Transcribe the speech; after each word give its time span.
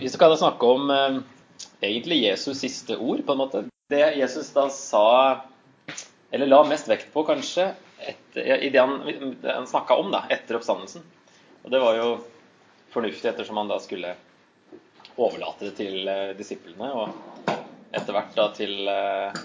Vi 0.00 0.08
skal 0.08 0.30
da 0.30 0.36
snakke 0.36 0.66
om 0.66 0.90
eh, 0.90 1.16
egentlig 1.80 2.22
Jesus 2.22 2.58
siste 2.58 2.96
ord, 2.96 3.20
på 3.26 3.32
en 3.32 3.38
måte. 3.38 3.64
Det 3.92 4.14
Jesus 4.16 4.48
da 4.56 4.70
sa, 4.72 5.40
eller 6.30 6.48
la 6.48 6.62
mest 6.64 6.88
vekt 6.88 7.10
på, 7.12 7.24
kanskje, 7.28 7.66
etter, 8.00 8.48
i 8.64 8.70
det 8.72 8.80
han, 8.80 8.94
det 9.42 9.52
han 9.52 9.68
snakka 9.68 9.98
om 10.00 10.08
da, 10.14 10.22
etter 10.32 10.56
oppstandelsen. 10.56 11.04
Og 11.66 11.74
det 11.74 11.82
var 11.84 12.00
jo 12.00 12.08
fornuftig, 12.94 13.28
ettersom 13.28 13.60
han 13.60 13.68
da 13.68 13.76
skulle 13.84 14.14
overlate 15.20 15.68
det 15.68 15.74
til 15.82 16.08
eh, 16.08 16.32
disiplene, 16.38 16.90
og 16.96 17.52
etter 17.92 18.16
hvert 18.16 18.34
da 18.40 18.48
til 18.56 18.88
eh, 18.88 19.44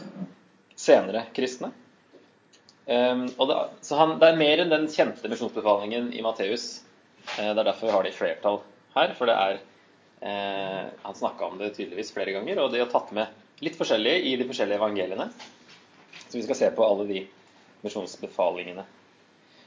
senere 0.79 1.27
kristne. 1.35 1.73
Um, 2.85 3.25
og 3.41 3.47
det, 3.49 3.61
så 3.83 3.97
han, 3.97 4.19
det 4.21 4.27
er 4.29 4.39
mer 4.39 4.59
enn 4.61 4.71
den 4.71 4.83
kjente 4.93 5.27
misjonsbefalingen 5.27 6.11
i 6.15 6.23
Matteus. 6.23 6.83
Det 7.33 7.49
er 7.49 7.63
derfor 7.65 7.89
vi 7.89 7.95
har 7.95 8.05
det 8.05 8.11
i 8.13 8.19
flertall 8.23 8.59
her, 8.95 9.15
for 9.17 9.27
det 9.27 9.35
er 9.35 9.63
Eh, 10.25 10.85
han 11.01 11.15
snakka 11.15 11.45
om 11.45 11.57
det 11.57 11.69
tydeligvis 11.69 12.13
flere 12.13 12.31
ganger, 12.31 12.57
og 12.59 12.71
de 12.73 12.79
har 12.81 12.89
tatt 12.89 13.11
med 13.13 13.61
litt 13.61 13.75
forskjellig 13.77 14.13
i 14.25 14.31
de 14.39 14.47
forskjellige 14.49 14.79
evangeliene. 14.79 15.27
Så 16.23 16.39
vi 16.39 16.45
skal 16.47 16.57
se 16.57 16.69
på 16.73 16.85
alle 16.85 17.05
de 17.05 17.19
misjonsbefalingene. 17.85 18.85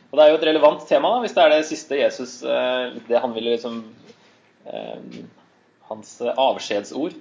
Og 0.09 0.19
Det 0.19 0.25
er 0.25 0.33
jo 0.33 0.39
et 0.41 0.47
relevant 0.49 0.83
tema, 0.89 1.13
da, 1.15 1.21
hvis 1.23 1.37
det 1.37 1.45
er 1.45 1.53
det 1.53 1.69
siste 1.69 2.01
Jesus 2.01 2.33
eh, 2.43 2.97
Det 3.07 3.21
han 3.23 3.35
ville 3.37 3.53
liksom 3.53 3.83
eh, 4.67 5.21
Hans 5.93 6.17
avskjedsord, 6.27 7.15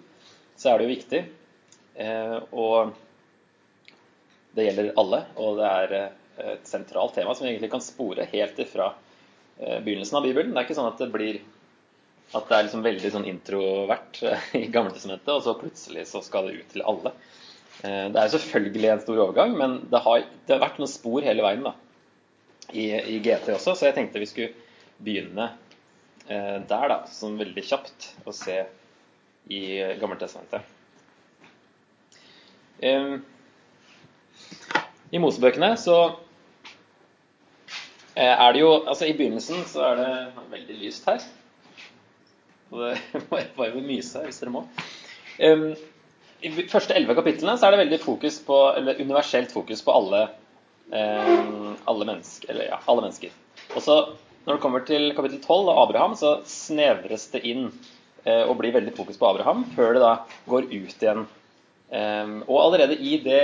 så 0.57 0.71
er 0.71 0.79
det 0.79 0.87
jo 0.87 0.95
viktig. 0.95 1.19
Og 2.51 2.89
det 4.57 4.65
gjelder 4.65 4.89
alle, 4.99 5.21
og 5.39 5.61
det 5.61 5.69
er 5.69 5.93
et 6.51 6.67
sentralt 6.67 7.15
tema 7.15 7.31
som 7.31 7.45
vi 7.45 7.53
egentlig 7.53 7.69
kan 7.71 7.85
spore 7.85 8.25
helt 8.27 8.59
ifra 8.59 8.89
begynnelsen 9.55 10.19
av 10.19 10.27
Bibelen. 10.27 10.51
Det 10.51 10.59
er 10.59 10.67
ikke 10.67 10.77
sånn 10.81 10.89
at 10.89 10.99
det 10.99 11.07
blir 11.13 11.39
at 12.35 12.49
det 12.49 12.55
er 12.57 12.65
liksom 12.67 12.83
veldig 12.83 13.09
sånn 13.13 13.27
introvert 13.29 14.19
i 14.59 14.65
Gammeltestamentet, 14.71 15.31
og 15.31 15.43
så 15.45 15.55
plutselig 15.59 16.07
så 16.09 16.21
skal 16.25 16.49
det 16.49 16.61
ut 16.61 16.73
til 16.73 16.83
alle. 16.87 17.13
Eh, 17.85 18.07
det 18.11 18.19
er 18.19 18.33
selvfølgelig 18.33 18.89
en 18.91 19.03
stor 19.03 19.21
overgang, 19.27 19.55
men 19.59 19.77
det 19.91 20.01
har, 20.03 20.25
det 20.47 20.55
har 20.55 20.63
vært 20.65 20.81
noen 20.81 20.91
spor 20.91 21.25
hele 21.25 21.45
veien 21.45 21.63
da, 21.67 21.75
i, 22.73 22.89
i, 22.89 23.19
GT 23.23 23.53
også, 23.55 23.77
så 23.77 23.87
jeg 23.87 23.97
tenkte 23.99 24.23
vi 24.23 24.29
skulle 24.29 24.67
begynne 25.03 25.51
eh, 26.27 26.57
der, 26.67 26.87
da, 26.91 26.99
sånn 27.13 27.39
veldig 27.39 27.63
kjapt, 27.63 28.11
å 28.27 28.35
se 28.35 28.59
i 29.53 29.63
Gammeltestamentet. 30.01 30.75
Eh, 32.83 33.17
I 35.15 35.23
Mosebøkene 35.23 35.71
så 35.79 35.99
er 38.17 38.53
det 38.53 38.63
jo 38.63 38.69
Altså, 38.89 39.05
i 39.05 39.13
begynnelsen 39.13 39.61
så 39.69 39.83
er 39.91 39.99
det 39.99 40.45
veldig 40.49 40.77
lyst 40.81 41.05
her. 41.05 41.21
Det 42.69 42.97
bare 43.57 43.71
vil 43.75 43.85
myse 43.85 44.23
hvis 44.25 44.41
dere 44.41 44.53
må. 44.53 44.63
Um, 45.37 45.71
I 46.41 46.51
de 46.53 46.67
første 46.69 46.95
elleve 46.97 47.17
kapitlene 47.17 47.57
så 47.57 47.67
er 47.67 47.75
det 47.75 47.83
veldig 47.85 47.99
fokus 48.03 48.39
på, 48.45 48.57
eller 48.77 49.01
universelt 49.01 49.53
fokus 49.53 49.83
på 49.85 49.93
alle, 49.95 50.23
um, 50.91 51.75
alle, 51.87 52.09
mennesker, 52.09 52.51
eller, 52.53 52.71
ja, 52.73 52.81
alle 52.85 53.05
mennesker. 53.05 53.35
Og 53.75 53.83
så 53.85 53.99
når 54.47 54.55
det 54.55 54.63
kommer 54.63 54.83
til 54.87 55.09
kapittel 55.15 55.41
12 55.41 55.71
og 55.71 55.81
Abraham, 55.85 56.17
så 56.19 56.37
snevres 56.47 57.27
det 57.33 57.43
inn 57.49 57.65
uh, 57.67 58.43
og 58.47 58.57
blir 58.61 58.75
veldig 58.75 58.95
fokus 58.97 59.19
på 59.19 59.29
Abraham 59.29 59.65
før 59.75 59.97
det 59.97 60.03
da 60.03 60.13
går 60.49 60.69
ut 60.71 61.01
igjen. 61.03 61.25
Um, 61.87 62.37
og 62.45 62.61
allerede 62.65 62.99
i 62.99 63.17
det, 63.23 63.41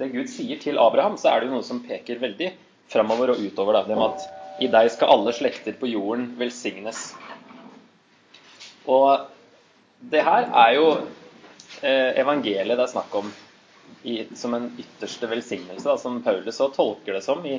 det 0.00 0.12
Gud 0.14 0.28
sier 0.32 0.60
til 0.60 0.80
Abraham, 0.80 1.18
så 1.20 1.32
er 1.32 1.40
det 1.40 1.50
jo 1.50 1.58
noe 1.58 1.66
som 1.66 1.82
peker 1.84 2.20
veldig 2.22 2.54
framover 2.90 3.34
og 3.34 3.42
utover. 3.44 3.76
Da, 3.76 3.86
det 3.88 3.98
med 3.98 4.14
at 4.14 4.28
i 4.60 4.68
deg 4.68 4.90
skal 4.92 5.14
alle 5.14 5.32
slekter 5.36 5.76
på 5.80 5.88
jorden 5.88 6.34
velsignes. 6.40 7.10
Og 8.88 9.26
det 10.00 10.22
her 10.24 10.48
er 10.48 10.74
jo 10.76 10.86
eh, 11.84 12.16
evangeliet 12.22 12.78
det 12.78 12.86
er 12.86 12.92
snakk 12.94 13.14
om 13.20 13.28
i, 14.02 14.24
som 14.36 14.54
en 14.56 14.70
ytterste 14.80 15.28
velsignelse, 15.28 15.84
da, 15.84 15.98
som 16.00 16.22
Paulus 16.24 16.56
så 16.56 16.70
tolker 16.72 17.18
det 17.18 17.24
som 17.26 17.44
i 17.44 17.58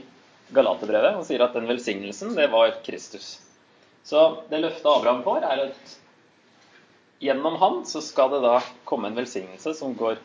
Galaterbrevet. 0.51 1.19
Han 1.19 1.27
sier 1.27 1.43
at 1.45 1.53
den 1.55 1.69
velsignelsen, 1.69 2.33
det 2.35 2.49
var 2.51 2.73
Kristus. 2.85 3.35
Så 4.03 4.23
det 4.49 4.63
løftet 4.63 4.89
Abraham 4.89 5.21
får, 5.23 5.45
er 5.45 5.65
at 5.67 5.97
gjennom 7.21 7.59
han 7.61 7.81
så 7.85 8.01
skal 8.01 8.33
det 8.33 8.41
da 8.47 8.57
komme 8.89 9.11
en 9.11 9.19
velsignelse 9.19 9.75
som 9.77 9.93
går 9.97 10.17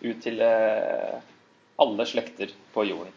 ut 0.00 0.20
til 0.24 0.40
eh, 0.40 1.18
alle 1.78 2.08
slekter 2.08 2.54
på 2.72 2.86
jorden. 2.88 3.12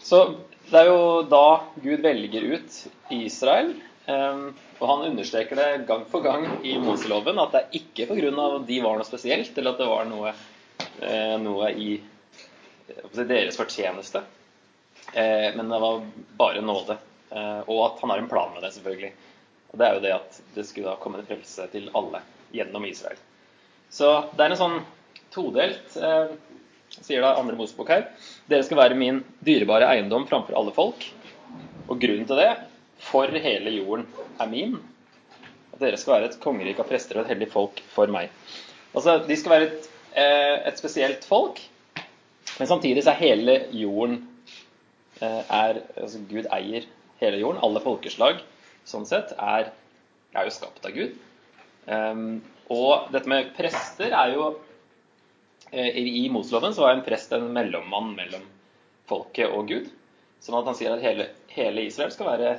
Så 0.00 0.24
det 0.70 0.80
er 0.80 0.88
jo 0.88 1.24
da 1.28 1.46
Gud 1.84 2.00
velger 2.04 2.54
ut 2.56 2.78
Israel 3.12 3.74
Um, 4.06 4.54
og 4.84 4.90
han 4.90 5.06
understreker 5.08 5.56
det 5.56 5.86
gang 5.88 6.02
på 6.10 6.20
gang 6.20 6.44
i 6.66 6.74
Moseloven 6.78 7.38
at 7.40 7.54
det 7.54 7.60
er 7.62 7.76
ikke 7.78 8.06
pga. 8.10 8.32
at 8.44 8.66
de 8.68 8.80
var 8.84 8.98
noe 8.98 9.08
spesielt, 9.08 9.56
eller 9.56 9.72
at 9.72 9.80
det 9.80 9.86
var 9.88 10.08
noe, 10.10 10.32
uh, 11.00 11.36
noe 11.40 11.70
i 11.72 11.94
deres 13.16 13.56
fortjeneste. 13.56 14.20
Uh, 15.14 15.48
men 15.56 15.72
det 15.72 15.80
var 15.86 16.02
bare 16.36 16.60
nåde. 16.60 16.98
Uh, 17.32 17.62
og 17.64 17.80
at 17.86 18.02
han 18.02 18.12
har 18.12 18.20
en 18.20 18.28
plan 18.28 18.52
med 18.52 18.60
det, 18.66 18.74
selvfølgelig. 18.76 19.12
Og 19.72 19.80
det 19.80 19.86
er 19.86 19.96
jo 19.96 20.04
det 20.04 20.12
at 20.18 20.42
det 20.54 20.66
skulle 20.68 20.92
da 20.92 21.00
komme 21.00 21.22
en 21.22 21.30
frelse 21.30 21.70
til 21.72 21.88
alle 21.96 22.20
gjennom 22.52 22.84
Israel. 22.84 23.24
Så 23.88 24.12
det 24.36 24.44
er 24.44 24.52
en 24.52 24.60
sånn 24.60 24.78
todelt 25.32 25.96
sier 27.02 27.24
da 27.24 27.34
andre 27.40 27.56
Mosebok 27.58 27.88
her. 27.90 28.04
Dere 28.50 28.66
skal 28.66 28.78
være 28.78 28.98
min 28.98 29.22
dyrebare 29.44 29.88
eiendom 29.94 30.28
framfor 30.28 30.54
alle 30.58 30.74
folk. 30.76 31.08
Og 31.88 31.98
grunnen 32.00 32.28
til 32.28 32.38
det 32.38 32.52
for 33.02 33.28
hele 33.28 33.72
jorden 33.76 34.06
er 34.40 34.50
min. 34.50 34.76
At 35.74 35.82
dere 35.82 35.98
skal 35.98 36.18
være 36.18 36.30
et 36.30 36.40
kongerike 36.42 36.82
av 36.84 36.88
prester 36.88 37.18
og 37.18 37.24
et 37.24 37.34
hellig 37.34 37.50
folk 37.52 37.80
for 37.94 38.10
meg. 38.12 38.30
Altså, 38.94 39.18
De 39.26 39.36
skal 39.36 39.56
være 39.56 39.70
et, 39.70 39.88
eh, 40.14 40.68
et 40.68 40.78
spesielt 40.78 41.24
folk, 41.24 41.60
men 42.58 42.68
samtidig 42.70 43.02
så 43.02 43.10
er 43.10 43.22
hele 43.22 43.56
jorden 43.74 44.20
eh, 45.20 45.42
er, 45.50 45.80
altså 45.96 46.20
Gud 46.30 46.46
eier 46.52 46.86
hele 47.20 47.40
jorden. 47.40 47.62
Alle 47.62 47.82
folkeslag 47.82 48.42
sånn 48.86 49.06
sett 49.08 49.32
er, 49.38 49.72
er 50.34 50.46
jo 50.46 50.54
skapt 50.54 50.86
av 50.86 50.94
Gud. 50.94 51.16
Um, 51.86 52.42
og 52.72 53.10
dette 53.12 53.28
med 53.28 53.50
prester 53.56 54.14
er 54.16 54.30
jo 54.32 54.46
eh, 55.70 55.98
I 56.00 56.28
Mosloven 56.32 56.72
så 56.72 56.86
var 56.86 56.94
en 56.94 57.04
prest 57.04 57.34
en 57.36 57.50
mellommann 57.52 58.14
mellom 58.16 58.46
folket 59.10 59.52
og 59.52 59.68
Gud. 59.68 59.90
Sånn 60.44 60.56
at 60.60 60.70
han 60.70 60.78
sier 60.78 60.94
at 60.94 61.04
hele, 61.04 61.28
hele 61.52 61.84
Israel 61.88 62.12
skal 62.14 62.30
være 62.30 62.54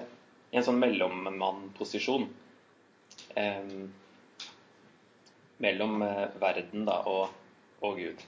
i 0.55 0.57
en 0.57 0.63
sånn 0.63 0.79
mellommannposisjon 0.79 2.29
eh, 3.35 3.73
mellom 5.59 5.97
verden 6.39 6.85
da, 6.87 7.01
og, 7.11 7.33
og, 7.81 7.99
Gud. 7.99 8.23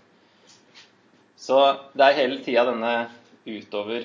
Så 1.40 1.56
det 1.96 2.04
er 2.04 2.20
hele 2.20 2.42
tida 2.44 2.66
denne 2.68 2.92
utover 3.48 4.04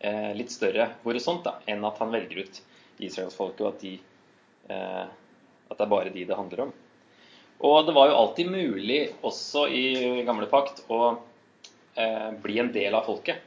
eh, 0.00 0.32
litt 0.36 0.52
større 0.52 0.94
horisont 1.04 1.44
da, 1.44 1.58
enn 1.68 1.84
at 1.84 2.00
han 2.00 2.12
velger 2.16 2.46
ut 2.46 2.62
israelsfolket, 3.04 3.60
og 3.60 3.68
at, 3.74 3.84
de, 3.84 3.92
eh, 4.72 5.04
at 5.68 5.76
det 5.76 5.84
er 5.84 5.92
bare 5.92 6.14
de 6.14 6.24
det 6.24 6.38
handler 6.40 6.64
om. 6.68 6.72
Og 7.68 7.84
det 7.84 7.92
var 7.92 8.08
jo 8.08 8.16
alltid 8.16 8.48
mulig, 8.48 9.00
også 9.20 9.66
i 9.68 9.84
gamle 10.24 10.48
pakt, 10.48 10.86
å 10.88 11.12
eh, 12.00 12.30
bli 12.40 12.60
en 12.62 12.72
del 12.72 12.96
av 12.96 13.04
folket. 13.08 13.44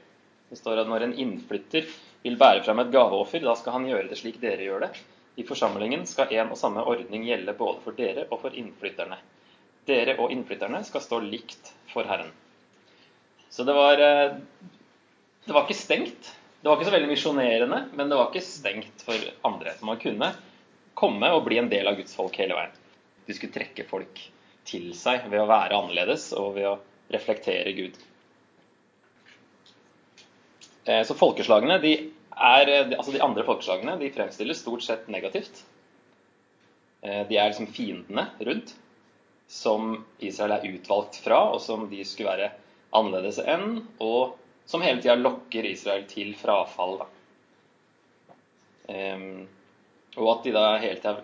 Det 0.52 0.60
står 0.60 0.84
at 0.84 0.90
når 0.90 1.08
en 1.08 1.16
innflytter 1.18 1.90
vil 2.23 2.38
bære 2.39 2.63
frem 2.63 2.79
et 2.84 2.91
gaveoffer, 2.94 3.44
da 3.44 3.56
skal 3.59 3.78
han 3.78 3.88
gjøre 3.89 4.07
det 4.11 4.19
slik 4.19 4.39
dere 4.41 4.63
gjør 4.63 4.85
det. 4.85 4.91
I 5.39 5.45
forsamlingen 5.47 6.06
skal 6.07 6.31
en 6.38 6.53
og 6.53 6.59
samme 6.59 6.84
ordning 6.88 7.25
gjelde 7.28 7.56
både 7.57 7.81
for 7.84 7.97
dere 7.97 8.28
og 8.29 8.39
for 8.44 8.56
innflytterne. 8.57 9.17
Dere 9.89 10.16
og 10.22 10.31
innflytterne 10.31 10.83
skal 10.88 11.03
stå 11.03 11.19
likt 11.25 11.73
for 11.91 12.07
Herren. 12.07 12.31
Så 13.50 13.66
det 13.67 13.73
var, 13.75 14.00
eh, 14.00 14.38
det 15.45 15.53
var 15.53 15.66
ikke 15.66 15.78
stengt. 15.78 16.31
Det 16.62 16.69
var 16.69 16.78
ikke 16.78 16.88
så 16.88 16.95
veldig 16.95 17.09
misjonerende, 17.12 17.79
men 17.94 18.09
det 18.09 18.17
var 18.17 18.29
ikke 18.31 18.45
stengt 18.45 19.03
for 19.03 19.28
andre. 19.44 19.73
Så 19.75 19.85
man 19.85 20.00
kunne 20.00 20.31
komme 20.94 21.31
og 21.33 21.44
bli 21.44 21.57
en 21.59 21.69
del 21.69 21.88
av 21.88 21.98
Guds 22.00 22.15
folk 22.15 22.38
hele 22.39 22.56
veien. 22.56 22.80
De 23.27 23.36
skulle 23.36 23.53
trekke 23.53 23.83
folk 23.89 24.21
til 24.65 24.94
seg 24.95 25.27
ved 25.31 25.44
å 25.44 25.50
være 25.50 25.75
annerledes 25.75 26.30
og 26.39 26.56
ved 26.56 26.69
å 26.71 26.80
reflektere 27.12 27.75
Gud. 27.75 28.00
Eh, 30.85 31.03
så 31.07 31.15
folkeslagene, 31.15 31.77
de, 31.83 31.94
er, 32.35 32.71
altså 32.97 33.13
de 33.13 33.21
andre 33.24 33.45
folkeslagene 33.47 33.95
de 34.01 34.12
fremstilles 34.13 34.59
stort 34.63 34.83
sett 34.83 35.07
negativt. 35.12 35.63
Eh, 37.03 37.24
de 37.30 37.38
er 37.38 37.51
liksom 37.51 37.71
fiendene 37.71 38.27
rundt, 38.44 38.75
som 39.47 39.95
Israel 40.24 40.57
er 40.57 40.68
utvalgt 40.74 41.19
fra, 41.24 41.45
og 41.53 41.62
som 41.63 41.88
de 41.91 42.03
skulle 42.07 42.31
være 42.31 42.53
annerledes 42.95 43.39
enn, 43.44 43.83
og 44.03 44.38
som 44.69 44.83
hele 44.83 45.01
tida 45.03 45.15
lokker 45.19 45.68
Israel 45.68 46.06
til 46.09 46.31
frafall. 46.39 47.01
Um, 48.88 49.45
og 50.19 50.29
at 50.33 50.45
de 50.45 50.53
da 50.56 50.63
hele 50.81 51.00
tida 51.00 51.15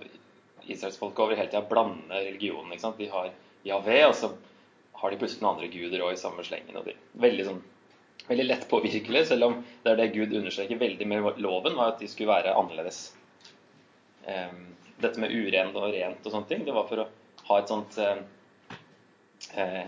Israelsfolket 0.69 1.23
over 1.23 1.39
hele 1.39 1.49
tida 1.49 1.63
blander 1.67 2.25
religionen. 2.27 2.71
ikke 2.73 2.83
sant? 2.83 2.99
De 2.99 3.09
har 3.11 3.31
Javé, 3.65 4.01
og 4.07 4.15
så 4.15 4.31
har 4.99 5.11
de 5.11 5.19
plutselig 5.19 5.43
noen 5.43 5.55
andre 5.55 5.71
guder 5.71 6.03
òg 6.05 6.15
i 6.15 6.21
samme 6.21 6.43
slengen. 6.47 6.77
og 6.79 6.87
de, 6.87 6.95
Veldig 7.19 7.47
sånn 7.47 7.61
veldig 8.27 8.45
lett 8.45 8.69
påvirkelig, 8.69 9.27
selv 9.27 9.43
om 9.47 9.55
det 9.83 9.91
er 9.91 9.99
det 9.99 10.11
Gud 10.13 10.33
understreker 10.37 10.79
veldig 10.81 11.07
med 11.09 11.39
loven, 11.41 11.77
var 11.77 11.93
at 11.93 12.01
de 12.01 12.09
skulle 12.09 12.31
være 12.31 12.55
annerledes. 12.57 13.15
eh, 14.27 14.51
dette 14.99 15.19
med 15.19 15.31
urent 15.31 15.75
og 15.79 15.93
rent 15.93 16.25
og 16.25 16.33
sånne 16.33 16.49
ting. 16.49 16.65
Det 16.67 16.75
var 16.75 16.87
for 16.89 17.01
å 17.01 17.07
ha 17.49 17.59
et 17.59 17.71
sånt 17.71 17.97
eh, 18.03 18.17
eh, 19.55 19.85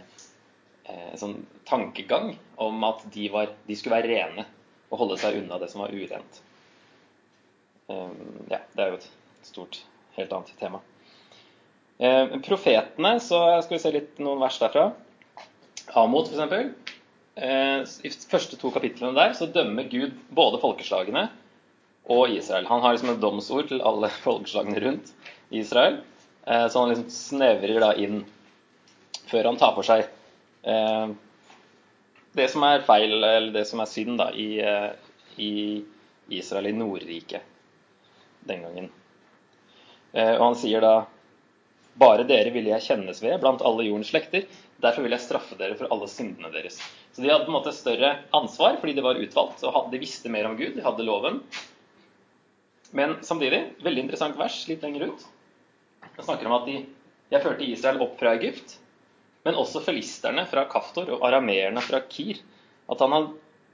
sånn 1.20 1.36
tankegang 1.68 2.32
om 2.56 2.84
at 2.88 3.04
de, 3.14 3.28
var, 3.30 3.52
de, 3.68 3.76
skulle 3.76 4.00
være 4.00 4.14
rene 4.14 4.48
og 4.90 5.04
holde 5.04 5.20
seg 5.20 5.42
unna 5.42 5.60
det 5.60 5.70
som 5.72 5.84
var 5.84 5.94
urent. 5.94 6.42
ja, 7.92 8.60
det 8.72 8.84
er 8.84 8.90
jo 8.94 8.98
et 8.98 9.08
stort, 9.44 9.82
helt 10.16 10.32
annet 10.32 10.52
tema. 10.60 10.80
profetene, 12.46 13.12
så 13.20 13.40
skal 13.64 13.76
vi 13.76 13.82
se 13.84 13.92
litt 13.92 14.20
noen 14.24 14.40
vers 14.40 14.60
derfra. 14.62 14.86
Amot, 16.00 16.32
f.eks. 16.32 16.91
Eh, 17.36 17.84
I 18.04 18.10
de 18.12 18.28
første 18.28 18.58
to 18.60 18.72
kapitlene 18.76 19.16
der 19.16 19.36
så 19.38 19.48
dømmer 19.48 19.88
Gud 19.92 20.18
både 20.36 20.60
folkeslagene 20.60 21.30
og 22.12 22.34
Israel. 22.34 22.68
Han 22.68 22.82
har 22.84 22.96
liksom 22.96 23.14
et 23.14 23.22
domsord 23.24 23.70
til 23.70 23.84
alle 23.88 24.12
folkeslagene 24.26 24.84
rundt 24.84 25.14
Israel. 25.50 26.02
Eh, 26.46 26.68
så 26.68 26.82
han 26.82 26.92
liksom 26.92 27.10
snevrer 27.16 27.80
da 27.84 27.94
inn 27.96 28.24
før 29.32 29.48
han 29.48 29.60
tar 29.62 29.76
for 29.78 29.88
seg 29.88 30.04
eh, 30.68 31.14
det 32.36 32.48
som 32.52 32.64
er 32.68 32.84
feil, 32.88 33.16
eller 33.20 33.52
det 33.56 33.66
som 33.68 33.80
er 33.84 33.90
synd, 33.92 34.18
da, 34.20 34.30
i, 34.32 34.56
i 35.36 35.54
Israel, 36.32 36.70
i 36.70 36.76
Nordriket 36.76 37.44
den 38.48 38.62
gangen. 38.64 38.88
Og 40.16 40.44
han 40.46 40.56
sier 40.56 40.80
da 40.84 40.94
bare 42.00 42.24
dere 42.28 42.54
ville 42.56 42.72
jeg 42.72 42.86
kjennes 42.86 43.20
ved 43.20 43.42
blant 43.44 43.64
alle 43.68 43.84
jordens 43.90 44.14
slekter. 44.14 44.48
Derfor 44.82 45.06
vil 45.06 45.14
jeg 45.14 45.24
straffe 45.24 45.58
dere 45.60 45.78
for 45.78 45.92
alle 45.94 46.08
syndene 46.10 46.50
deres. 46.54 46.80
Så 47.14 47.22
de 47.22 47.30
hadde 47.30 47.46
på 47.46 47.52
en 47.52 47.58
måte 47.60 47.74
større 47.76 48.16
ansvar 48.36 48.80
fordi 48.82 48.96
de 48.98 49.06
var 49.06 49.20
utvalgt 49.22 49.64
og 49.68 49.92
de 49.92 50.02
visste 50.02 50.32
mer 50.34 50.48
om 50.50 50.58
Gud. 50.58 50.74
De 50.78 50.86
hadde 50.86 51.06
loven. 51.06 51.42
Men 52.98 53.20
samtidig, 53.24 53.62
veldig 53.84 54.06
interessant 54.08 54.40
vers 54.40 54.58
litt 54.68 54.84
lenger 54.84 55.12
ut. 55.12 55.28
Det 56.16 56.26
snakker 56.26 56.50
om 56.50 56.58
at 56.58 56.66
de, 56.68 56.82
jeg 57.32 57.44
førte 57.44 57.68
Israel 57.68 58.02
opp 58.04 58.18
fra 58.20 58.34
Egypt, 58.36 58.76
men 59.46 59.58
også 59.58 59.84
filisterne 59.86 60.44
fra 60.50 60.66
Kaftor 60.70 61.10
og 61.16 61.24
arameerne 61.30 61.84
fra 61.86 62.02
Kir. 62.12 62.42
At 62.92 63.00
han 63.02 63.16
har, 63.16 63.30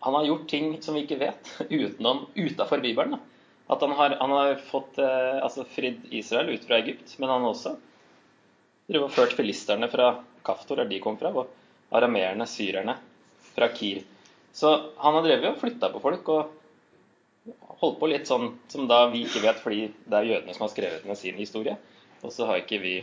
han 0.06 0.20
har, 0.20 0.28
gjort 0.30 0.46
ting 0.52 0.70
som 0.84 0.96
vi 0.96 1.06
ikke 1.08 1.20
vet, 1.24 1.50
utenom, 1.82 2.28
utafor 2.38 2.84
Bibelen. 2.84 3.18
At 3.68 3.82
han 3.84 3.96
har, 3.98 4.16
han 4.22 4.32
har 4.32 4.56
fått 4.70 5.00
eh, 5.02 5.40
altså 5.44 5.66
fridd 5.68 6.06
Israel 6.16 6.54
ut 6.54 6.68
fra 6.68 6.78
Egypt, 6.80 7.18
men 7.20 7.34
han 7.34 7.48
også 7.48 7.74
drevet 8.88 9.10
og 9.10 9.16
ført 9.18 9.36
filisterne 9.36 9.90
fra 9.92 10.14
Kaftor, 10.48 10.82
der 10.82 10.90
de 10.90 11.02
kom 11.04 11.20
fra, 11.20 11.34
og 11.36 11.98
arameerne, 11.98 12.48
syrerne, 12.50 12.98
fra 13.54 13.68
Kir. 13.76 14.02
Så 14.56 14.72
han 14.98 15.18
har 15.18 15.26
drevet 15.26 15.52
og 15.52 15.60
flytta 15.62 15.92
på 15.94 16.02
folk 16.02 16.32
og 16.34 16.56
holdt 17.82 18.00
på 18.00 18.10
litt 18.10 18.30
sånn 18.30 18.50
som 18.72 18.88
da 18.90 19.04
vi 19.12 19.24
ikke 19.28 19.44
vet, 19.44 19.60
fordi 19.62 19.84
det 20.06 20.18
er 20.18 20.32
jødene 20.32 20.56
som 20.56 20.66
har 20.66 20.74
skrevet 20.74 21.06
med 21.08 21.20
sin 21.20 21.38
historie. 21.40 21.78
Og 22.24 22.34
så 22.34 22.48
har 22.50 22.64
ikke 22.64 22.80
vi 22.82 22.96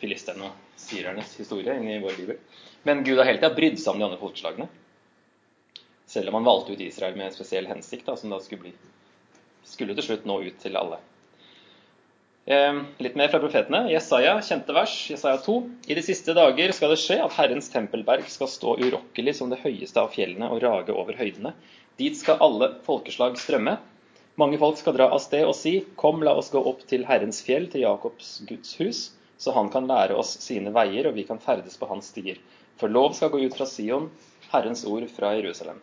filistene 0.00 0.48
og 0.48 0.80
syrernes 0.80 1.34
historie 1.38 1.76
inni 1.78 2.00
vår 2.02 2.16
bibel. 2.18 2.40
Men 2.84 3.04
Gud 3.04 3.18
har 3.20 3.28
hele 3.28 3.40
tida 3.40 3.52
brydd 3.56 3.78
seg 3.80 3.94
om 3.94 4.00
de 4.00 4.06
andre 4.08 4.20
folkeslagene. 4.20 4.68
Selv 6.14 6.30
om 6.30 6.38
han 6.38 6.46
valgte 6.46 6.74
ut 6.74 6.84
Israel 6.84 7.16
med 7.16 7.30
en 7.30 7.36
spesiell 7.36 7.68
hensikt, 7.68 8.06
da, 8.06 8.16
som 8.16 8.32
da 8.32 8.40
skulle, 8.44 8.66
bli, 8.66 8.72
skulle 9.68 9.96
til 9.96 10.08
slutt 10.08 10.26
nå 10.28 10.40
ut 10.44 10.58
til 10.62 10.76
alle. 10.80 11.00
Ehm, 12.46 12.82
litt 13.00 13.14
mer 13.16 13.30
fra 13.32 13.40
profetene. 13.40 13.86
Jesaja, 13.88 14.34
kjente 14.44 14.74
vers, 14.76 14.92
Jesaja 15.10 15.38
2. 15.40 15.54
I 15.88 15.96
de 15.96 16.02
siste 16.04 16.34
dager 16.36 16.74
skal 16.76 16.92
det 16.92 17.00
skje 17.00 17.16
at 17.24 17.32
Herrens 17.38 17.70
tempelberg 17.72 18.26
skal 18.28 18.50
stå 18.52 18.74
urokkelig 18.82 19.32
som 19.38 19.52
det 19.52 19.62
høyeste 19.62 20.02
av 20.02 20.12
fjellene 20.12 20.50
og 20.52 20.60
rage 20.64 20.92
over 20.92 21.16
høydene. 21.16 21.54
Dit 21.96 22.18
skal 22.20 22.42
alle 22.44 22.74
folkeslag 22.84 23.38
strømme. 23.40 23.78
Mange 24.36 24.58
folk 24.60 24.76
skal 24.76 24.96
dra 24.96 25.06
av 25.14 25.22
sted 25.24 25.46
og 25.46 25.54
si, 25.56 25.78
Kom, 25.96 26.20
la 26.26 26.34
oss 26.36 26.50
gå 26.52 26.60
opp 26.60 26.82
til 26.90 27.06
Herrens 27.08 27.40
fjell, 27.46 27.68
til 27.72 27.86
Jakobs 27.86 28.42
Guds 28.48 28.74
hus, 28.80 29.00
så 29.40 29.54
han 29.54 29.70
kan 29.72 29.86
lære 29.88 30.16
oss 30.18 30.34
sine 30.42 30.72
veier, 30.74 31.08
og 31.08 31.14
vi 31.16 31.24
kan 31.24 31.40
ferdes 31.40 31.78
på 31.80 31.88
hans 31.88 32.10
stier. 32.12 32.40
For 32.76 32.92
lov 32.92 33.14
skal 33.14 33.30
gå 33.30 33.40
ut 33.46 33.56
fra 33.56 33.68
Sion, 33.70 34.10
Herrens 34.50 34.84
ord 34.90 35.06
fra 35.14 35.32
Jerusalem. 35.38 35.78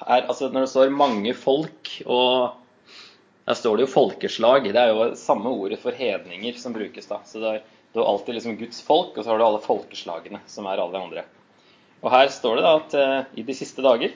Her, 0.00 0.24
altså, 0.26 0.48
når 0.48 0.64
det 0.64 0.72
står 0.72 0.90
'mange 0.90 1.34
folk' 1.36 2.02
og 2.06 2.61
der 3.44 3.58
står 3.58 3.76
det 3.76 3.86
jo 3.86 3.94
folkeslag. 3.94 4.68
Det 4.70 4.78
er 4.78 4.92
jo 4.92 5.12
samme 5.18 5.50
ordet 5.50 5.80
for 5.82 5.96
hedninger 5.96 6.58
som 6.60 6.74
brukes 6.74 7.08
da. 7.10 7.18
Så 7.26 7.42
det 7.42 7.54
er, 7.56 7.64
du 7.92 8.00
har 8.00 8.10
alltid 8.12 8.38
liksom 8.38 8.58
Guds 8.60 8.82
folk, 8.86 9.16
og 9.16 9.24
så 9.24 9.32
har 9.32 9.40
du 9.40 9.46
alle 9.46 9.62
folkeslagene, 9.64 10.42
som 10.46 10.68
er 10.70 10.82
alle 10.82 11.00
andre. 11.00 11.24
Og 12.02 12.10
her 12.14 12.30
står 12.34 12.58
det 12.58 12.62
da 12.66 12.76
at 12.78 12.94
eh, 12.98 13.18
i 13.42 13.46
de 13.46 13.56
siste 13.56 13.82
dager 13.82 14.14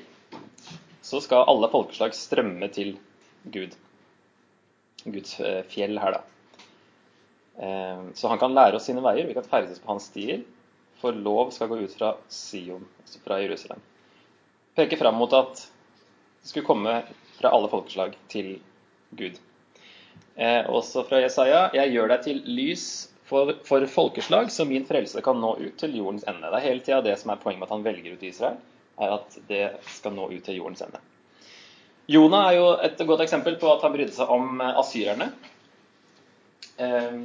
så 1.06 1.20
skal 1.23 1.46
alle 1.46 1.70
folkeslag 1.70 2.14
strømme 2.19 2.69
til 2.75 2.96
Gud. 3.55 3.75
Guds 5.05 5.37
eh, 5.40 5.62
fjell 5.70 5.99
her, 6.02 6.19
da. 6.19 6.72
Eh, 7.62 8.06
så 8.19 8.31
han 8.31 8.43
kan 8.43 8.55
lære 8.55 8.79
oss 8.79 8.88
sine 8.90 9.05
veier, 9.05 9.26
vi 9.26 9.37
kan 9.37 9.46
ferdes 9.46 9.82
på 9.82 9.93
hans 9.93 10.08
stier. 10.11 10.43
For 11.02 11.14
lov 11.14 11.52
skal 11.55 11.70
gå 11.70 11.82
ut 11.82 11.99
fra 11.99 12.14
Sion, 12.32 12.87
altså 13.02 13.20
fra 13.22 13.43
Jerusalem. 13.43 13.82
Peker 14.79 14.99
fram 15.02 15.19
mot 15.19 15.34
at 15.37 15.61
det 15.61 16.50
skulle 16.50 16.67
komme 16.67 17.00
fra 17.37 17.52
alle 17.52 17.69
folkeslag 17.70 18.17
til 18.32 18.56
Gud. 19.18 19.40
Eh, 20.36 20.62
også 20.68 21.06
fra 21.08 21.22
Jesaja 21.22 21.70
Jeg 21.72 21.94
gjør 21.94 22.10
deg 22.12 22.24
til 22.26 22.40
lys 22.44 22.86
for, 23.26 23.54
for, 23.64 23.86
folkeslag, 23.90 24.50
så 24.52 24.64
min 24.68 24.84
frelse 24.86 25.22
kan 25.24 25.40
nå 25.40 25.56
ut 25.58 25.76
til 25.80 25.96
jordens 25.98 26.26
ende. 26.28 26.46
Det 26.46 26.60
er 26.60 26.66
hele 26.68 26.84
tida 26.84 27.02
det 27.02 27.16
som 27.18 27.32
er 27.32 27.40
poenget 27.42 27.62
med 27.62 27.68
at 27.68 27.74
han 27.74 27.86
velger 27.86 28.14
ut 28.14 28.26
Israel, 28.26 28.60
er 29.02 29.14
at 29.16 29.38
det 29.48 29.64
skal 29.96 30.14
nå 30.14 30.28
ut 30.30 30.44
til 30.46 30.60
jordens 30.60 30.84
ende. 30.86 31.00
Jonah 32.06 32.52
er 32.52 32.58
jo 32.60 32.68
et 32.86 33.02
godt 33.08 33.24
eksempel 33.24 33.56
på 33.58 33.72
at 33.72 33.82
han 33.82 33.94
brydde 33.96 34.14
seg 34.14 34.30
om 34.30 34.60
eh, 34.62 34.78
asyrerne. 34.78 35.30
Eh, 36.78 37.19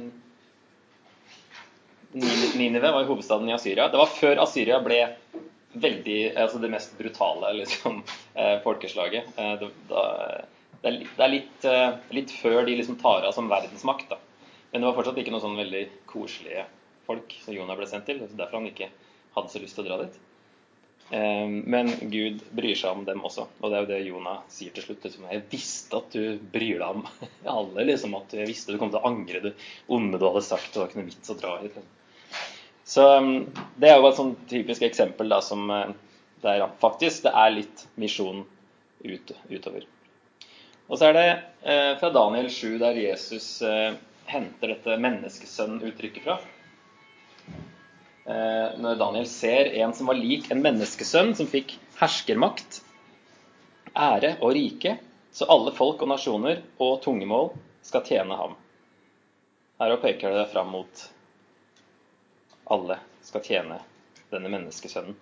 Ninive 2.12 2.90
var 2.92 3.06
hovedstaden 3.08 3.48
i 3.48 3.54
Asyria. 3.54 3.86
Det 3.88 4.00
var 4.00 4.10
før 4.10 4.42
Asyria 4.42 4.80
ble 4.84 5.04
veldig, 5.72 6.18
altså 6.36 6.58
det 6.60 6.68
mest 6.72 6.98
brutale 6.98 7.54
liksom, 7.62 8.02
eh, 8.34 8.58
folkeslaget. 8.64 9.30
Da, 9.88 10.02
det 10.82 10.90
er, 10.90 10.98
det 11.06 11.24
er 11.24 11.30
litt, 11.30 11.66
litt, 12.10 12.32
før 12.42 12.64
de 12.66 12.74
liksom 12.78 12.98
tar 13.00 13.26
av 13.28 13.34
som 13.36 13.50
verdensmakt. 13.50 14.10
da. 14.10 14.18
Men 14.72 14.82
det 14.82 14.88
var 14.88 14.96
fortsatt 14.98 15.20
ikke 15.22 15.34
noen 15.34 15.44
sånn 15.44 15.60
veldig 15.60 15.82
koselige 16.10 16.66
folk 17.06 17.34
som 17.44 17.54
Jonah 17.54 17.78
ble 17.78 17.86
sendt 17.90 18.08
til. 18.08 18.22
Derfor 18.24 18.58
han 18.58 18.68
ikke 18.70 18.90
hadde 19.36 19.52
så 19.52 19.62
lyst 19.62 19.78
til 19.78 19.84
å 19.84 19.88
dra 19.90 19.98
dit. 20.02 20.20
Um, 21.12 21.58
men 21.68 21.90
Gud 22.08 22.40
bryr 22.56 22.78
seg 22.78 22.96
om 22.96 23.02
dem 23.04 23.20
også. 23.26 23.44
Og 23.60 23.68
det 23.68 23.76
er 23.76 23.82
jo 23.82 23.90
det 23.90 23.98
Jonah 24.06 24.38
sier 24.52 24.72
til 24.74 24.86
slutt. 24.86 25.02
Liksom, 25.04 25.26
jeg 25.28 25.44
visste 25.52 25.98
at 25.98 26.14
du 26.16 26.38
bryr 26.54 26.80
deg 26.80 26.86
om 26.88 27.04
alle. 27.56 27.88
liksom, 27.90 28.16
at 28.16 28.32
Jeg 28.38 28.48
visste 28.48 28.72
du 28.72 28.80
kom 28.80 28.92
til 28.94 29.02
å 29.02 29.10
angre 29.10 29.42
det 29.44 29.52
onde 29.92 30.20
du 30.20 30.28
hadde 30.28 30.44
sagt. 30.46 30.72
Det 30.72 30.80
var 30.80 30.88
ikke 30.88 31.02
noe 31.02 31.10
vits 31.10 31.34
å 31.34 31.38
dra 31.40 31.58
hit. 31.60 31.76
Liksom. 31.76 31.90
Så 32.92 33.08
um, 33.18 33.34
det 33.80 33.90
er 33.90 34.00
jo 34.00 34.08
et 34.08 34.18
sånn 34.18 34.34
typisk 34.50 34.88
eksempel 34.88 35.30
da, 35.32 35.42
som 35.44 35.68
uh, 35.70 35.92
der 36.42 36.64
faktisk 36.80 37.28
det 37.28 37.36
er 37.44 37.52
litt 37.60 37.84
misjon 38.00 38.46
ut, 39.04 39.34
utover. 39.52 39.84
Og 40.92 41.00
så 41.00 41.08
er 41.08 41.16
det 41.16 41.28
eh, 41.64 41.92
fra 41.96 42.10
Daniel 42.12 42.50
7, 42.52 42.76
der 42.82 42.98
Jesus 43.00 43.46
eh, 43.64 43.94
henter 44.28 44.74
dette 44.74 44.98
menneskesønn-uttrykket 45.00 46.26
fra. 46.26 46.34
Eh, 48.28 48.74
når 48.76 48.98
Daniel 49.00 49.24
ser 49.30 49.72
en 49.80 49.94
som 49.96 50.10
var 50.10 50.20
lik 50.20 50.50
en 50.52 50.60
menneskesønn, 50.60 51.32
som 51.38 51.48
fikk 51.48 51.78
herskermakt, 51.96 52.82
ære 53.96 54.34
og 54.44 54.52
rike, 54.52 54.98
så 55.32 55.48
alle 55.48 55.72
folk 55.72 56.04
og 56.04 56.12
nasjoner 56.12 56.60
og 56.76 57.00
tungemål 57.04 57.54
skal 57.88 58.04
tjene 58.04 58.36
ham. 58.36 58.52
Her 59.80 59.96
peker 60.04 60.36
det 60.36 60.50
fram 60.52 60.74
mot 60.76 61.06
alle 62.72 62.98
skal 63.24 63.42
tjene 63.48 63.80
denne 64.30 64.52
menneskesønnen. 64.52 65.16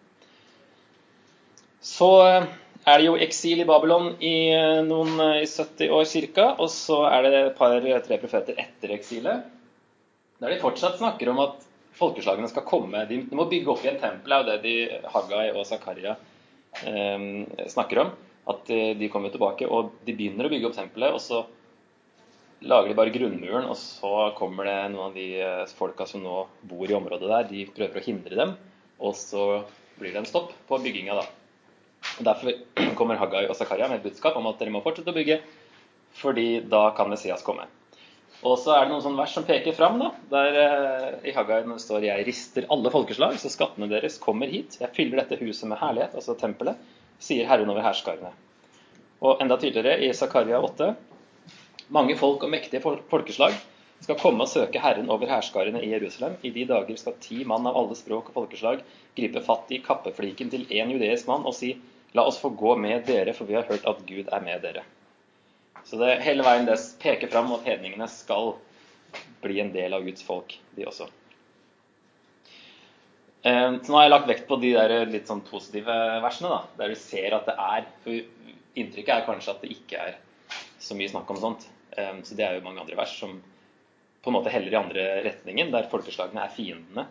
Så 1.81 2.11
eh, 2.27 2.51
er 2.89 2.99
det 2.99 3.07
jo 3.07 3.17
eksil 3.21 3.61
i 3.61 3.67
Babylon 3.69 4.15
i 4.25 4.35
eh, 4.55 4.81
noen 4.87 5.21
eh, 5.21 5.43
i 5.45 5.49
70 5.49 5.93
år 5.97 6.07
ca. 6.35 6.47
Og 6.63 6.71
så 6.73 7.03
er 7.11 7.27
det 7.27 7.35
et 7.41 7.59
par-tre 7.59 8.21
profeter 8.23 8.61
etter 8.61 8.95
eksilet, 8.97 9.45
der 10.41 10.55
de 10.55 10.63
fortsatt 10.63 10.99
snakker 11.01 11.33
om 11.33 11.43
at 11.45 11.61
folkeslagene 12.01 12.49
skal 12.49 12.65
komme. 12.69 13.05
De, 13.11 13.23
må 13.37 13.49
bygge 13.51 13.73
opp 13.73 13.85
igjen 13.85 14.01
tempelet, 14.01 14.49
er 14.49 14.51
det 14.51 14.65
de 14.65 15.01
Haggai 15.13 15.51
og 15.53 15.67
Zakaria 15.69 16.17
eh, 16.87 17.31
snakker 17.69 18.05
om. 18.07 18.13
At 18.51 18.65
de, 18.71 18.95
de 18.99 19.11
kommer 19.13 19.31
tilbake, 19.31 19.69
og 19.69 19.93
de 20.07 20.17
begynner 20.17 20.49
å 20.49 20.53
bygge 20.53 20.71
opp 20.71 20.79
tempelet, 20.79 21.15
og 21.15 21.21
så 21.23 21.45
lager 22.61 22.91
de 22.91 22.97
bare 22.97 23.13
grunnmuren, 23.13 23.69
og 23.71 23.77
så 23.79 24.31
kommer 24.37 24.69
det 24.69 24.79
noen 24.93 25.11
av 25.11 25.17
de 25.17 25.29
eh, 25.41 25.77
folka 25.77 26.07
som 26.09 26.25
nå 26.25 26.47
bor 26.69 26.89
i 26.89 26.97
området 26.97 27.29
der, 27.29 27.47
de 27.53 27.69
prøver 27.77 28.01
å 28.01 28.05
hindre 28.05 28.41
dem, 28.41 28.57
og 29.01 29.15
så 29.17 29.45
blir 30.01 30.13
det 30.15 30.25
en 30.25 30.29
stopp 30.29 30.53
på 30.69 30.81
bygginga 30.81 31.17
da. 31.21 31.29
Og 32.19 32.27
Derfor 32.27 32.53
kommer 32.99 33.21
Haggai 33.21 33.47
og 33.47 33.57
Zakaria 33.59 33.89
med 33.89 34.01
et 34.01 34.09
budskap 34.09 34.37
om 34.37 34.49
at 34.51 34.59
dere 34.61 34.75
må 34.75 34.83
fortsette 34.85 35.13
å 35.13 35.17
bygge, 35.17 35.41
fordi 36.21 36.49
da 36.67 36.89
kan 36.97 37.11
Messias 37.13 37.45
komme. 37.47 37.69
Og 38.41 38.57
så 38.57 38.73
er 38.73 38.87
det 38.87 38.95
noen 38.95 39.03
sånne 39.05 39.21
vers 39.21 39.35
som 39.37 39.45
peker 39.45 39.75
fram, 39.77 39.99
da, 40.01 40.11
der 40.33 40.59
eh, 40.63 41.09
i 41.29 41.35
Haggai 41.37 41.61
når 41.67 41.77
det 41.77 41.85
står 41.85 42.07
'Jeg 42.07 42.27
rister 42.27 42.69
alle 42.73 42.93
folkeslag, 42.93 43.37
så 43.37 43.53
skattene 43.53 43.89
deres 43.91 44.17
kommer 44.19 44.49
hit'. 44.49 44.79
'Jeg 44.81 44.95
fyller 44.97 45.21
dette 45.21 45.41
huset 45.45 45.69
med 45.69 45.79
herlighet', 45.79 46.17
altså 46.17 46.39
tempelet, 46.41 46.81
sier 47.21 47.47
Herren 47.47 47.69
over 47.69 47.85
herskarene. 47.85 48.33
Og 49.21 49.43
enda 49.45 49.59
tydeligere 49.61 50.01
i 50.09 50.13
Zakaria 50.17 50.61
8. 50.65 50.95
Mange 51.93 52.17
folk 52.17 52.43
og 52.47 52.51
mektige 52.51 52.81
folkeslag 53.11 53.53
skal 54.01 54.17
komme 54.17 54.47
og 54.47 54.49
søke 54.49 54.81
Herren 54.81 55.11
over 55.13 55.29
hærskarene 55.29 55.83
i 55.85 55.93
Jerusalem. 55.93 56.39
I 56.43 56.51
de 56.55 56.65
dager 56.65 56.97
skal 56.97 57.19
ti 57.21 57.45
mann 57.45 57.67
av 57.69 57.77
alle 57.77 57.97
språk 57.99 58.31
og 58.31 58.39
folkeslag 58.39 58.81
gripe 59.17 59.43
fatt 59.45 59.69
i 59.75 59.83
kappefliken 59.85 60.53
til 60.53 60.65
én 60.71 60.93
judeisk 60.95 61.29
mann 61.29 61.45
og 61.45 61.57
si 61.57 61.75
La 62.13 62.25
oss 62.27 62.41
få 62.43 62.51
gå 62.59 62.75
med 62.77 63.07
dere, 63.07 63.35
for 63.37 63.47
vi 63.47 63.55
har 63.55 63.69
hørt 63.69 63.87
at 63.87 64.03
Gud 64.07 64.29
er 64.33 64.43
med 64.43 64.63
dere. 64.65 64.83
Så 65.87 65.99
det 66.01 66.19
hele 66.25 66.45
veien 66.45 66.67
det 66.69 66.77
peker 67.01 67.31
fram 67.31 67.53
at 67.55 67.67
hedningene 67.69 68.09
skal 68.11 68.55
bli 69.43 69.61
en 69.63 69.73
del 69.75 69.95
av 69.97 70.05
Guds 70.05 70.25
folk, 70.27 70.57
de 70.77 70.87
også. 70.91 71.07
Eh, 73.43 73.77
så 73.81 73.89
nå 73.93 73.97
har 73.97 74.09
jeg 74.09 74.13
lagt 74.13 74.29
vekt 74.29 74.49
på 74.49 74.59
de 74.61 74.75
der 74.77 74.97
litt 75.09 75.31
sånn 75.31 75.45
positive 75.47 75.95
versene, 76.25 76.51
da, 76.53 76.83
der 76.83 76.93
du 76.93 76.99
ser 77.01 77.39
at 77.39 77.49
det 77.49 77.57
er 77.57 77.87
For 78.05 78.19
inntrykket 78.81 79.15
er 79.15 79.25
kanskje 79.27 79.55
at 79.55 79.63
det 79.65 79.73
ikke 79.75 80.03
er 80.11 80.19
så 80.81 80.97
mye 80.99 81.11
snakk 81.11 81.31
om 81.33 81.41
sånt. 81.41 81.65
Eh, 81.97 82.21
så 82.27 82.37
det 82.37 82.47
er 82.47 82.59
jo 82.59 82.67
mange 82.67 82.85
andre 82.85 82.99
vers 82.99 83.17
som 83.23 83.39
på 84.21 84.29
en 84.29 84.37
måte 84.37 84.53
heller 84.53 84.75
i 84.75 84.79
andre 84.83 85.07
retningen, 85.25 85.73
der 85.73 85.89
folkeslagene 85.89 86.45
er 86.45 86.53
fiendene 86.53 87.07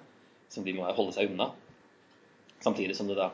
som 0.50 0.65
de 0.65 0.75
må 0.77 0.86
holde 0.86 1.15
seg 1.15 1.32
unna. 1.32 1.50
Samtidig 2.62 2.96
som 2.98 3.10
det 3.10 3.18
da 3.18 3.32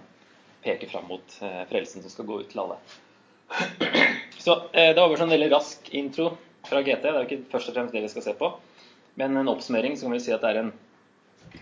peker 0.66 0.90
fram 0.92 1.08
mot 1.10 1.38
eh, 1.46 1.62
frelsen 1.70 2.04
som 2.04 2.12
skal 2.12 2.28
gå 2.30 2.40
ut 2.42 2.50
til 2.52 2.64
alle. 2.66 2.80
Så 4.46 4.58
eh, 4.74 4.92
det 4.94 5.00
var 5.00 5.10
bare 5.12 5.22
sånn 5.22 5.34
veldig 5.34 5.52
rask 5.54 5.92
intro 5.98 6.32
fra 6.66 6.82
GT. 6.82 7.04
Det 7.04 7.12
er 7.12 7.20
jo 7.22 7.28
ikke 7.30 7.52
først 7.54 7.72
og 7.72 7.78
fremst 7.78 7.94
det 7.96 8.04
vi 8.06 8.12
skal 8.14 8.26
se 8.26 8.34
på. 8.40 8.52
Men 9.22 9.38
en 9.40 9.52
oppsummering 9.52 9.96
så 9.98 10.08
kan 10.08 10.18
vi 10.18 10.24
si 10.26 10.34
at 10.36 10.44
det 10.44 10.52
er 10.52 10.62
en, 10.64 10.72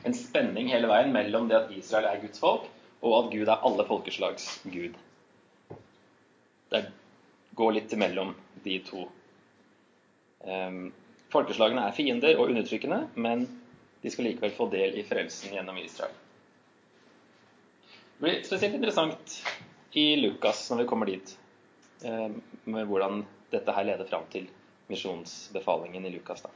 en 0.07 0.15
spenning 0.17 0.71
hele 0.71 0.89
veien 0.89 1.13
mellom 1.13 1.49
det 1.51 1.59
at 1.59 1.75
Israel 1.75 2.09
er 2.09 2.23
Guds 2.23 2.41
folk, 2.41 2.65
og 3.03 3.17
at 3.19 3.31
Gud 3.35 3.51
er 3.51 3.67
alle 3.67 3.85
folkeslags 3.85 4.47
Gud. 4.73 4.95
Det 6.73 6.85
går 7.59 7.75
litt 7.75 7.93
mellom 8.01 8.33
de 8.63 8.79
to. 8.87 9.05
Um, 10.47 10.87
folkeslagene 11.33 11.85
er 11.85 11.95
fiender 11.95 12.39
og 12.39 12.49
undertrykkende, 12.49 13.03
men 13.15 13.45
de 14.01 14.11
skal 14.11 14.31
likevel 14.31 14.55
få 14.55 14.67
del 14.73 14.97
i 14.97 15.05
frelsen 15.07 15.53
gjennom 15.53 15.77
Israel. 15.83 16.15
Blir 18.17 18.43
spesielt 18.43 18.75
interessant 18.75 19.43
i 19.93 20.15
Lukas 20.15 20.69
når 20.71 20.77
vi 20.77 20.85
kommer 20.89 21.05
dit, 21.05 21.37
eh, 22.03 22.29
med 22.63 22.85
hvordan 22.87 23.25
dette 23.51 23.73
her 23.75 23.85
leder 23.85 24.09
fram 24.09 24.25
til 24.31 24.47
misjonsbefalingen 24.89 26.05
i 26.05 26.11
Lukas. 26.13 26.41
Da. 26.41 26.49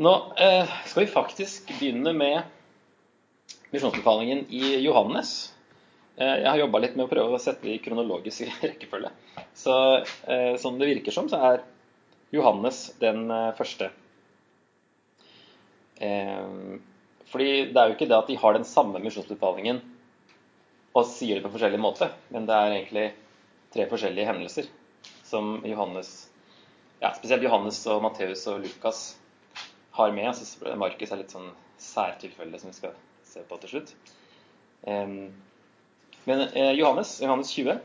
Nå 0.00 0.12
eh, 0.38 0.74
skal 0.86 1.04
vi 1.04 1.12
faktisk 1.12 1.72
begynne 1.78 2.12
med 2.16 2.42
misjonsbefalingen 3.70 4.44
i 4.48 4.76
Johannes. 4.84 5.54
Eh, 6.16 6.36
jeg 6.42 6.48
har 6.50 6.62
jobba 6.62 6.82
litt 6.84 6.98
med 6.98 7.06
å 7.06 7.12
prøve 7.14 7.38
å 7.38 7.42
sette 7.42 7.66
det 7.66 7.78
i 7.78 7.82
kronologisk 7.82 8.46
rekkefølge. 8.66 9.10
Så 9.54 9.74
som 10.62 10.78
det 10.78 10.86
virker 10.88 11.14
som, 11.14 11.26
så 11.28 11.40
er 11.50 11.64
Johannes 12.34 12.90
den 13.02 13.26
første. 13.58 13.90
Fordi 17.30 17.50
det 17.70 17.78
er 17.78 17.90
jo 17.90 17.96
ikke 17.96 18.08
det 18.10 18.18
at 18.18 18.30
de 18.30 18.38
har 18.42 18.56
den 18.56 18.66
samme 18.66 19.00
misjonsbefalingen 19.02 19.80
og 20.90 21.06
sier 21.06 21.38
det 21.38 21.44
på 21.44 21.52
forskjellig 21.54 21.78
måte, 21.78 22.08
men 22.34 22.48
det 22.48 22.56
er 22.56 22.72
egentlig 22.74 23.04
tre 23.70 23.86
forskjellige 23.90 24.26
hendelser 24.26 24.70
som 25.28 25.60
Johannes 25.66 26.10
ja, 27.00 27.12
Spesielt 27.14 27.44
Johannes 27.46 27.78
og 27.88 28.02
Matteus 28.04 28.42
og 28.50 28.64
Lukas 28.64 29.04
har 29.96 30.10
med. 30.12 30.26
Altså 30.28 30.74
Markus 30.76 31.12
er 31.14 31.22
litt 31.22 31.32
sånn 31.32 31.48
særtilfelle 31.80 32.58
som 32.60 32.68
vi 32.68 32.76
skal 32.76 32.98
se 33.24 33.44
på 33.48 33.56
til 33.62 33.72
slutt. 33.72 33.94
Men 34.84 36.42
eh, 36.50 36.74
Johannes, 36.76 37.14
Johannes 37.22 37.54
20, 37.54 37.78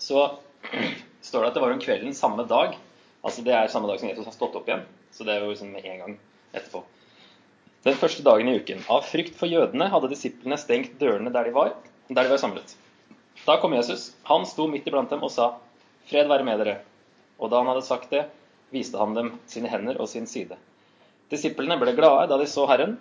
så 0.00 0.24
står 1.28 1.44
det 1.44 1.50
at 1.50 1.58
det 1.58 1.66
var 1.66 1.76
om 1.76 1.82
kvelden 1.82 2.16
samme 2.16 2.46
dag. 2.48 2.78
Altså 3.20 3.44
det 3.44 3.52
er 3.58 3.68
samme 3.68 3.90
dag 3.90 4.00
som 4.00 4.08
Jesus 4.08 4.30
har 4.30 4.38
stått 4.38 4.56
opp 4.56 4.70
igjen. 4.70 4.86
Så 5.12 5.28
det 5.28 5.36
er 5.36 5.44
jo 5.44 5.52
liksom 5.52 5.74
med 5.76 5.84
en 5.84 6.04
gang 6.06 6.20
etterpå 6.54 6.86
den 7.86 7.94
første 7.94 8.24
dagen 8.26 8.48
i 8.50 8.56
uken. 8.58 8.80
Av 8.90 9.04
frykt 9.06 9.36
for 9.38 9.46
jødene 9.46 9.86
hadde 9.92 10.10
disiplene 10.10 10.58
stengt 10.58 10.96
dørene 10.98 11.30
der 11.30 11.46
de 11.46 11.52
var, 11.54 11.76
der 12.08 12.26
de 12.26 12.32
var 12.32 12.40
samlet. 12.42 12.72
Da 13.46 13.60
kom 13.62 13.76
Jesus. 13.76 14.08
Han 14.26 14.46
sto 14.48 14.66
midt 14.66 14.88
iblant 14.90 15.12
dem 15.12 15.22
og 15.22 15.30
sa, 15.30 15.52
'Fred 16.10 16.26
være 16.26 16.44
med 16.44 16.58
dere.' 16.58 16.80
Og 17.38 17.50
da 17.50 17.60
han 17.60 17.70
hadde 17.70 17.86
sagt 17.86 18.10
det, 18.10 18.24
viste 18.72 18.98
han 18.98 19.14
dem 19.14 19.38
sine 19.46 19.70
hender 19.70 20.00
og 20.00 20.08
sin 20.08 20.26
side. 20.26 20.56
Disiplene 21.30 21.78
ble 21.78 21.94
glade 21.94 22.26
da 22.30 22.38
de 22.38 22.46
så 22.50 22.66
Herren. 22.66 22.98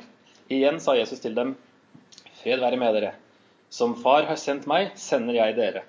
Igjen 0.50 0.80
sa 0.80 0.94
Jesus 0.94 1.20
til 1.20 1.34
dem, 1.34 1.56
'Fred 2.44 2.62
være 2.62 2.78
med 2.78 2.94
dere. 2.94 3.14
Som 3.70 3.96
Far 4.04 4.30
har 4.30 4.38
sendt 4.38 4.68
meg, 4.68 4.92
sender 4.96 5.34
jeg 5.34 5.56
dere.' 5.56 5.86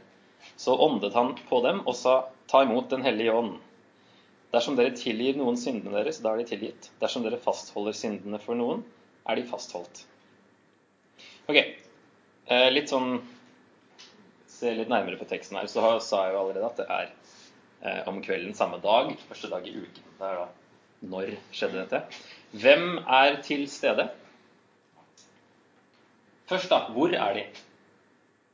Så 0.56 0.72
åndet 0.72 1.12
han 1.12 1.34
på 1.50 1.60
dem 1.60 1.82
og 1.86 1.94
sa, 1.94 2.30
'Ta 2.48 2.62
imot 2.62 2.88
Den 2.88 3.02
hellige 3.02 3.32
ånd.' 3.32 3.60
Dersom 4.54 4.76
dere 4.78 4.94
tilgir 4.96 5.38
noen 5.38 5.58
syndene 5.60 5.96
deres, 5.98 6.20
da 6.22 6.32
er 6.32 6.42
de 6.42 6.50
tilgitt. 6.52 6.90
Dersom 7.00 7.24
dere 7.26 7.40
fastholder 7.42 7.96
syndene 7.96 8.38
for 8.42 8.58
noen, 8.58 8.84
er 9.26 9.38
de 9.38 9.46
fastholdt. 9.48 10.04
Ok, 11.50 11.58
eh, 11.58 12.68
litt 12.72 12.92
sånn 12.92 13.18
Se 14.56 14.70
litt 14.72 14.88
nærmere 14.88 15.18
på 15.20 15.26
teksten 15.28 15.58
her, 15.58 15.66
så 15.68 15.98
sa 16.00 16.22
jeg 16.24 16.32
jo 16.32 16.38
allerede 16.40 16.64
at 16.64 16.78
det 16.80 16.84
er 16.88 17.10
eh, 17.82 18.06
om 18.08 18.22
kvelden 18.24 18.54
samme 18.56 18.78
dag, 18.80 19.10
første 19.28 19.50
dag 19.52 19.66
i 19.68 19.74
uken. 19.74 20.06
Det 20.16 20.30
er 20.30 20.38
da 20.40 20.46
når 21.12 21.34
skjedde 21.52 21.82
dette. 21.82 22.00
Hvem 22.56 22.86
er 23.04 23.36
til 23.44 23.66
stede? 23.68 24.08
Først, 26.48 26.70
da. 26.72 26.86
Hvor 26.96 27.12
er 27.12 27.36
de? 27.36 27.44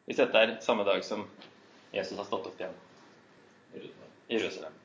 Hvis 0.08 0.18
dette 0.18 0.42
er 0.42 0.56
samme 0.64 0.84
dag 0.88 1.04
som 1.06 1.22
Jesus 1.94 2.18
har 2.18 2.26
stått 2.26 2.50
opp 2.50 2.58
igjen. 2.60 2.74
I 3.78 4.40
Jerusalem. 4.40 4.81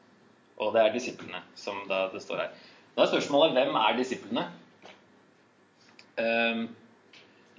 Og 0.57 0.73
det 0.73 0.83
er 0.83 0.95
disiplene, 0.95 1.43
som 1.55 1.83
da 1.89 2.07
det 2.13 2.23
står 2.23 2.41
her. 2.41 2.53
Da 2.95 3.03
er 3.03 3.11
spørsmålet 3.11 3.53
hvem 3.53 3.75
er 3.77 3.97
disiplene? 3.97 4.47
Um, 6.17 6.63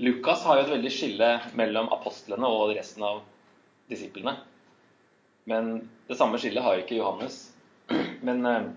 Lukas 0.02 0.42
har 0.46 0.58
jo 0.58 0.64
et 0.66 0.72
veldig 0.72 0.90
skille 0.94 1.28
mellom 1.58 1.90
apostlene 1.94 2.50
og 2.50 2.74
resten 2.74 3.04
av 3.06 3.20
disiplene. 3.90 4.34
Men 5.48 5.88
det 6.08 6.18
samme 6.18 6.40
skillet 6.42 6.64
har 6.64 6.82
ikke 6.82 6.98
Johannes. 6.98 7.38
Men 8.26 8.44
um, 8.46 8.68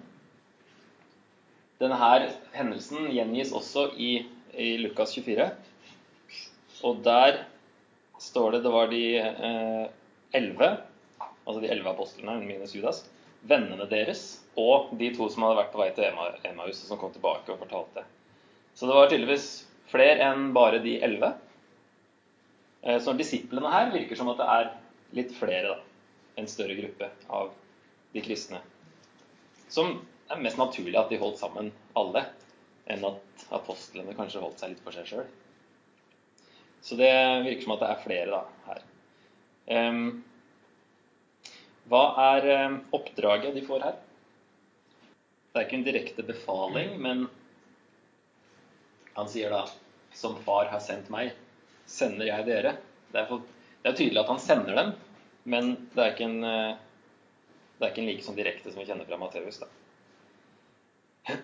denne 1.81 1.97
her 1.97 2.27
hendelsen 2.53 3.09
gjengis 3.09 3.51
også 3.57 3.87
i, 3.97 4.11
i, 4.53 4.75
Lukas 4.83 5.15
24. 5.17 5.49
Og 6.85 7.01
der 7.05 7.43
står 8.21 8.53
det 8.53 8.63
det 8.65 8.73
var 8.73 8.91
de 8.91 9.03
eh, 9.17 9.85
elleve, 10.37 10.69
eh, 10.77 11.31
altså 11.45 11.61
de 11.63 11.71
elleve 11.73 11.89
apostlene 11.89 12.37
minus 12.45 12.75
Judas, 12.77 13.01
vennene 13.47 13.87
deres 13.89 14.41
og 14.59 14.91
de 14.99 15.09
to 15.15 15.27
som 15.31 15.45
hadde 15.45 15.59
vært 15.61 15.71
på 15.73 15.81
vei 15.81 15.89
til 15.95 16.07
Emmaus, 16.09 16.81
og 16.83 16.87
som 16.87 16.99
kom 16.99 17.13
tilbake 17.13 17.53
og 17.53 17.61
fortalte. 17.61 18.03
Så 18.75 18.87
det 18.87 18.97
var 18.97 19.09
tydeligvis 19.11 19.47
flere 19.91 20.27
enn 20.27 20.51
bare 20.55 20.81
de 20.83 20.97
elleve. 21.03 21.33
Eh, 22.81 22.99
så 23.03 23.15
disiplene 23.17 23.71
her 23.71 23.91
virker 23.93 24.19
som 24.19 24.31
at 24.31 24.39
det 24.41 24.49
er 24.57 24.69
litt 25.17 25.33
flere, 25.35 25.75
da. 25.75 25.79
En 26.39 26.47
større 26.47 26.77
gruppe 26.77 27.09
av 27.29 27.51
de 28.13 28.23
kristne. 28.23 28.61
Som 29.71 29.99
er 30.31 30.43
mest 30.43 30.59
naturlig 30.59 30.97
at 30.99 31.11
de 31.11 31.19
holdt 31.19 31.39
sammen 31.41 31.71
alle, 31.99 32.25
enn 32.91 33.03
at 33.07 33.45
apostlene 33.55 34.15
kanskje 34.17 34.41
holdt 34.43 34.61
seg 34.63 34.73
litt 34.73 34.83
for 34.85 34.95
seg 34.95 35.07
sjøl. 35.09 35.27
Så 36.81 36.97
det 36.97 37.11
virker 37.45 37.65
som 37.65 37.75
at 37.75 37.83
det 37.83 37.89
er 37.91 38.03
flere 38.03 38.29
da, 38.31 38.41
her. 38.69 38.85
Um, 39.71 40.23
hva 41.89 42.01
er 42.35 42.47
eh, 42.51 42.79
oppdraget 42.93 43.55
de 43.55 43.63
får 43.65 43.85
her? 43.85 43.95
Det 45.51 45.59
er 45.59 45.65
ikke 45.65 45.79
en 45.79 45.87
direkte 45.87 46.25
befaling, 46.25 46.93
men 47.01 47.25
han 49.17 49.27
sier 49.31 49.51
da 49.51 49.65
Som 50.15 50.37
far 50.43 50.67
har 50.67 50.81
sendt 50.83 51.07
meg, 51.11 51.31
sender 51.87 52.27
jeg 52.27 52.43
dere. 52.43 52.73
Det 53.13 53.19
er, 53.21 53.27
for, 53.29 53.45
det 53.79 53.91
er 53.91 53.95
tydelig 53.95 54.19
at 54.19 54.31
han 54.31 54.41
sender 54.43 54.75
dem, 54.75 54.89
men 55.47 55.69
det 55.93 56.03
er 56.03 56.11
ikke 56.11 56.27
en, 56.27 56.43
eh, 56.43 56.73
det 57.77 57.85
er 57.85 57.93
ikke 57.93 58.03
en 58.03 58.09
like 58.09 58.25
sånn 58.25 58.39
direkte 58.39 58.73
som 58.73 58.81
vi 58.81 58.87
kjenner 58.89 59.07
fra 59.07 59.19
Matteus. 59.21 59.61
da. 59.63 59.69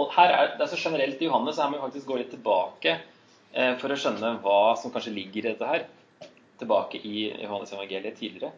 og 0.00 0.14
her 0.16 0.32
er, 0.32 0.54
det 0.56 0.64
er 0.64 0.72
så 0.72 0.80
generelt 0.80 1.20
i 1.20 1.28
Johannes, 1.28 1.58
så 1.58 1.66
her 1.66 1.74
må 1.74 1.76
vi 1.76 1.84
faktisk 1.84 2.08
gå 2.08 2.16
litt 2.22 2.32
tilbake 2.32 2.96
for 3.80 3.92
å 3.92 3.96
skjønne 4.00 4.34
hva 4.44 4.60
som 4.80 4.92
kanskje 4.92 5.14
ligger 5.16 5.40
i 5.42 5.50
dette 5.50 5.68
her. 5.68 5.84
Tilbake 6.60 7.00
i 7.04 7.28
Johannes 7.44 7.72
evangeliet 7.76 8.16
tidligere. 8.16 8.52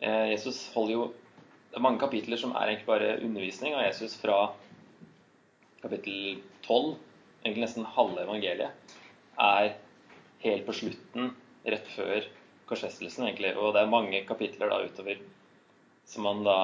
Eh, 0.00 0.30
Jesus 0.32 0.62
holder 0.74 0.94
jo 0.94 1.02
Det 1.70 1.78
er 1.78 1.84
mange 1.84 2.00
kapitler 2.02 2.40
som 2.40 2.54
er 2.56 2.72
egentlig 2.72 2.88
bare 2.88 3.12
undervisning 3.22 3.76
av 3.78 3.84
Jesus 3.84 4.16
fra 4.18 4.38
kapittel 5.80 6.40
12, 6.66 6.96
egentlig 7.44 7.62
nesten 7.62 7.86
halve 7.94 8.24
evangeliet, 8.24 8.96
er 9.38 9.76
helt 10.42 10.66
på 10.66 10.74
slutten, 10.74 11.30
rett 11.62 11.86
før 11.94 12.26
korsfestelsen, 12.66 13.28
egentlig. 13.28 13.52
Og 13.54 13.70
det 13.76 13.84
er 13.84 13.92
mange 13.92 14.24
kapitler 14.26 14.72
da 14.72 14.80
utover 14.82 15.22
som 16.10 16.26
man 16.26 16.42
da 16.42 16.58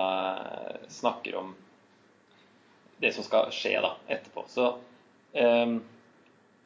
snakker 0.91 1.39
om 1.39 1.55
det 2.99 3.15
som 3.15 3.25
skal 3.25 3.53
skje 3.55 3.77
da 3.79 3.95
etterpå. 4.11 4.43
Så 4.51 4.73
um, 5.39 5.79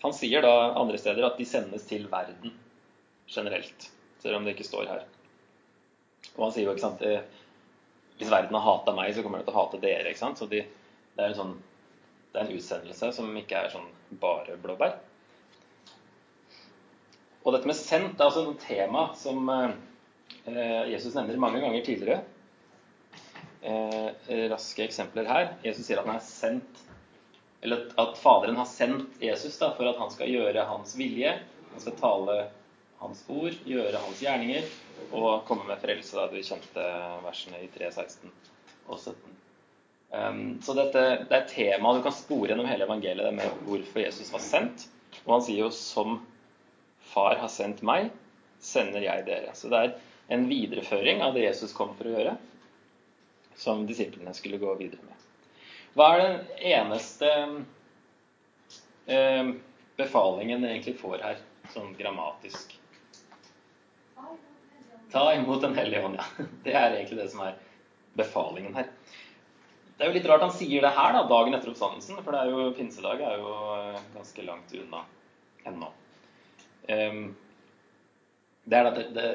han 0.01 0.17
sier 0.17 0.45
da 0.45 0.73
andre 0.81 1.01
steder 1.01 1.29
at 1.29 1.37
de 1.37 1.45
sendes 1.49 1.85
til 1.91 2.09
verden 2.09 2.55
generelt, 3.29 3.91
selv 4.23 4.41
om 4.41 4.47
det 4.49 4.57
ikke 4.57 4.71
står 4.71 4.89
her. 4.95 5.05
Og 6.37 6.47
han 6.47 6.55
sier 6.55 6.69
jo, 6.69 6.75
ikke 6.77 6.87
sant 6.87 7.03
eh, 7.07 7.25
Hvis 8.21 8.31
verden 8.31 8.57
har 8.57 8.67
hata 8.67 8.95
meg, 8.97 9.15
så 9.17 9.25
kommer 9.25 9.41
de 9.41 9.49
til 9.49 9.57
å 9.57 9.61
hate 9.63 9.81
dere. 9.83 10.11
ikke 10.11 10.23
sant? 10.23 10.41
Så 10.41 10.49
de, 10.51 10.63
det 11.17 11.27
er 11.27 11.37
sånn 11.39 11.57
det 12.31 12.39
er 12.39 12.47
en 12.47 12.59
utsendelse 12.61 13.09
som 13.15 13.31
ikke 13.39 13.59
er 13.59 13.73
sånn 13.73 13.89
bare 14.23 14.55
blåbær. 14.63 14.99
Og 17.41 17.55
dette 17.55 17.67
med 17.67 17.79
sendt 17.79 18.21
er 18.21 18.29
også 18.29 18.45
et 18.53 18.63
tema 18.63 19.09
som 19.19 19.49
eh, 19.51 20.85
Jesus 20.93 21.17
nevner 21.17 21.41
mange 21.43 21.63
ganger 21.65 21.83
tidligere. 21.87 22.21
Eh, 23.61 24.47
raske 24.53 24.85
eksempler 24.87 25.27
her. 25.27 25.51
Jesus 25.65 25.89
sier 25.89 26.01
at 26.01 26.07
han 26.07 26.21
er 26.21 26.25
sendt 26.25 26.87
Eller 27.61 27.91
at 28.01 28.15
Faderen 28.17 28.57
har 28.57 28.69
sendt 28.69 29.19
Jesus 29.21 29.59
da, 29.61 29.75
for 29.77 29.91
at 29.91 29.99
han 30.01 30.13
skal 30.13 30.31
gjøre 30.33 30.69
hans 30.71 30.95
vilje. 30.97 31.35
Han 31.73 31.83
skal 31.83 31.99
tale 31.99 32.37
hans 33.01 33.23
ord, 33.33 33.57
gjøre 33.65 34.01
hans 34.05 34.23
gjerninger 34.23 34.67
og 35.17 35.45
komme 35.49 35.67
med 35.69 35.81
frelse. 35.83 36.17
Da, 36.17 36.29
de 36.33 36.45
kjente 36.45 36.87
versene 37.25 37.63
i 37.65 37.71
3, 37.73 37.91
16 37.97 38.33
og 38.91 38.99
17. 38.99 39.37
Um, 40.11 40.41
så 40.63 40.75
dette, 40.75 41.03
det 41.29 41.37
er 41.37 41.45
et 41.45 41.53
tema 41.53 41.93
du 41.95 42.03
kan 42.03 42.15
spore 42.15 42.51
gjennom 42.51 42.67
hele 42.67 42.87
evangeliet, 42.89 43.23
det 43.23 43.37
med 43.37 43.63
hvorfor 43.69 44.03
Jesus 44.03 44.33
var 44.35 44.43
sendt. 44.43 44.89
Og 45.25 45.37
han 45.37 45.45
sier 45.47 45.65
jo 45.65 45.71
'som 45.75 46.21
Far 47.11 47.37
har 47.39 47.49
sendt 47.49 47.83
meg, 47.83 48.11
sender 48.61 49.03
jeg 49.03 49.25
dere'. 49.27 49.55
Så 49.55 49.69
det 49.71 49.79
er 49.79 49.95
en 50.29 50.49
videreføring 50.49 51.23
av 51.23 51.35
det 51.35 51.43
Jesus 51.43 51.73
kom 51.73 51.95
for 51.99 52.07
å 52.07 52.15
gjøre, 52.15 52.37
som 53.57 53.87
disiplene 53.87 54.35
skulle 54.35 54.61
gå 54.63 54.75
videre 54.79 55.03
med. 55.03 55.17
Hva 55.95 56.13
er 56.15 56.21
den 56.23 56.37
eneste 56.71 57.31
eh, 59.07 59.51
befalingen 59.97 60.63
dere 60.63 60.77
egentlig 60.77 60.99
får 61.01 61.19
her, 61.23 61.43
sånn 61.75 61.97
grammatisk? 61.99 62.80
Ta 65.13 65.35
imot 65.35 65.63
Den 65.63 65.75
hellige 65.75 66.05
ånd, 66.07 66.19
ja. 66.19 66.45
Det 66.65 66.75
er 66.75 66.95
egentlig 66.95 67.19
det 67.19 67.31
som 67.33 67.43
er 67.47 67.59
befalingen 68.19 68.75
her. 68.75 68.91
Det 69.97 70.07
er 70.07 70.11
jo 70.11 70.17
litt 70.17 70.29
rart 70.31 70.45
han 70.47 70.55
sier 70.55 70.81
det 70.81 70.93
her 70.97 71.13
da, 71.13 71.25
dagen 71.29 71.55
etter 71.55 71.73
oppstandelsen, 71.73 72.21
for 72.25 72.33
det 72.33 72.41
er 72.41 72.53
jo, 72.55 72.69
pinsedag 72.77 73.21
er 73.21 73.41
jo 73.43 73.51
eh, 73.75 73.99
ganske 74.15 74.45
langt 74.47 74.73
unna 74.79 75.03
ennå. 75.69 75.91
Um, 76.89 77.19
det 78.65 78.79
er 78.79 78.89
det, 78.97 79.05
det 79.13 79.27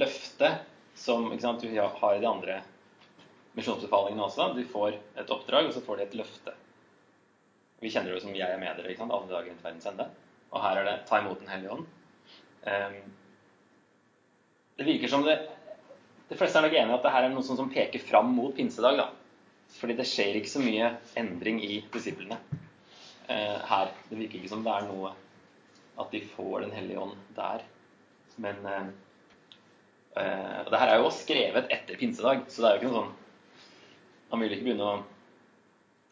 løftet 0.00 0.62
som 0.96 1.28
sant, 1.42 1.60
du 1.60 1.68
har 1.76 2.14
i 2.14 2.22
de 2.22 2.30
andre 2.30 2.60
misjonsbefalingene 3.58 4.24
også. 4.24 4.52
De 4.56 4.64
får 4.70 4.96
et 5.20 5.30
oppdrag, 5.30 5.68
og 5.68 5.74
så 5.76 5.82
får 5.84 6.00
de 6.00 6.06
et 6.06 6.16
løfte. 6.22 6.54
Vi 7.82 7.90
kjenner 7.92 8.14
det 8.14 8.22
som 8.22 8.34
'jeg 8.34 8.48
er 8.48 8.58
med 8.58 8.76
dere' 8.78 8.90
ikke 8.90 9.02
sant? 9.02 9.12
alle 9.12 9.28
dager 9.28 9.50
rundt 9.50 9.64
verdens 9.64 9.86
ende. 9.86 10.08
Og 10.50 10.62
her 10.62 10.78
er 10.78 10.84
det 10.84 11.06
'ta 11.06 11.20
imot 11.20 11.40
Den 11.40 11.48
hellige 11.48 11.70
ånd'. 11.70 11.86
Um, 12.64 12.96
det 14.76 14.84
virker 14.84 15.08
som 15.08 15.24
det 15.26 15.36
De 16.28 16.36
fleste 16.38 16.58
er 16.58 16.64
nok 16.64 16.72
enige 16.74 16.94
i 16.94 16.96
at 16.96 17.04
det 17.04 17.12
her 17.12 17.26
er 17.26 17.34
noe 17.34 17.44
som 17.44 17.70
peker 17.70 18.00
fram 18.00 18.30
mot 18.32 18.54
pinsedag. 18.56 18.96
da. 18.96 19.10
Fordi 19.76 19.96
det 19.98 20.06
skjer 20.08 20.38
ikke 20.38 20.50
så 20.50 20.62
mye 20.62 20.88
endring 21.20 21.60
i 21.62 21.82
disiplene 21.92 22.38
eh, 23.28 23.58
her. 23.68 23.92
Det 24.08 24.18
virker 24.18 24.40
ikke 24.40 24.52
som 24.54 24.64
det 24.64 24.72
er 24.72 24.88
noe 24.88 25.12
at 26.00 26.10
de 26.10 26.20
får 26.26 26.64
Den 26.64 26.72
hellige 26.74 27.00
ånd 27.00 27.14
der. 27.36 27.62
Men 28.36 28.66
eh, 28.66 28.86
eh, 30.22 30.60
Og 30.64 30.70
det 30.72 30.80
her 30.80 30.94
er 30.94 31.02
jo 31.02 31.12
skrevet 31.14 31.70
etter 31.70 32.00
pinsedag, 32.00 32.46
så 32.48 32.62
det 32.62 32.70
er 32.70 32.74
jo 32.76 32.80
ikke 32.80 32.92
noe 32.92 33.02
sånn 33.02 33.12
Han 34.32 34.42
vil 34.42 34.56
ikke 34.56 34.70
begynne 34.70 34.92
å 34.94 35.02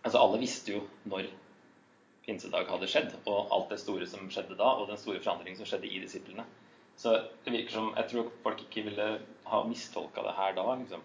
Altså, 0.02 0.18
alle 0.18 0.40
visste 0.42 0.72
jo 0.74 0.80
når 1.06 1.28
pinsedag 2.26 2.66
hadde 2.70 2.88
skjedd, 2.90 3.12
og 3.30 3.52
alt 3.54 3.68
det 3.70 3.76
store 3.78 4.06
som 4.10 4.26
skjedde 4.30 4.56
da, 4.58 4.72
og 4.74 4.88
den 4.90 4.98
store 4.98 5.20
forandringen 5.22 5.60
som 5.60 5.68
skjedde 5.68 5.86
i 5.86 6.00
disiplene. 6.02 6.42
Så 7.02 7.16
det 7.44 7.50
virker 7.50 7.74
som 7.74 7.92
Jeg 7.96 8.10
tror 8.12 8.30
folk 8.44 8.60
ikke 8.62 8.84
ville 8.86 9.06
ha 9.50 9.62
mistolka 9.66 10.22
det 10.22 10.36
her 10.36 10.52
da. 10.54 10.74
liksom. 10.78 11.00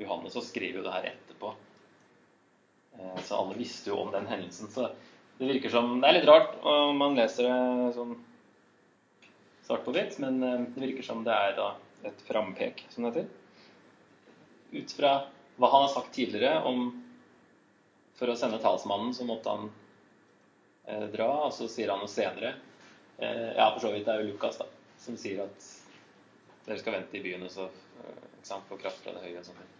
Johannes 0.00 0.32
så 0.32 0.42
skriver 0.42 0.80
jo 0.80 0.84
det 0.86 0.94
her 0.94 1.08
etterpå. 1.10 1.50
Eh, 2.98 3.18
så 3.26 3.36
alle 3.42 3.58
visste 3.58 3.92
jo 3.92 3.98
om 4.00 4.12
den 4.14 4.26
hendelsen. 4.30 4.70
Så 4.72 4.88
det 5.38 5.50
virker 5.50 5.70
som 5.70 6.00
Det 6.00 6.08
er 6.08 6.16
litt 6.18 6.30
rart 6.30 6.56
om 6.62 6.96
man 6.96 7.18
leser 7.18 7.50
det 7.50 7.92
sånn 7.98 8.16
svart 9.66 9.84
på 9.84 9.92
hvitt, 9.92 10.18
men 10.24 10.42
eh, 10.42 10.60
det 10.74 10.86
virker 10.86 11.06
som 11.06 11.24
det 11.26 11.36
er 11.36 11.56
da 11.58 11.70
et 12.04 12.26
frampek, 12.26 12.84
som 12.92 13.04
det 13.04 13.12
heter. 13.14 13.30
Ut 14.74 14.92
fra 14.92 15.14
hva 15.56 15.70
han 15.70 15.86
har 15.86 15.92
sagt 15.92 16.14
tidligere 16.16 16.62
om 16.66 16.86
For 18.14 18.30
å 18.30 18.34
sende 18.38 18.60
talsmannen 18.62 19.10
så 19.14 19.24
måtte 19.26 19.50
han 19.50 19.68
eh, 20.86 21.06
dra, 21.10 21.28
og 21.46 21.52
så 21.54 21.66
sier 21.70 21.90
han 21.90 22.02
noe 22.02 22.10
senere 22.10 22.52
eh, 23.18 23.50
Ja, 23.58 23.68
for 23.72 23.82
så 23.82 23.90
vidt 23.94 24.06
det 24.06 24.14
er 24.14 24.22
jo 24.22 24.32
Lukas, 24.32 24.58
da, 24.60 24.68
som 25.04 25.16
sier 25.20 25.44
at 25.44 25.66
dere 26.64 26.80
skal 26.80 26.96
vente 26.96 27.18
i 27.18 27.22
byen 27.24 27.44
og 27.44 27.52
så 27.52 27.66
eh, 27.68 28.60
få 28.68 28.78
kraft 28.80 29.02
fra 29.04 29.12
det 29.14 29.24
høye. 29.24 29.38
og 29.40 29.46
sånt. 29.46 29.72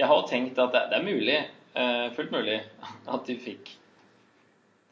Jeg 0.00 0.08
har 0.08 0.22
tenkt 0.28 0.58
at 0.58 0.72
det, 0.74 0.96
er 0.96 1.04
mulig, 1.04 1.36
eh, 1.74 2.06
fullt 2.16 2.34
mulig 2.34 2.58
at 3.14 3.28
de 3.28 3.36
fikk 3.38 3.76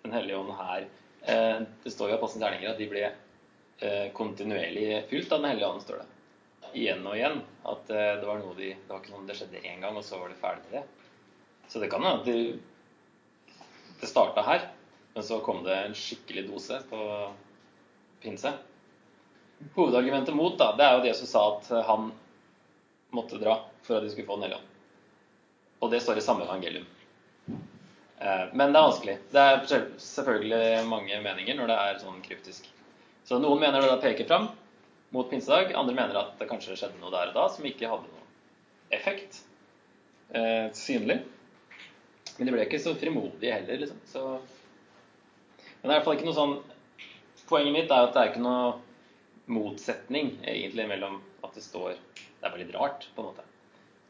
Den 0.05 0.15
hellige 0.15 0.39
ånd 0.39 0.53
her. 0.55 0.87
Eh, 1.27 1.65
det 1.83 1.91
står 1.93 2.09
jo 2.09 2.15
i 2.15 2.19
Apostelens 2.19 2.45
gjerninger 2.47 2.71
at 2.71 2.79
de 2.79 2.93
ble 2.93 3.09
kontinuerlig 4.15 5.05
fylt 5.07 5.31
av 5.31 5.43
Den 5.43 5.53
hellige 5.53 5.67
ånd, 5.71 5.83
står 5.85 6.01
det. 6.01 6.07
Igjen 6.81 7.05
og 7.07 7.15
igjen. 7.15 7.37
At 7.71 7.85
det 7.91 8.27
var 8.27 8.41
noe 8.41 8.57
de 8.59 8.73
Det 8.75 8.91
var 8.91 9.05
ikke 9.05 9.13
noe 9.13 9.27
det 9.29 9.37
skjedde 9.39 9.61
én 9.63 9.85
gang, 9.85 9.95
og 9.95 10.03
så 10.07 10.19
var 10.19 10.33
de 10.33 10.39
ferdig 10.41 10.65
med 10.65 10.81
det. 10.81 10.83
Så 11.71 11.79
det 11.79 11.91
kan 11.93 12.03
hende 12.03 12.19
at 12.19 12.27
de, 12.27 13.61
det 14.01 14.11
starta 14.11 14.43
her, 14.43 14.67
men 15.15 15.27
så 15.29 15.39
kom 15.47 15.63
det 15.67 15.77
en 15.77 15.95
skikkelig 15.95 16.49
dose 16.49 16.81
på 16.91 16.99
pinse. 18.23 18.53
Hovedargumentet 19.75 20.35
mot 20.35 20.59
da, 20.59 20.73
det 20.79 20.87
er 20.87 20.97
jo 20.97 21.05
det 21.07 21.15
som 21.19 21.31
sa 21.31 21.45
at 21.57 21.71
han 21.89 22.11
måtte 23.15 23.41
dra 23.41 23.61
for 23.83 23.99
at 23.99 24.07
de 24.07 24.11
skulle 24.13 24.27
få 24.29 24.37
Den 24.37 24.49
hellige. 24.49 24.61
Og 25.79 25.91
det 25.91 26.01
står 26.03 26.19
i 26.19 26.25
samme 26.25 26.45
evangelium. 26.45 26.87
Eh, 28.19 28.47
men 28.53 28.73
det 28.73 28.79
er 28.79 28.89
vanskelig. 28.89 29.17
Det 29.31 29.43
er 29.43 29.91
selvfølgelig 30.03 30.87
mange 30.91 31.21
meninger 31.23 31.59
når 31.59 31.71
det 31.71 31.79
er 31.83 32.01
sånn 32.03 32.23
kryptisk. 32.25 32.67
Så 33.29 33.39
noen 33.39 33.61
mener 33.63 33.83
det 33.83 33.91
da 33.93 34.01
peker 34.03 34.27
fram 34.27 34.49
mot 35.15 35.31
pinsedag. 35.31 35.75
Andre 35.79 35.95
mener 35.95 36.19
at 36.19 36.35
det 36.41 36.49
kanskje 36.51 36.77
skjedde 36.79 36.99
noe 37.03 37.15
der 37.15 37.31
og 37.31 37.39
da 37.39 37.47
som 37.53 37.67
ikke 37.69 37.91
hadde 37.91 38.11
noen 38.11 38.97
effekt 38.99 39.43
eh, 40.35 40.67
synlig. 40.75 41.21
Men 42.39 42.49
de 42.49 42.55
ble 42.55 42.67
ikke 42.67 42.83
så 42.83 42.95
frimodige 42.99 43.55
heller, 43.55 43.85
liksom. 43.85 44.03
Så... 44.07 44.25
Men 45.79 45.91
det 45.91 45.93
er 45.93 45.95
i 45.95 45.97
hvert 45.97 46.07
fall 46.09 46.19
ikke 46.19 46.29
noe 46.29 46.39
sånn 46.39 46.57
Poenget 47.49 47.75
mitt 47.75 47.93
er 47.93 48.07
at 48.07 48.15
det 48.15 48.23
er 48.23 48.33
ikke 48.33 48.45
noe 48.45 48.73
motsetning 49.49 50.35
egentlig 50.45 50.85
mellom 50.91 51.21
at 51.47 51.55
det 51.57 51.65
står 51.65 51.95
Det 51.97 52.45
er 52.45 52.51
bare 52.51 52.61
litt 52.61 52.75
rart, 52.77 53.07
på 53.15 53.23
en 53.23 53.31
måte. 53.31 53.45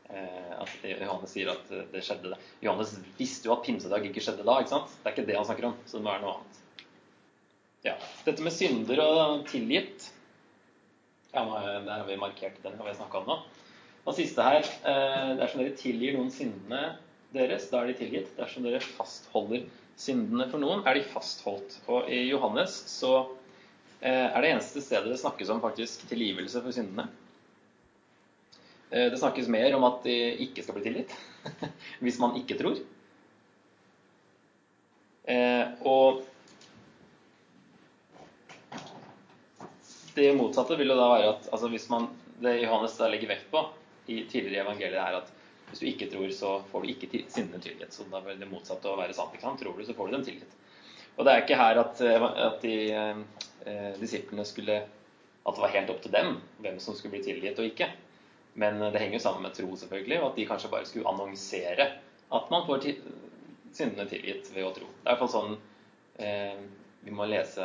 Eh, 0.08 0.52
at 0.58 0.86
Johannes 0.88 1.32
sier 1.32 1.50
at 1.52 1.70
det 1.92 2.02
skjedde. 2.04 2.32
det. 2.32 2.38
Johannes 2.64 2.96
visste 3.18 3.48
jo 3.48 3.54
at 3.54 3.64
pinsedag 3.66 4.04
ikke 4.08 4.24
skjedde 4.24 4.46
da. 4.46 4.58
ikke 4.60 4.74
sant? 4.74 4.92
Det 4.98 5.08
er 5.08 5.16
ikke 5.16 5.28
det 5.28 5.36
han 5.38 5.48
snakker 5.48 5.68
om. 5.70 5.76
Så 5.86 5.98
det 5.98 6.04
må 6.04 6.12
være 6.12 6.24
noe 6.24 6.34
annet. 6.38 6.58
Ja, 7.86 7.94
Dette 8.26 8.42
med 8.42 8.52
synder 8.52 9.00
og 9.04 9.44
tilgitt 9.46 10.08
ja, 11.30 11.44
Der 11.44 11.92
har 11.92 12.08
vi 12.08 12.16
markert 12.18 12.56
den 12.64 12.74
har 12.74 12.88
vi 12.88 12.94
snakka 12.96 13.20
om 13.20 13.28
nå. 13.30 13.36
Og 14.02 14.16
siste 14.16 14.42
her 14.42 14.64
eh, 14.66 15.36
Dersom 15.38 15.62
dere 15.62 15.76
tilgir 15.78 16.16
noen 16.16 16.32
syndene 16.34 16.96
deres, 17.34 17.68
da 17.70 17.82
er 17.82 17.92
de 17.92 17.98
tilgitt. 18.00 18.32
Dersom 18.38 18.64
dere 18.64 18.80
fastholder 18.82 19.66
syndene 19.98 20.46
for 20.50 20.62
noen, 20.62 20.84
er 20.86 20.98
de 20.98 21.06
fastholdt. 21.10 21.80
Og 21.90 22.10
i 22.12 22.22
Johannes 22.28 22.76
så 22.90 23.14
eh, 24.00 24.28
er 24.28 24.38
det 24.44 24.52
eneste 24.54 24.82
stedet 24.84 25.10
det 25.10 25.18
snakkes 25.20 25.50
om 25.54 25.62
faktisk 25.64 26.06
tilgivelse 26.10 26.62
for 26.62 26.74
syndene. 26.74 27.08
Eh, 28.90 29.08
det 29.10 29.18
snakkes 29.18 29.50
mer 29.52 29.74
om 29.76 29.86
at 29.88 30.06
de 30.06 30.16
ikke 30.46 30.64
skal 30.64 30.78
bli 30.78 30.86
tilgitt 30.86 31.14
hvis 32.04 32.20
man 32.22 32.38
ikke 32.40 32.58
tror. 32.60 32.78
Eh, 35.28 35.64
og 35.84 36.22
det 40.16 40.30
motsatte 40.38 40.78
vil 40.78 40.94
jo 40.94 40.98
da 40.98 41.10
være 41.10 41.34
at 41.34 41.50
altså 41.52 41.68
hvis 41.70 41.88
man, 41.92 42.08
det 42.42 42.60
Johannes 42.62 42.96
da 42.98 43.10
legger 43.10 43.34
vekt 43.34 43.50
på 43.52 43.66
i 44.08 44.22
tidligere 44.30 44.64
evangeliet, 44.64 45.02
er 45.02 45.18
at 45.20 45.34
hvis 45.68 45.82
du 45.82 45.86
ikke 45.90 46.08
tror, 46.12 46.28
så 46.34 46.54
får 46.70 46.84
du 46.84 46.92
ikke 46.92 47.22
sinnene 47.30 47.60
tilgitt. 47.62 47.92
Så 47.94 48.06
da 48.12 48.22
vil 48.24 48.40
det 48.40 48.50
motsatte 48.50 48.90
å 48.90 48.98
være 48.98 49.16
sant. 49.16 49.34
Ikke 49.34 49.46
sant? 49.46 49.60
Tror 49.62 49.76
du, 49.76 49.84
så 49.86 49.96
får 49.96 50.08
du 50.08 50.16
dem 50.16 50.26
tilgitt. 50.26 50.56
Og 51.18 51.26
det 51.26 51.34
er 51.34 51.44
ikke 51.44 51.58
her 51.58 51.80
at, 51.82 52.00
eh, 52.04 52.26
at 52.48 52.60
de 52.64 52.74
eh, 52.94 53.94
disiplene 53.98 54.46
skulle 54.46 54.82
At 55.48 55.56
det 55.56 55.62
var 55.62 55.72
helt 55.72 55.90
opp 55.90 56.02
til 56.04 56.12
dem 56.12 56.34
hvem 56.60 56.76
som 56.82 56.92
skulle 56.96 57.14
bli 57.14 57.22
tilgitt 57.24 57.58
og 57.62 57.70
ikke. 57.70 57.86
Men 58.60 58.82
det 58.82 59.00
henger 59.00 59.16
jo 59.16 59.22
sammen 59.22 59.46
med 59.46 59.54
tro, 59.56 59.70
selvfølgelig, 59.80 60.18
og 60.20 60.26
at 60.26 60.36
de 60.36 60.44
kanskje 60.48 60.70
bare 60.72 60.88
skulle 60.88 61.08
annonsere 61.08 61.86
at 62.36 62.50
man 62.52 62.66
får 62.66 62.84
syndene 63.72 64.04
tilgitt 64.10 64.50
ved 64.52 64.66
å 64.66 64.74
tro. 64.76 64.88
Det 64.90 65.06
er 65.06 65.14
iallfall 65.14 65.30
sånn 65.32 65.54
eh, 66.20 66.58
vi 67.00 67.14
må 67.14 67.24
lese 67.30 67.64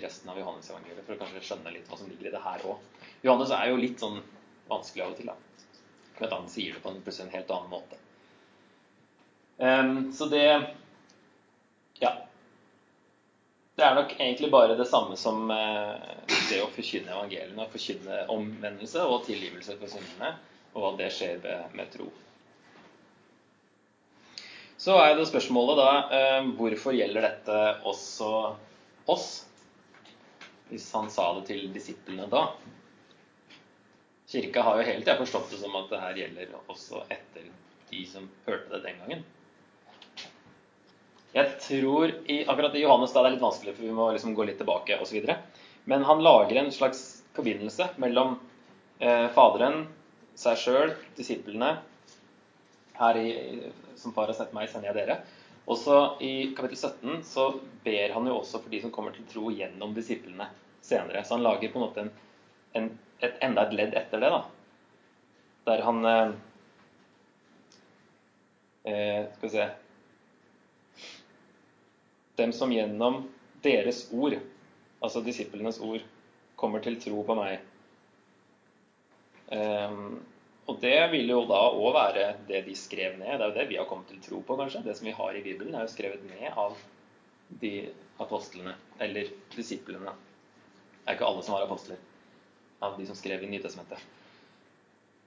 resten 0.00 0.32
av 0.32 0.40
Johannes-evangeliet 0.40 1.06
for 1.06 1.14
å 1.14 1.20
kanskje 1.20 1.44
skjønne 1.44 1.74
litt 1.74 1.86
hva 1.90 1.98
som 2.00 2.10
ligger 2.10 2.30
i 2.30 2.34
det 2.34 2.42
her 2.42 2.66
òg. 2.66 3.06
Johannes 3.26 3.54
er 3.54 3.70
jo 3.70 3.78
litt 3.78 4.02
sånn 4.02 4.18
vanskelig 4.70 5.04
av 5.04 5.12
og 5.12 5.20
til. 5.20 5.30
da. 5.30 5.49
At 6.20 6.32
han 6.36 6.48
sier 6.52 6.76
det 6.76 6.82
på 6.84 6.92
en, 6.92 7.00
en 7.00 7.34
helt 7.34 7.50
annen 7.50 7.72
måte. 7.72 8.00
Um, 9.60 10.12
så 10.12 10.26
det 10.26 10.66
Ja. 12.00 12.12
Det 13.76 13.84
er 13.84 13.94
nok 13.94 14.14
egentlig 14.18 14.50
bare 14.50 14.76
det 14.76 14.88
samme 14.88 15.16
som, 15.16 15.50
uh, 15.50 15.96
det 16.48 16.62
å 16.62 16.70
forkynne 16.72 17.12
evangeliene, 17.12 17.64
å 17.64 17.72
forkynne 17.72 18.24
omvendelse 18.32 19.04
og 19.04 19.24
tilgivelse 19.28 19.76
for 19.80 19.92
syndene, 19.92 20.34
og 20.74 20.92
at 20.92 20.98
det 21.00 21.12
skjer 21.16 21.38
med, 21.44 21.76
med 21.76 21.92
tro. 21.92 22.08
Så 24.80 24.96
er 24.96 25.14
det 25.16 25.28
spørsmålet 25.28 25.80
da 25.80 25.90
uh, 26.08 26.50
hvorfor 26.56 26.96
gjelder 26.96 27.28
dette 27.28 27.60
også 27.88 28.32
oss? 29.12 29.30
Hvis 30.70 30.88
han 30.96 31.08
sa 31.12 31.32
det 31.36 31.48
til 31.50 31.66
disiplene 31.74 32.28
da. 32.32 32.46
Kirka 34.30 34.62
har 34.62 34.78
jo 34.78 34.86
hele 34.86 35.02
tida 35.02 35.18
forstått 35.18 35.50
det 35.50 35.58
som 35.58 35.74
at 35.78 35.90
det 35.90 36.00
her 36.00 36.18
gjelder 36.22 36.56
også 36.70 37.02
etter 37.10 37.48
de 37.90 38.04
som 38.06 38.28
hørte 38.46 38.70
det 38.76 38.84
den 38.84 39.00
gangen. 39.02 39.24
Jeg 41.34 41.58
tror 41.62 42.12
i, 42.26 42.40
akkurat 42.42 42.74
i 42.74 42.82
Johannes 42.82 43.12
da 43.14 43.22
det 43.22 43.30
er 43.30 43.34
litt 43.36 43.44
vanskelig, 43.44 43.74
for 43.76 43.86
vi 43.86 43.94
må 43.94 44.08
liksom 44.14 44.34
gå 44.34 44.46
litt 44.46 44.58
tilbake 44.58 44.98
osv. 45.02 45.26
Men 45.90 46.06
han 46.06 46.22
lager 46.22 46.58
en 46.58 46.72
slags 46.74 47.22
forbindelse 47.36 47.92
mellom 48.02 48.36
eh, 48.98 49.28
Faderen, 49.34 49.84
seg 50.38 50.58
sjøl, 50.58 50.94
disiplene. 51.18 51.76
Her 53.00 53.18
i, 53.18 53.28
som 53.98 54.14
far 54.16 54.30
har 54.30 54.36
sett 54.36 54.54
meg, 54.56 54.70
sender 54.70 54.90
jeg 54.90 54.98
dere. 54.98 55.20
Også 55.70 55.96
i 56.26 56.50
kapittel 56.56 56.78
17 56.78 57.22
så 57.26 57.46
ber 57.84 58.16
han 58.16 58.26
jo 58.26 58.40
også 58.40 58.58
for 58.62 58.72
de 58.72 58.80
som 58.82 58.92
kommer 58.94 59.14
til 59.14 59.26
tro 59.30 59.52
gjennom 59.54 59.94
disiplene 59.94 60.48
senere. 60.82 61.22
Så 61.24 61.36
han 61.36 61.46
lager 61.46 61.70
på 61.70 61.78
en 61.78 61.84
måte 61.86 62.04
en, 62.04 62.10
en, 62.78 62.90
et, 63.20 63.36
enda 63.44 63.66
et 63.66 63.76
ledd 63.76 63.96
etter 63.98 64.22
det, 64.22 64.30
da. 64.32 64.40
Der 65.68 65.82
han 65.84 66.04
eh, 66.08 66.30
eh 68.90 69.26
Skal 69.36 69.48
vi 69.48 69.52
se 69.54 69.68
Dem 72.40 72.52
som 72.56 72.72
gjennom 72.72 73.26
deres 73.62 74.06
ord, 74.16 74.38
altså 75.04 75.20
disiplenes 75.20 75.80
ord, 75.84 76.00
kommer 76.56 76.80
til 76.80 76.96
tro 77.00 77.20
på 77.24 77.36
meg. 77.36 77.60
Eh, 79.52 79.98
og 80.70 80.78
det 80.80 81.10
vil 81.12 81.28
jo 81.32 81.42
da 81.50 81.60
òg 81.74 81.90
være 81.96 82.24
det 82.48 82.62
de 82.68 82.76
skrev 82.78 83.18
ned. 83.18 83.34
Det 83.34 83.44
er 83.44 83.50
jo 83.50 83.58
det 83.58 83.68
vi 83.68 83.78
har 83.80 83.88
kommet 83.90 84.08
til 84.08 84.22
tro 84.24 84.40
på, 84.46 84.56
kanskje. 84.56 84.84
Det 84.86 84.96
som 84.96 85.08
vi 85.08 85.16
har 85.16 85.36
i 85.36 85.42
Bibelen, 85.44 85.74
er 85.74 85.84
jo 85.84 85.92
skrevet 85.92 86.24
ned 86.30 86.48
av 86.54 86.78
de 87.60 87.74
apostlene, 88.22 88.76
eller 89.02 89.28
disiplene. 89.56 90.14
Det 91.00 91.08
er 91.08 91.18
ikke 91.18 91.26
alle 91.26 91.42
som 91.42 91.56
var 91.56 91.66
apostler, 91.66 91.98
av 92.80 92.98
de 92.98 93.06
som 93.08 93.18
skrev 93.18 93.42
i 93.44 93.50
Nytestamentet. 93.50 93.98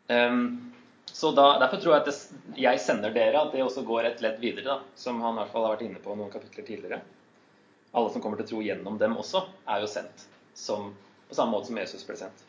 Um, 0.07 0.73
så 1.05 1.31
da, 1.31 1.59
Derfor 1.59 1.81
tror 1.81 1.93
jeg 1.93 2.01
at 2.01 2.07
det, 2.09 2.15
jeg 2.59 2.81
sender 2.81 3.13
dere, 3.13 3.41
at 3.41 3.53
det 3.53 3.63
også 3.63 3.85
går 3.87 4.09
et 4.09 4.23
ledd 4.23 4.39
videre, 4.41 4.65
da, 4.65 4.95
som 4.99 5.21
han 5.23 5.37
i 5.37 5.41
hvert 5.41 5.53
fall 5.53 5.67
har 5.67 5.75
vært 5.75 5.85
inne 5.87 6.01
på 6.03 6.15
noen 6.17 6.31
kapitler 6.33 6.65
tidligere. 6.67 7.03
Alle 7.93 8.09
som 8.09 8.23
kommer 8.23 8.39
til 8.39 8.47
å 8.47 8.51
tro 8.53 8.63
gjennom 8.65 8.97
dem 9.01 9.17
også, 9.21 9.43
er 9.69 9.83
jo 9.83 9.91
sendt, 9.91 10.25
som, 10.57 10.89
på 11.29 11.37
samme 11.37 11.53
måte 11.53 11.69
som 11.69 11.77
Jesus 11.77 12.05
ble 12.07 12.17
sendt. 12.17 12.41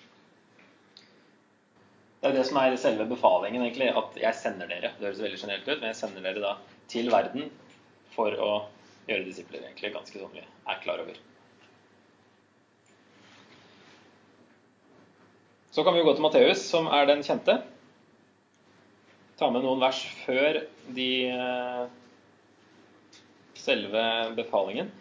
Det 2.22 2.30
er 2.30 2.38
det 2.38 2.46
som 2.48 2.56
er 2.56 2.78
selve 2.80 3.04
befalingen, 3.04 3.66
egentlig. 3.66 3.90
At 3.92 4.14
jeg 4.16 4.40
sender 4.40 4.70
dere. 4.70 4.94
Det 4.96 5.10
høres 5.10 5.20
veldig 5.20 5.40
generelt 5.42 5.66
ut, 5.68 5.76
men 5.82 5.90
jeg 5.90 5.98
sender 5.98 6.24
dere 6.24 6.40
da 6.40 6.54
til 6.88 7.10
verden 7.12 7.50
for 8.14 8.32
å 8.40 8.52
gjøre 9.10 9.26
disipler, 9.26 9.60
egentlig. 9.66 9.92
Ganske 9.92 10.22
sånn 10.22 10.32
vi 10.32 10.40
er 10.40 10.80
klar 10.80 11.04
over. 11.04 11.18
Så 15.74 15.84
kan 15.84 15.94
vi 15.94 16.04
jo 16.04 16.06
gå 16.06 16.12
til 16.14 16.22
Matteus, 16.22 16.60
som 16.70 16.84
er 16.86 17.08
den 17.08 17.24
kjente. 17.26 17.56
Ta 19.34 19.48
med 19.50 19.64
noen 19.64 19.80
vers 19.82 20.04
før 20.20 20.60
de 20.94 21.06
eh, 21.34 21.80
selve 23.58 24.04
befalingen. 24.36 24.92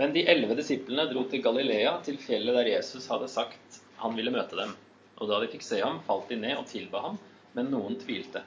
Men 0.00 0.14
de 0.16 0.22
elleve 0.32 0.56
disiplene 0.56 1.04
dro 1.10 1.26
til 1.28 1.44
Galilea, 1.44 1.92
til 2.08 2.16
fjellet 2.16 2.56
der 2.56 2.72
Jesus 2.72 3.10
hadde 3.12 3.28
sagt 3.28 3.78
han 4.00 4.16
ville 4.16 4.32
møte 4.32 4.56
dem. 4.56 4.72
Og 5.20 5.28
da 5.28 5.44
de 5.44 5.52
fikk 5.52 5.68
se 5.68 5.84
ham, 5.84 6.00
falt 6.08 6.32
de 6.32 6.40
ned 6.40 6.56
og 6.56 6.70
tilba 6.72 7.04
ham, 7.04 7.20
men 7.52 7.68
noen 7.76 8.00
tvilte. 8.00 8.40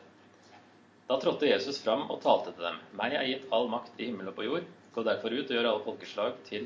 Da 1.06 1.22
trådte 1.22 1.54
Jesus 1.54 1.78
fram 1.86 2.08
og 2.10 2.24
talte 2.26 2.58
til 2.58 2.72
dem. 2.72 2.82
Meg 2.98 3.14
er 3.22 3.30
gitt 3.36 3.52
all 3.54 3.70
makt 3.70 4.02
i 4.02 4.10
himmel 4.10 4.34
og 4.34 4.40
på 4.40 4.50
jord. 4.50 4.66
Gå 4.98 5.06
derfor 5.06 5.30
ut 5.30 5.46
og 5.46 5.60
gjør 5.60 5.76
alle 5.76 5.86
folkeslag 5.86 6.42
til 6.50 6.66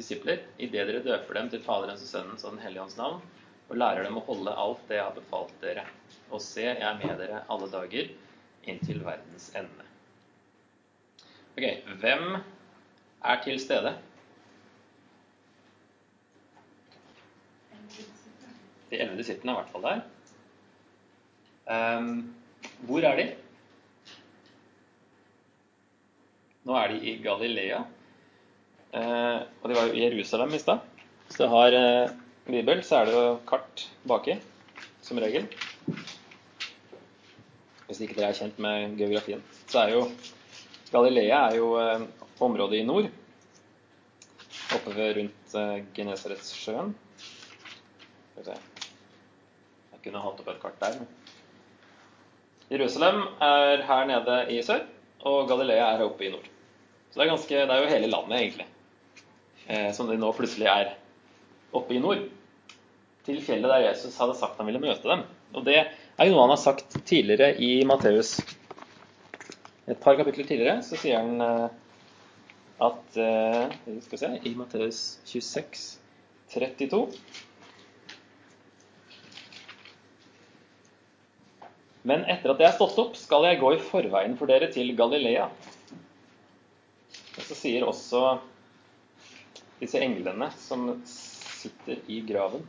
disipler, 0.00 0.46
idet 0.56 0.88
dere 0.88 1.04
døper 1.04 1.42
dem 1.42 1.52
til 1.52 1.60
Faderens 1.60 2.08
og 2.08 2.08
Sønnens 2.08 2.48
og 2.48 2.56
Den 2.56 2.64
hellige 2.64 2.88
ånds 2.88 2.96
navn, 2.96 3.20
og 3.68 3.76
lærer 3.76 4.06
dem 4.06 4.16
å 4.16 4.24
holde 4.24 4.54
alt 4.56 4.84
det 4.88 4.96
jeg 4.96 5.04
har 5.04 5.16
befalt 5.16 5.54
dere. 5.62 5.84
Og 6.32 6.40
se, 6.44 6.64
jeg 6.64 6.84
er 6.84 7.00
med 7.00 7.18
dere 7.20 7.44
alle 7.52 7.68
dager 7.72 8.10
inntil 8.68 9.02
verdens 9.04 9.50
ende. 9.56 9.86
Ok, 11.58 11.64
hvem 12.00 12.38
er 12.38 13.42
til 13.44 13.58
stede? 13.60 13.96
De 18.88 18.96
elleve 18.96 19.18
disiplene 19.20 19.52
er 19.52 19.58
i 19.58 19.60
hvert 19.60 19.74
fall 19.74 19.86
der. 19.88 20.04
Um, 21.68 22.12
hvor 22.88 23.04
er 23.04 23.18
de? 23.18 23.26
Nå 26.68 26.76
er 26.78 26.94
de 26.94 27.02
i 27.10 27.16
Galilea. 27.24 27.82
Uh, 28.88 29.44
og 29.60 29.68
de 29.68 29.76
var 29.76 29.90
jo 29.90 29.98
i 29.98 30.06
Jerusalem 30.06 30.54
i 30.56 30.62
stad. 30.62 30.80
Så 31.28 31.42
det 31.42 31.50
har 31.52 31.76
uh, 31.76 32.16
bibel, 32.52 32.82
så 32.84 33.00
er 33.00 33.08
det 33.08 33.14
jo 33.16 33.24
kart 33.48 33.84
baki, 34.08 34.38
som 35.04 35.20
regel. 35.20 35.46
Hvis 37.88 38.02
ikke 38.04 38.18
dere 38.18 38.32
er 38.32 38.38
kjent 38.38 38.58
med 38.60 38.96
geografien. 39.00 39.42
Så 39.68 39.82
er 39.82 39.94
jo 39.96 40.02
Galilea 40.88 41.38
er 41.50 41.56
jo 41.58 41.72
uh, 41.76 42.04
området 42.44 42.80
i 42.80 42.86
nord. 42.88 43.08
Oppe 44.76 44.94
ved 44.96 45.16
rundt 45.18 45.56
uh, 45.56 45.78
Genesaretsjøen. 45.96 46.94
Jeg 48.38 50.04
kunne 50.04 50.22
hatt 50.22 50.40
opp 50.40 50.52
et 50.52 50.62
kart 50.62 50.78
der. 50.80 51.00
Jerusalem 52.68 53.22
er 53.40 53.82
her 53.88 54.08
nede 54.08 54.38
i 54.52 54.62
sør, 54.62 54.84
og 55.28 55.48
Galilea 55.48 55.90
er 55.94 56.04
oppe 56.04 56.26
i 56.26 56.32
nord. 56.32 56.48
Så 57.10 57.18
det 57.18 57.24
er, 57.24 57.30
ganske, 57.32 57.60
det 57.68 57.74
er 57.74 57.82
jo 57.82 57.92
hele 57.92 58.10
landet, 58.12 58.38
egentlig, 58.38 58.66
eh, 59.66 59.88
som 59.96 60.08
de 60.08 60.18
nå 60.20 60.32
plutselig 60.36 60.68
er 60.68 60.92
oppe 61.72 61.96
i 61.96 62.02
nord. 62.02 62.26
Til 63.28 63.42
fjellet 63.44 63.68
der 63.68 63.82
Jesus 63.90 64.14
hadde 64.16 64.38
sagt 64.38 64.56
han 64.56 64.70
ville 64.70 64.80
møte 64.80 65.04
dem. 65.04 65.26
Og 65.52 65.64
det 65.66 65.76
er 65.84 66.24
jo 66.24 66.32
noe 66.32 66.46
han 66.46 66.54
har 66.54 66.62
sagt 66.62 66.94
tidligere 67.04 67.50
i 67.60 67.82
Matteus. 67.84 68.38
Et 69.84 70.00
par 70.00 70.16
kapitler 70.16 70.48
tidligere 70.48 70.80
så 70.84 70.96
sier 70.96 71.20
han 71.20 71.44
eh, 71.44 71.68
at 72.88 73.18
eh, 73.20 73.76
Skal 74.06 74.14
vi 74.14 74.22
se 74.22 74.32
I 74.48 74.54
Matteus 74.56 75.02
26, 75.28 75.84
32 76.54 77.02
Men 82.08 82.24
etter 82.32 82.54
at 82.54 82.64
jeg 82.64 82.70
er 82.70 82.76
stått 82.78 82.98
opp, 83.04 83.16
skal 83.20 83.44
jeg 83.50 83.60
gå 83.60 83.74
i 83.74 83.84
forveien 83.90 84.40
for 84.40 84.48
dere 84.48 84.72
til 84.72 84.94
Galilea. 84.96 85.50
Og 87.36 87.42
så 87.44 87.56
sier 87.60 87.84
også 87.84 88.38
disse 89.82 90.00
englene 90.00 90.48
som 90.64 90.94
sitter 91.04 92.00
i 92.08 92.22
graven 92.24 92.64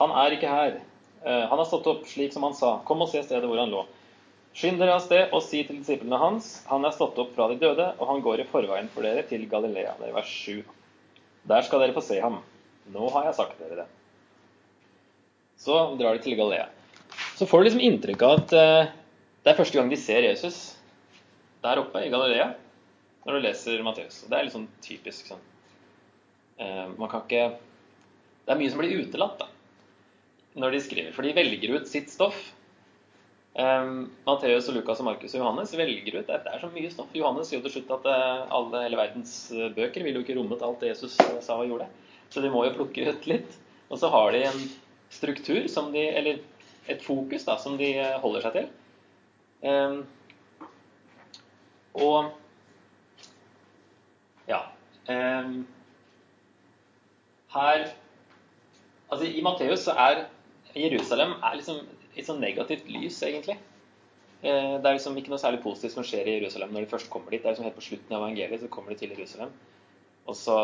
Han 0.00 0.14
er 0.22 0.36
ikke 0.36 0.50
her. 0.50 0.78
Eh, 1.24 1.44
han 1.50 1.60
har 1.60 1.68
stått 1.68 1.88
opp 1.92 2.06
slik 2.08 2.34
som 2.34 2.46
han 2.48 2.56
sa. 2.56 2.78
Kom 2.88 3.04
og 3.04 3.10
se 3.12 3.22
stedet 3.24 3.46
hvor 3.48 3.60
han 3.60 3.72
lå. 3.72 3.84
Skynd 4.56 4.80
dere 4.82 4.96
av 4.96 5.04
sted 5.04 5.30
og 5.36 5.44
si 5.46 5.62
til 5.62 5.78
disiplene 5.78 6.18
hans, 6.18 6.50
han 6.66 6.82
er 6.84 6.96
stått 6.96 7.20
opp 7.22 7.36
fra 7.36 7.46
de 7.52 7.60
døde, 7.60 7.86
og 8.00 8.08
han 8.08 8.24
går 8.24 8.42
i 8.42 8.48
forveien 8.50 8.90
for 8.90 9.06
dere 9.06 9.22
til 9.28 9.46
Galilea. 9.50 9.94
Det 10.00 10.08
er 10.08 10.16
vers 10.16 10.32
7. 10.48 10.64
Der 11.52 11.62
skal 11.68 11.84
dere 11.84 11.94
få 11.94 12.02
se 12.02 12.18
ham. 12.18 12.40
Nå 12.90 13.12
har 13.14 13.28
jeg 13.28 13.38
sagt 13.38 13.62
dere 13.62 13.84
det. 13.84 13.88
Så 15.60 15.78
drar 16.00 16.18
de 16.18 16.24
til 16.24 16.40
Galilea 16.40 16.66
så 17.40 17.46
får 17.46 17.58
du 17.58 17.64
liksom 17.64 17.80
inntrykk 17.80 18.22
av 18.22 18.32
at 18.36 18.52
uh, 18.52 18.88
det 19.40 19.52
er 19.52 19.56
første 19.56 19.78
gang 19.78 19.86
de 19.88 19.96
ser 19.96 20.26
Jesus 20.26 20.58
der 21.64 21.80
oppe 21.80 22.02
i 22.04 22.10
Galilea, 22.12 22.50
når 23.24 23.36
du 23.36 23.44
leser 23.46 23.80
Matteus. 23.84 24.18
Det 24.28 24.36
er 24.36 24.44
litt 24.44 24.52
sånn 24.52 24.66
typisk 24.84 25.30
sånn. 25.30 25.40
Uh, 26.60 26.92
man 27.00 27.08
kan 27.08 27.24
ikke 27.24 27.46
Det 28.44 28.52
er 28.52 28.60
mye 28.60 28.72
som 28.72 28.82
blir 28.82 28.92
utelatt 29.00 29.40
da, 29.40 29.48
når 30.58 30.74
de 30.74 30.80
skriver. 30.82 31.12
For 31.14 31.26
de 31.26 31.36
velger 31.36 31.76
ut 31.76 31.88
sitt 31.88 32.10
stoff. 32.12 32.38
Um, 33.54 34.10
Matteus, 34.26 34.68
og 34.70 34.76
Lukas, 34.78 35.00
og 35.02 35.08
Markus 35.08 35.32
og 35.34 35.40
Johannes 35.42 35.72
velger 35.74 36.20
ut 36.20 36.28
at 36.30 36.44
Det 36.46 36.52
er 36.54 36.62
så 36.62 36.70
mye 36.70 36.90
stoff. 36.92 37.10
Johannes 37.14 37.50
sier 37.50 37.58
jo 37.58 37.66
til 37.66 37.78
slutt 37.78 37.90
at 37.98 38.06
alle, 38.54 38.84
hele 38.84 39.00
verdens 39.00 39.34
bøker 39.76 40.06
ville 40.06 40.20
jo 40.20 40.26
ikke 40.26 40.38
rommet 40.38 40.62
alt 40.62 40.82
det 40.82 40.92
Jesus 40.92 41.16
sa 41.18 41.58
og 41.58 41.66
gjorde. 41.66 41.88
Så 42.30 42.42
de 42.44 42.52
må 42.52 42.62
jo 42.66 42.76
plukke 42.76 43.08
ut 43.10 43.26
litt. 43.30 43.58
Og 43.90 43.98
så 43.98 44.10
har 44.12 44.30
de 44.34 44.44
en 44.46 44.62
struktur 45.10 45.66
som 45.68 45.90
de 45.92 46.06
Eller 46.14 46.38
et 46.88 47.02
fokus 47.02 47.44
da, 47.44 47.58
som 47.58 47.76
de 47.78 47.92
holder 48.22 48.46
seg 48.46 48.56
til. 48.56 48.70
Um, 49.60 50.04
og 51.94 52.30
ja 54.48 54.60
um, 55.10 55.66
Her 57.52 57.90
Altså, 59.10 59.26
i 59.26 59.42
Matteus 59.42 59.82
så 59.84 59.92
er 59.98 60.22
Jerusalem 60.76 61.36
er 61.38 61.58
liksom 61.58 61.82
et 62.16 62.26
sånn 62.26 62.42
negativt 62.42 62.88
lys, 62.90 63.20
egentlig. 63.26 63.58
Uh, 64.40 64.78
det 64.80 64.86
er 64.86 64.94
liksom 64.96 65.18
ikke 65.20 65.32
noe 65.32 65.40
særlig 65.42 65.62
positivt 65.64 65.96
som 65.96 66.06
skjer 66.06 66.28
i 66.28 66.36
Jerusalem 66.38 66.72
når 66.72 66.86
de 66.86 66.92
først 66.92 67.10
kommer 67.12 67.34
dit. 67.34 67.42
Det 67.42 67.50
er 67.50 67.56
liksom 67.56 67.68
helt 67.68 67.78
på 67.78 67.88
slutten 67.88 68.16
av 68.16 68.22
evangeliet 68.24 68.62
så 68.62 68.70
kommer 68.72 68.94
de 68.94 69.00
til 69.02 69.14
Jerusalem. 69.16 69.52
Og 70.30 70.38
så 70.38 70.56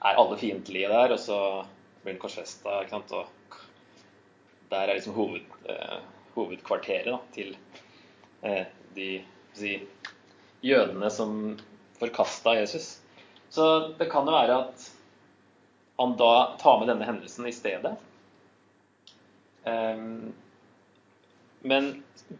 er 0.00 0.20
alle 0.22 0.38
fiendtlige 0.40 0.88
der, 0.90 1.14
og 1.14 1.20
så 1.20 1.38
blir 2.02 2.14
den 2.14 2.22
korsfesta. 2.22 2.80
Og 2.80 3.12
der 4.70 4.86
er 4.86 4.94
liksom 4.94 5.14
hoved, 5.14 5.44
eh, 5.68 5.98
hovedkvarteret 6.36 7.10
da, 7.10 7.18
til 7.34 7.56
eh, 8.42 8.64
de 8.94 9.10
si, 9.58 9.74
jødene 10.64 11.10
som 11.10 11.58
forkasta 12.00 12.54
Jesus. 12.60 12.98
Så 13.50 13.66
det 13.98 14.08
kan 14.12 14.28
jo 14.28 14.34
være 14.34 14.60
at 14.64 14.86
han 16.00 16.14
da 16.16 16.56
tar 16.60 16.78
med 16.80 16.88
denne 16.88 17.08
hendelsen 17.08 17.48
i 17.50 17.52
stedet. 17.52 17.96
Um, 19.68 20.32
men 21.60 21.90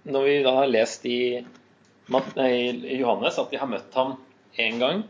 når 0.08 0.26
vi 0.26 0.36
da 0.44 0.54
har 0.62 0.70
lest 0.70 1.06
i, 1.06 1.44
Johannes 2.10 3.38
at 3.38 3.50
de 3.52 3.58
har 3.60 3.70
møtt 3.70 3.94
ham 3.94 4.16
én 4.58 4.80
gang, 4.80 5.04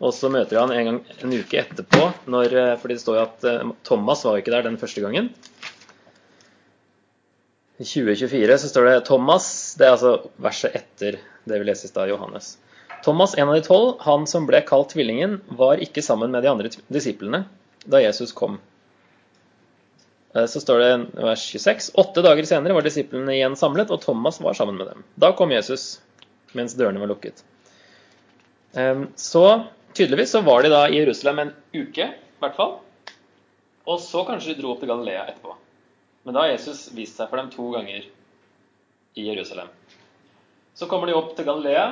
og 0.00 0.14
så 0.16 0.30
møter 0.32 0.56
de 0.56 0.60
han 0.62 0.72
en, 0.72 0.86
gang, 0.88 1.00
en 1.20 1.34
uke 1.36 1.60
etterpå, 1.60 2.06
når, 2.32 2.54
eh, 2.56 2.76
fordi 2.80 2.96
det 2.96 3.02
står 3.02 3.18
jo 3.18 3.24
at 3.26 3.44
eh, 3.46 3.72
Thomas 3.84 4.24
var 4.24 4.38
ikke 4.40 4.54
der 4.54 4.64
den 4.64 4.78
første 4.80 5.02
gangen. 5.04 5.28
I 7.80 7.84
2024 7.84 8.56
så 8.62 8.70
står 8.72 8.88
det 8.88 8.96
Thomas, 9.08 9.50
det 9.76 9.86
er 9.86 9.94
altså 9.94 10.14
verset 10.40 10.74
etter 10.80 11.20
det 11.48 11.60
vi 11.60 11.68
leser 11.68 11.88
i 11.88 11.92
stad, 11.92 12.08
Johannes. 12.12 12.54
Thomas, 13.04 13.36
en 13.36 13.48
av 13.48 13.56
de 13.56 13.64
tolv, 13.64 13.94
han 14.04 14.26
som 14.28 14.48
ble 14.48 14.60
kalt 14.68 14.92
tvillingen, 14.92 15.38
var 15.56 15.80
ikke 15.84 16.04
sammen 16.04 16.32
med 16.32 16.44
de 16.44 16.50
andre 16.52 16.72
disiplene 16.92 17.44
da 17.84 18.00
Jesus 18.00 18.32
kom. 18.36 18.58
Eh, 20.34 20.46
så 20.46 20.60
står 20.62 20.78
det 20.78 20.90
vers 21.14 21.46
26.: 21.52 21.90
Åtte 22.00 22.24
dager 22.26 22.48
senere 22.48 22.76
var 22.76 22.86
disiplene 22.86 23.34
igjen 23.36 23.56
samlet, 23.58 23.90
og 23.90 24.02
Thomas 24.04 24.40
var 24.40 24.58
sammen 24.58 24.78
med 24.80 24.90
dem. 24.92 25.04
Da 25.14 25.32
kom 25.36 25.52
Jesus 25.54 25.98
mens 26.56 26.74
dørene 26.74 26.98
var 26.98 27.10
lukket. 27.12 27.44
Så 29.14 29.42
tydeligvis 29.94 30.32
så 30.34 30.40
var 30.42 30.62
de 30.62 30.70
da 30.72 30.80
i 30.88 30.96
Jerusalem 30.98 31.38
en 31.38 31.52
uke, 31.74 32.06
i 32.10 32.42
hvert 32.42 32.56
fall. 32.58 32.72
Og 33.86 34.00
så 34.02 34.24
kanskje 34.26 34.54
de 34.54 34.62
dro 34.62 34.72
opp 34.74 34.82
til 34.82 34.90
Galilea 34.90 35.28
etterpå. 35.30 35.54
Men 36.26 36.36
da 36.36 36.44
har 36.44 36.52
Jesus 36.52 36.88
vist 36.94 37.18
seg 37.18 37.30
for 37.30 37.40
dem 37.40 37.52
to 37.54 37.68
ganger 37.74 38.06
i 39.14 39.26
Jerusalem. 39.28 39.70
Så 40.74 40.88
kommer 40.90 41.10
de 41.10 41.16
opp 41.18 41.36
til 41.36 41.46
Galilea, 41.48 41.86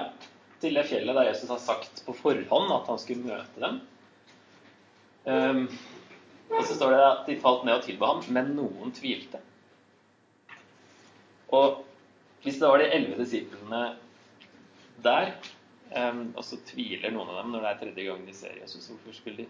til 0.63 0.75
det 0.75 0.89
fjellet 0.91 1.15
der 1.17 1.31
Jesus 1.31 1.51
har 1.55 1.63
sagt 1.63 2.03
på 2.07 2.15
forhånd 2.19 2.75
at 2.75 2.91
han 2.91 2.99
skulle 2.99 3.27
møte 3.31 3.63
dem. 3.63 3.79
Og 6.49 6.65
så 6.65 6.75
står 6.75 6.95
det 6.95 7.05
at 7.05 7.29
de 7.29 7.37
falt 7.43 7.65
ned 7.67 7.79
og 7.79 7.85
tilba 7.85 8.11
ham, 8.13 8.25
men 8.35 8.55
noen 8.57 8.93
tvilte. 8.97 9.41
Og 11.55 11.85
hvis 12.45 12.59
det 12.61 12.69
var 12.71 12.81
de 12.81 12.91
elleve 12.95 13.23
disiplene 13.23 13.83
der, 15.05 15.33
um, 15.93 16.23
og 16.37 16.45
så 16.47 16.59
tviler 16.69 17.13
noen 17.15 17.33
av 17.33 17.41
dem 17.43 17.55
når 17.55 17.65
det 17.65 17.71
er 17.71 17.81
tredje 17.83 18.11
gang 18.11 18.27
de 18.27 18.37
ser 18.37 18.61
Jesus, 18.61 18.91
hvorfor 18.91 19.17
skulle 19.17 19.45
de 19.45 19.49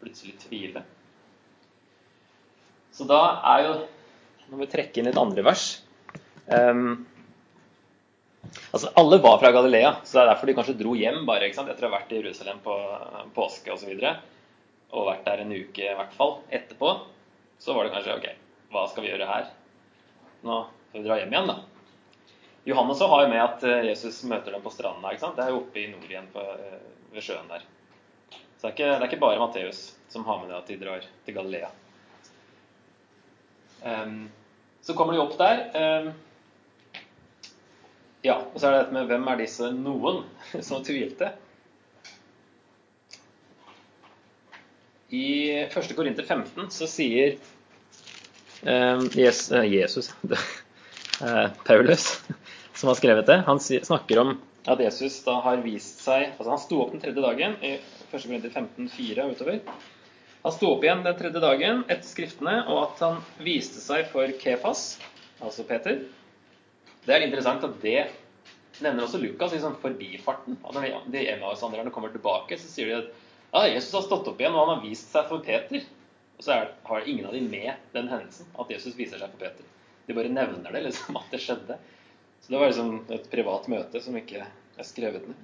plutselig 0.00 0.36
tvile? 0.42 0.84
Så 2.96 3.04
da 3.08 3.20
er 3.56 3.66
jo 3.66 3.74
Når 4.46 4.60
vi 4.62 4.66
trekker 4.70 5.02
inn 5.02 5.10
et 5.10 5.18
andre 5.18 5.42
vers 5.42 5.64
um, 6.46 7.02
Altså, 8.70 8.92
Alle 8.96 9.18
var 9.18 9.40
fra 9.42 9.50
Galilea, 9.52 9.96
så 10.04 10.18
det 10.18 10.22
er 10.22 10.30
derfor 10.30 10.46
de 10.48 10.54
kanskje 10.54 10.76
dro 10.78 10.94
hjem 10.94 11.24
bare 11.26 11.48
ikke 11.48 11.58
sant? 11.58 11.72
etter 11.72 11.88
å 11.88 11.90
ha 11.90 11.96
vært 11.98 12.12
i 12.14 12.20
Jerusalem 12.20 12.60
på 12.62 12.76
påske 13.34 13.74
osv. 13.74 13.90
Og, 13.90 14.04
så 14.04 14.35
og 14.90 15.08
vært 15.08 15.24
der 15.26 15.42
en 15.42 15.54
uke 15.54 15.84
i 15.84 15.94
hvert 15.98 16.14
fall 16.16 16.38
etterpå. 16.54 16.92
Så 17.58 17.74
var 17.74 17.86
det 17.86 17.94
kanskje 17.94 18.18
OK, 18.18 18.26
hva 18.74 18.84
skal 18.90 19.04
vi 19.04 19.10
gjøre 19.10 19.30
her? 19.30 19.48
Nå 20.46 20.60
får 20.92 21.00
vi 21.00 21.06
dra 21.08 21.18
hjem 21.20 21.32
igjen, 21.34 21.50
da. 21.50 21.56
Johannes 22.66 23.00
har 23.00 23.22
jo 23.22 23.30
med 23.30 23.42
at 23.42 23.64
eh, 23.66 23.84
Jesus 23.92 24.24
møter 24.26 24.54
dem 24.54 24.62
på 24.64 24.72
stranda. 24.74 25.12
ikke 25.12 25.22
sant? 25.22 25.36
Det 25.38 25.44
er 25.44 25.52
jo 25.54 25.60
oppe 25.60 25.78
i 25.78 25.88
nord 25.92 26.10
igjen 26.10 26.26
på, 26.32 26.42
eh, 26.42 26.78
ved 27.14 27.22
sjøen 27.22 27.50
der. 27.50 27.62
Så 28.32 28.64
det 28.64 28.68
er 28.68 28.74
ikke, 28.74 28.88
det 28.88 28.96
er 28.96 29.08
ikke 29.10 29.22
bare 29.22 29.38
Matteus 29.38 29.82
som 30.10 30.24
har 30.26 30.40
med 30.40 30.50
det 30.50 30.58
at 30.58 30.70
de 30.72 30.78
drar 30.80 31.06
til 31.26 31.36
Galilea. 31.36 31.68
Um, 33.86 34.30
så 34.82 34.94
kommer 34.98 35.14
de 35.14 35.22
opp 35.22 35.36
der. 35.38 35.62
Um, 35.78 36.12
ja, 38.26 38.40
og 38.40 38.58
så 38.58 38.66
er 38.66 38.74
det 38.74 38.80
dette 38.80 38.96
med 38.96 39.10
hvem 39.12 39.28
er 39.30 39.42
disse 39.44 39.70
noen 39.76 40.24
som 40.68 40.82
tvilte? 40.86 41.30
I 45.14 45.26
1. 45.68 45.92
Korinter 45.96 46.26
15 46.26 46.70
så 46.74 46.88
sier 46.90 47.36
um, 48.62 49.06
Jesus, 49.14 49.52
uh, 49.52 49.62
Jesus 49.62 50.10
uh, 51.22 51.48
Paulus, 51.66 52.08
som 52.74 52.90
har 52.90 52.98
skrevet 52.98 53.28
det, 53.28 53.40
han 53.46 53.60
snakker 53.62 54.22
om 54.24 54.36
at 54.66 54.80
Jesus 54.82 55.20
da 55.22 55.36
har 55.44 55.60
vist 55.62 56.00
seg 56.02 56.32
altså 56.32 56.50
Han 56.50 56.58
sto 56.62 56.80
opp 56.82 56.94
den 56.94 57.02
tredje 57.02 57.22
dagen 57.22 57.54
i 57.62 57.76
1. 57.78 58.10
Korinter 58.10 58.50
15, 58.50 58.88
4 58.90 59.26
og 59.26 59.36
utover. 59.36 59.60
Han 60.42 60.54
sto 60.54 60.70
opp 60.72 60.84
igjen 60.86 61.04
den 61.06 61.18
tredje 61.18 61.42
dagen 61.42 61.84
etter 61.86 62.06
Skriftene, 62.06 62.56
og 62.70 62.80
at 62.84 63.02
han 63.02 63.20
viste 63.42 63.82
seg 63.82 64.08
for 64.10 64.30
Kephas, 64.40 64.96
altså 65.42 65.66
Peter, 65.66 66.00
det 67.06 67.14
er 67.14 67.26
interessant 67.26 67.64
at 67.66 67.78
det 67.82 68.08
nevner 68.82 69.06
også 69.06 69.20
Lukas 69.22 69.54
i 69.54 69.62
sånn 69.62 69.78
forbifarten. 69.82 70.58
At 70.66 70.74
når 70.74 71.06
de 71.14 71.24
Emmaus-vandrerne 71.32 71.92
kommer 71.94 72.14
tilbake, 72.14 72.58
så 72.58 72.70
sier 72.70 72.90
de 72.90 72.98
at 73.00 73.25
ja, 73.56 73.72
Jesus 73.72 73.94
har 73.96 74.04
stått 74.04 74.28
opp 74.30 74.40
igjen, 74.40 74.54
og 74.54 74.66
han 74.66 74.76
har 74.76 74.84
vist 74.84 75.12
seg 75.12 75.28
for 75.30 75.44
Peter. 75.44 75.84
Og 76.36 76.44
så 76.44 76.52
er, 76.52 76.70
har 76.84 77.08
ingen 77.08 77.28
av 77.28 77.36
dem 77.36 77.48
med 77.50 77.88
den 77.94 78.10
hendelsen, 78.12 78.48
at 78.60 78.70
Jesus 78.72 78.96
viser 78.98 79.20
seg 79.20 79.32
for 79.32 79.46
Peter. 79.46 79.72
De 80.06 80.14
bare 80.16 80.30
nevner 80.30 80.74
det, 80.74 80.82
liksom, 80.86 81.16
at 81.18 81.32
det 81.32 81.40
skjedde. 81.42 81.78
Så 82.40 82.52
det 82.52 82.60
var 82.60 82.70
liksom 82.70 82.98
et 83.16 83.30
privat 83.32 83.68
møte 83.72 84.02
som 84.04 84.16
ikke 84.18 84.44
er 84.44 84.86
skrevet 84.86 85.24
ned. 85.30 85.38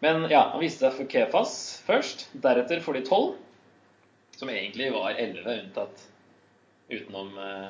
Men 0.00 0.24
ja, 0.32 0.46
han 0.54 0.62
viste 0.62 0.86
seg 0.86 0.96
for 0.96 1.10
Kefas 1.12 1.54
først, 1.84 2.28
deretter 2.40 2.80
for 2.80 2.96
de 2.96 3.02
tolv, 3.04 3.34
som 4.32 4.48
egentlig 4.48 4.88
var 4.94 5.18
elleve 5.20 5.58
unntatt 5.60 6.06
utenom 6.88 7.34
eh, 7.36 7.66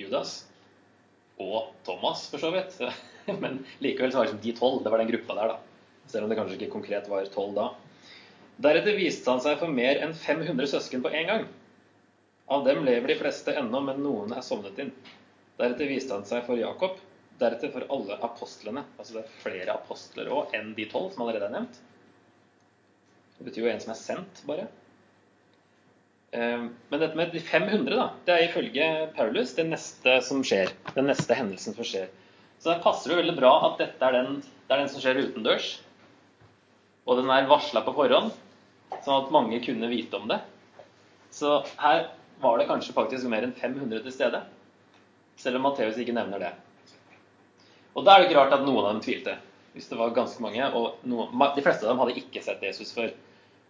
Judas 0.00 0.38
og 1.40 1.74
Thomas, 1.84 2.24
for 2.32 2.40
så 2.40 2.52
vidt. 2.54 2.78
Men 3.42 3.60
likevel 3.84 4.12
så 4.12 4.22
var 4.22 4.30
det 4.30 4.32
liksom 4.32 4.44
de 4.46 4.56
tolv. 4.56 4.80
Det 4.84 4.94
var 4.94 5.02
den 5.02 5.12
gruppa 5.12 5.36
der, 5.36 5.52
da. 5.52 6.06
Selv 6.08 6.24
om 6.24 6.32
det 6.32 6.38
kanskje 6.40 6.56
ikke 6.56 6.72
konkret 6.72 7.12
var 7.12 7.28
tolv 7.34 7.52
da. 7.58 7.68
Deretter 8.60 8.96
viste 8.98 9.30
han 9.30 9.40
seg 9.40 9.56
for 9.60 9.72
mer 9.72 10.02
enn 10.04 10.12
500 10.12 10.68
søsken 10.68 11.00
på 11.04 11.12
en 11.16 11.28
gang. 11.30 11.44
Av 12.52 12.64
dem 12.66 12.82
lever 12.84 13.08
de 13.08 13.16
fleste 13.16 13.54
ennå, 13.56 13.80
men 13.86 14.02
noen 14.04 14.34
er 14.36 14.44
sovnet 14.44 14.76
inn. 14.82 14.90
Deretter 15.56 15.88
viste 15.88 16.12
han 16.12 16.26
seg 16.28 16.42
for 16.44 16.60
Jakob, 16.60 16.98
deretter 17.40 17.72
for 17.72 17.86
alle 17.94 18.18
apostlene. 18.26 18.82
Altså 18.98 19.16
det 19.16 19.22
er 19.22 19.38
flere 19.44 19.76
apostler 19.78 20.28
òg 20.34 20.52
enn 20.58 20.74
de 20.76 20.84
tolv 20.90 21.14
som 21.14 21.24
allerede 21.24 21.48
er 21.48 21.54
nevnt. 21.54 21.78
Det 23.38 23.46
betyr 23.48 23.64
jo 23.64 23.70
en 23.72 23.80
som 23.80 23.94
er 23.94 24.00
sendt, 24.02 24.42
bare. 24.50 24.66
Ehm, 26.36 26.68
men 26.90 27.00
dette 27.00 27.16
med 27.16 27.32
de 27.32 27.40
500, 27.40 27.96
da, 27.96 28.10
det 28.26 28.34
er 28.34 28.44
ifølge 28.50 28.90
Paulus 29.16 29.54
det 29.56 29.64
neste 29.70 30.18
som 30.26 30.44
skjer. 30.44 30.74
Den 30.92 31.08
neste 31.08 31.38
hendelsen 31.38 31.78
som 31.78 31.86
skjer. 31.86 32.12
Så 32.60 32.74
der 32.74 32.84
passer 32.84 33.14
det 33.14 33.22
veldig 33.22 33.38
bra 33.40 33.54
at 33.70 33.80
dette 33.80 34.04
er 34.04 34.18
den, 34.18 34.42
det 34.68 34.76
er 34.76 34.84
den 34.84 34.92
som 34.92 35.00
skjer 35.00 35.22
utendørs. 35.24 35.72
Og 37.08 37.16
den 37.22 37.32
er 37.32 37.48
varsla 37.48 37.80
på 37.86 37.96
forhånd, 37.96 38.36
sånn 39.04 39.16
at 39.16 39.34
mange 39.34 39.60
kunne 39.64 39.90
vite 39.90 40.18
om 40.18 40.26
det. 40.30 40.40
Så 41.34 41.60
her 41.80 42.08
var 42.40 42.58
det 42.58 42.68
kanskje 42.70 42.96
faktisk 42.96 43.28
mer 43.30 43.46
enn 43.46 43.54
500 43.56 44.02
til 44.04 44.14
stede. 44.14 44.42
Selv 45.40 45.60
om 45.60 45.68
Matteus 45.68 45.98
ikke 46.00 46.16
nevner 46.16 46.42
det. 46.42 46.50
Og 47.94 48.04
da 48.06 48.14
er 48.14 48.22
det 48.22 48.30
ikke 48.30 48.40
rart 48.40 48.54
at 48.56 48.66
noen 48.66 48.84
av 48.84 48.92
dem 48.94 49.02
tvilte. 49.04 49.36
Hvis 49.74 49.88
det 49.90 49.98
var 50.00 50.14
ganske 50.16 50.42
mange. 50.42 50.66
Og 50.76 51.02
noen, 51.08 51.32
de 51.56 51.64
fleste 51.64 51.86
av 51.86 51.92
dem 51.92 52.02
hadde 52.02 52.18
ikke 52.20 52.42
sett 52.44 52.62
Jesus 52.64 52.92
før. 52.96 53.12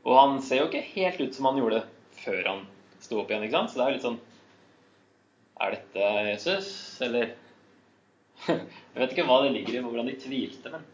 Og 0.07 0.17
han 0.17 0.41
ser 0.45 0.63
jo 0.63 0.71
ikke 0.71 0.87
helt 0.95 1.21
ut 1.21 1.37
som 1.37 1.51
han 1.51 1.61
gjorde 1.61 1.85
før 2.23 2.41
han 2.47 2.65
sto 3.01 3.21
opp 3.21 3.31
igjen. 3.31 3.45
ikke 3.47 3.59
sant? 3.59 3.73
Så 3.73 3.81
det 3.81 3.85
er 3.85 3.91
jo 3.91 3.99
litt 3.99 4.09
sånn 4.09 4.21
Er 5.61 5.75
dette 5.77 6.11
Jesus, 6.31 6.71
eller 7.05 7.35
Jeg 8.49 8.97
vet 8.97 9.11
ikke 9.13 9.27
hva 9.29 9.43
det 9.45 9.53
ligger 9.53 9.77
i, 9.77 9.83
hvordan 9.85 10.07
de 10.09 10.17
tvilte, 10.17 10.71
men 10.73 10.87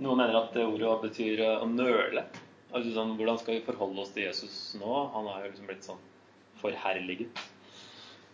noen 0.00 0.22
mener 0.22 0.38
at 0.38 0.54
ordet 0.62 0.94
betyr 1.02 1.42
å 1.44 1.66
nøle. 1.68 2.22
Altså 2.68 2.92
sånn, 2.92 3.14
Hvordan 3.16 3.38
skal 3.40 3.56
vi 3.56 3.64
forholde 3.64 4.02
oss 4.02 4.12
til 4.12 4.26
Jesus 4.26 4.56
nå? 4.80 4.92
Han 5.14 5.28
er 5.32 5.46
jo 5.46 5.52
liksom 5.52 5.70
blitt 5.70 5.86
sånn 5.86 6.02
forherliget. 6.60 7.42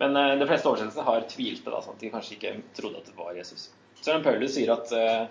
Men 0.01 0.16
eh, 0.18 0.35
de 0.40 0.49
fleste 0.49 0.70
oversettelser 0.70 1.07
har 1.07 1.27
tvilte, 1.31 1.70
da, 1.70 1.83
sånn 1.85 1.94
at 1.94 2.03
de 2.03 2.11
kanskje 2.12 2.37
ikke 2.38 2.55
trodde 2.75 3.03
at 3.03 3.11
det 3.11 3.16
var 3.18 3.37
Jesus. 3.38 3.68
Søren 4.01 4.25
Paulus 4.25 4.57
sier 4.57 4.73
at 4.75 4.90
eh, 4.97 5.27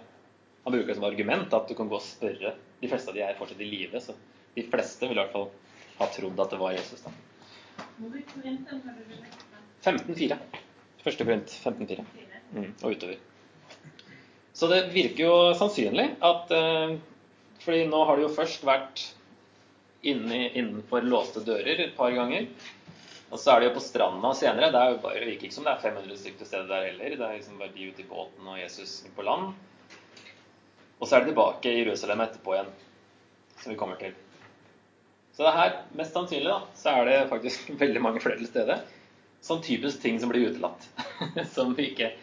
han 0.63 0.75
bruker 0.75 0.93
det 0.93 0.97
som 0.99 1.07
argument 1.09 1.57
at 1.57 1.67
du 1.67 1.75
kan 1.75 1.89
gå 1.91 1.97
og 1.99 2.05
spørre 2.05 2.53
De 2.79 2.89
fleste 2.91 3.11
av 3.11 3.17
de 3.17 3.23
er 3.25 3.35
fortsatt 3.39 3.61
i 3.63 3.67
live, 3.67 3.99
så 4.03 4.15
de 4.55 4.63
fleste 4.67 5.07
vil 5.07 5.17
i 5.17 5.21
hvert 5.21 5.35
fall 5.35 5.49
ha 5.99 6.07
trodd 6.11 6.39
at 6.43 6.51
det 6.51 6.59
var 6.59 6.73
Jesus. 6.75 7.03
da. 7.03 7.11
15,4. 9.83 10.37
Første 11.03 11.27
Korint 11.27 11.53
15,4. 11.63 12.03
Mm, 12.53 12.73
og 12.83 12.91
utover. 12.91 13.17
Så 14.53 14.69
det 14.69 14.81
virker 14.93 15.23
jo 15.25 15.35
sannsynlig 15.57 16.09
at 16.23 16.51
eh, 16.53 16.95
fordi 17.63 17.85
nå 17.89 17.99
har 18.05 18.17
det 18.19 18.25
jo 18.27 18.35
først 18.35 18.65
vært 18.67 19.03
inni, 20.03 20.45
innenfor 20.51 21.05
låste 21.07 21.43
dører 21.47 21.85
et 21.85 21.93
par 21.97 22.11
ganger. 22.15 22.49
Og 23.33 23.39
så 23.41 23.53
er 23.53 23.61
det 23.61 23.69
jo 23.69 23.75
på 23.77 23.83
stranda 23.83 24.33
senere. 24.37 24.69
Det, 24.73 24.79
er 24.79 24.93
jo 24.93 24.99
bare, 25.01 25.21
det 25.21 25.29
virker 25.31 25.47
ikke 25.47 25.55
som 25.55 25.65
det 25.65 25.73
er 25.73 25.85
500 25.85 26.19
stykker 26.21 26.43
til 26.43 26.49
stede 26.49 26.69
der 26.69 26.89
heller. 26.89 27.15
Det 27.17 27.27
er 27.27 27.37
liksom 27.39 27.61
bare 27.61 27.73
de 27.73 27.87
ute 27.89 28.03
i 28.03 28.09
båten 28.09 28.49
og 28.51 28.59
Jesus 28.59 28.97
på 29.15 29.25
land. 29.25 29.53
Og 30.99 31.07
så 31.07 31.15
er 31.15 31.23
det 31.23 31.31
tilbake 31.31 31.71
i 31.71 31.79
Jerusalem 31.79 32.21
etterpå 32.23 32.53
igjen, 32.53 32.69
som 33.63 33.73
vi 33.73 33.79
kommer 33.79 33.97
til. 33.99 34.13
Så 35.33 35.47
det 35.47 35.55
her, 35.55 35.79
mest 35.97 36.13
sannsynlig 36.13 36.51
da, 36.51 36.59
så 36.77 36.93
er 36.93 37.09
det 37.09 37.15
faktisk 37.31 37.71
veldig 37.83 38.03
mange 38.03 38.21
flere 38.23 38.37
til 38.41 38.51
stede. 38.51 38.77
Sånn 39.43 39.63
typisk 39.65 40.03
ting 40.03 40.19
som 40.21 40.29
blir 40.31 40.51
utelatt. 40.51 40.85
som 41.55 41.73
vi 41.79 41.89
ikke 41.91 42.13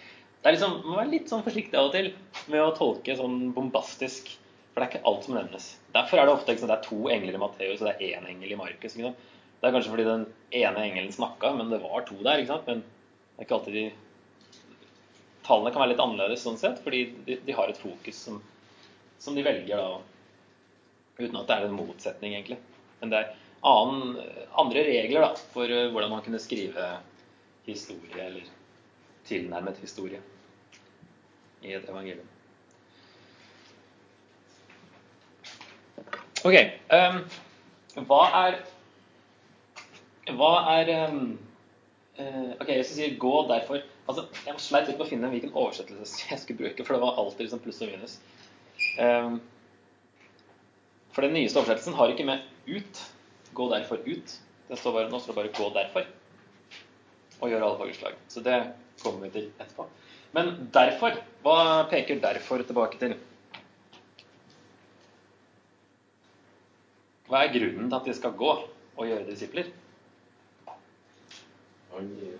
det 0.41 0.49
er 0.49 0.55
liksom, 0.57 0.79
Man 0.81 0.89
må 0.89 0.97
være 1.03 1.13
litt 1.13 1.29
sånn 1.29 1.43
forsiktig 1.45 1.77
av 1.77 1.91
og 1.91 1.93
til 1.93 2.07
med 2.49 2.63
å 2.63 2.71
tolke 2.77 3.13
sånn 3.19 3.51
bombastisk. 3.53 4.31
For 4.71 4.79
det 4.79 4.87
er 4.87 4.93
ikke 4.93 5.09
alt 5.11 5.27
som 5.27 5.35
nevnes. 5.35 5.67
Derfor 5.95 6.21
er 6.21 6.29
det 6.29 6.35
ofte 6.37 6.55
sånn, 6.59 6.71
det 6.71 6.77
er 6.77 6.87
to 6.87 7.01
engler 7.11 7.37
i 7.37 7.43
Matteus 7.43 7.81
og 7.81 7.89
det 7.89 7.97
er 7.97 8.21
én 8.21 8.29
engel 8.31 8.55
i 8.55 8.59
Markus. 8.61 8.95
Det 8.95 9.69
er 9.69 9.75
kanskje 9.75 9.93
fordi 9.93 10.07
den 10.07 10.29
ene 10.57 10.85
engelen 10.87 11.13
snakka, 11.13 11.51
men 11.59 11.73
det 11.73 11.83
var 11.83 12.07
to 12.07 12.17
der. 12.23 12.41
ikke 12.41 12.53
sant? 12.55 12.71
Men 12.71 12.85
det 12.85 13.43
er 13.43 13.49
ikke 13.49 13.59
alltid 13.59 13.77
de 13.81 13.89
Tallene 15.51 15.73
kan 15.73 15.83
være 15.83 15.95
litt 15.95 16.03
annerledes 16.05 16.43
sånn 16.45 16.59
sett, 16.61 16.79
fordi 16.85 16.99
de, 17.27 17.39
de 17.47 17.55
har 17.57 17.71
et 17.73 17.79
fokus 17.81 18.19
som, 18.29 18.37
som, 19.19 19.35
de 19.35 19.43
velger 19.43 19.81
da, 19.81 19.97
uten 21.19 21.39
at 21.41 21.49
det 21.49 21.57
er 21.57 21.67
en 21.67 21.75
motsetning, 21.75 22.37
egentlig. 22.37 22.59
Men 23.01 23.11
det 23.11 23.23
er 23.23 23.33
annen, 23.67 24.19
andre 24.61 24.85
regler 24.87 25.25
da, 25.25 25.31
for 25.55 25.73
uh, 25.73 25.89
hvordan 25.91 26.13
man 26.13 26.23
kunne 26.27 26.43
skrive 26.43 26.91
historie, 27.67 28.21
eller 28.27 28.53
tilnærmet 29.27 29.81
historie, 29.83 30.21
i 31.65 31.75
et 31.75 31.89
evangelium. 31.89 32.29
Ok. 36.45 36.57
Um, 36.89 37.21
hva 38.09 38.21
er 38.47 38.59
Hva 40.31 40.51
er 40.79 40.91
um, 41.11 41.39
uh, 42.17 42.53
Ok, 42.61 42.69
jeg 42.69 42.85
skal 42.85 42.97
si 42.97 43.17
'gå 43.21 43.33
derfor'. 43.51 43.83
Altså, 44.09 44.27
Jeg 44.47 44.55
sleit 44.59 44.89
litt 44.89 44.99
med 44.99 45.07
å 45.07 45.11
finne 45.11 45.31
hvilken 45.33 45.53
oversettelse 45.53 46.25
jeg 46.31 46.39
skulle 46.39 46.63
bruke, 46.63 46.85
for 46.85 46.97
det 46.97 47.03
var 47.03 47.19
alltid 47.21 47.47
liksom 47.47 47.63
pluss 47.65 47.83
og 47.83 47.93
minus. 47.93 48.19
Um, 48.99 49.41
for 51.13 51.27
den 51.27 51.35
nyeste 51.37 51.61
oversettelsen 51.61 51.99
har 51.99 52.09
ikke 52.09 52.25
med 52.25 52.41
'ut'. 52.67 53.03
Gå 53.55 53.69
derfor 53.75 54.01
ut. 54.07 54.39
Det 54.69 54.79
står 54.79 54.93
bare, 54.93 55.11
nå 55.11 55.19
står 55.21 55.35
det 55.35 55.41
bare 55.43 55.55
'gå 55.59 55.73
derfor'. 55.77 56.07
Og 57.41 57.51
gjør 57.51 57.65
alle 57.65 57.79
fagutslag. 57.79 58.15
Så 58.29 58.41
det 58.41 58.73
kommer 59.03 59.27
vi 59.27 59.31
til 59.31 59.53
etterpå. 59.61 59.87
Men 60.33 60.71
derfor, 60.73 61.21
hva 61.43 61.89
peker 61.91 62.21
derfor 62.21 62.63
tilbake 62.63 62.99
til? 62.99 63.15
Hva 67.31 67.45
er 67.45 67.53
grunnen 67.55 67.87
til 67.87 67.95
at 67.95 68.09
de 68.09 68.15
skal 68.19 68.33
gå 68.35 68.51
og 68.51 69.07
gjøre 69.07 69.29
disipler? 69.29 69.69
Han 71.93 72.09
gir 72.19 72.35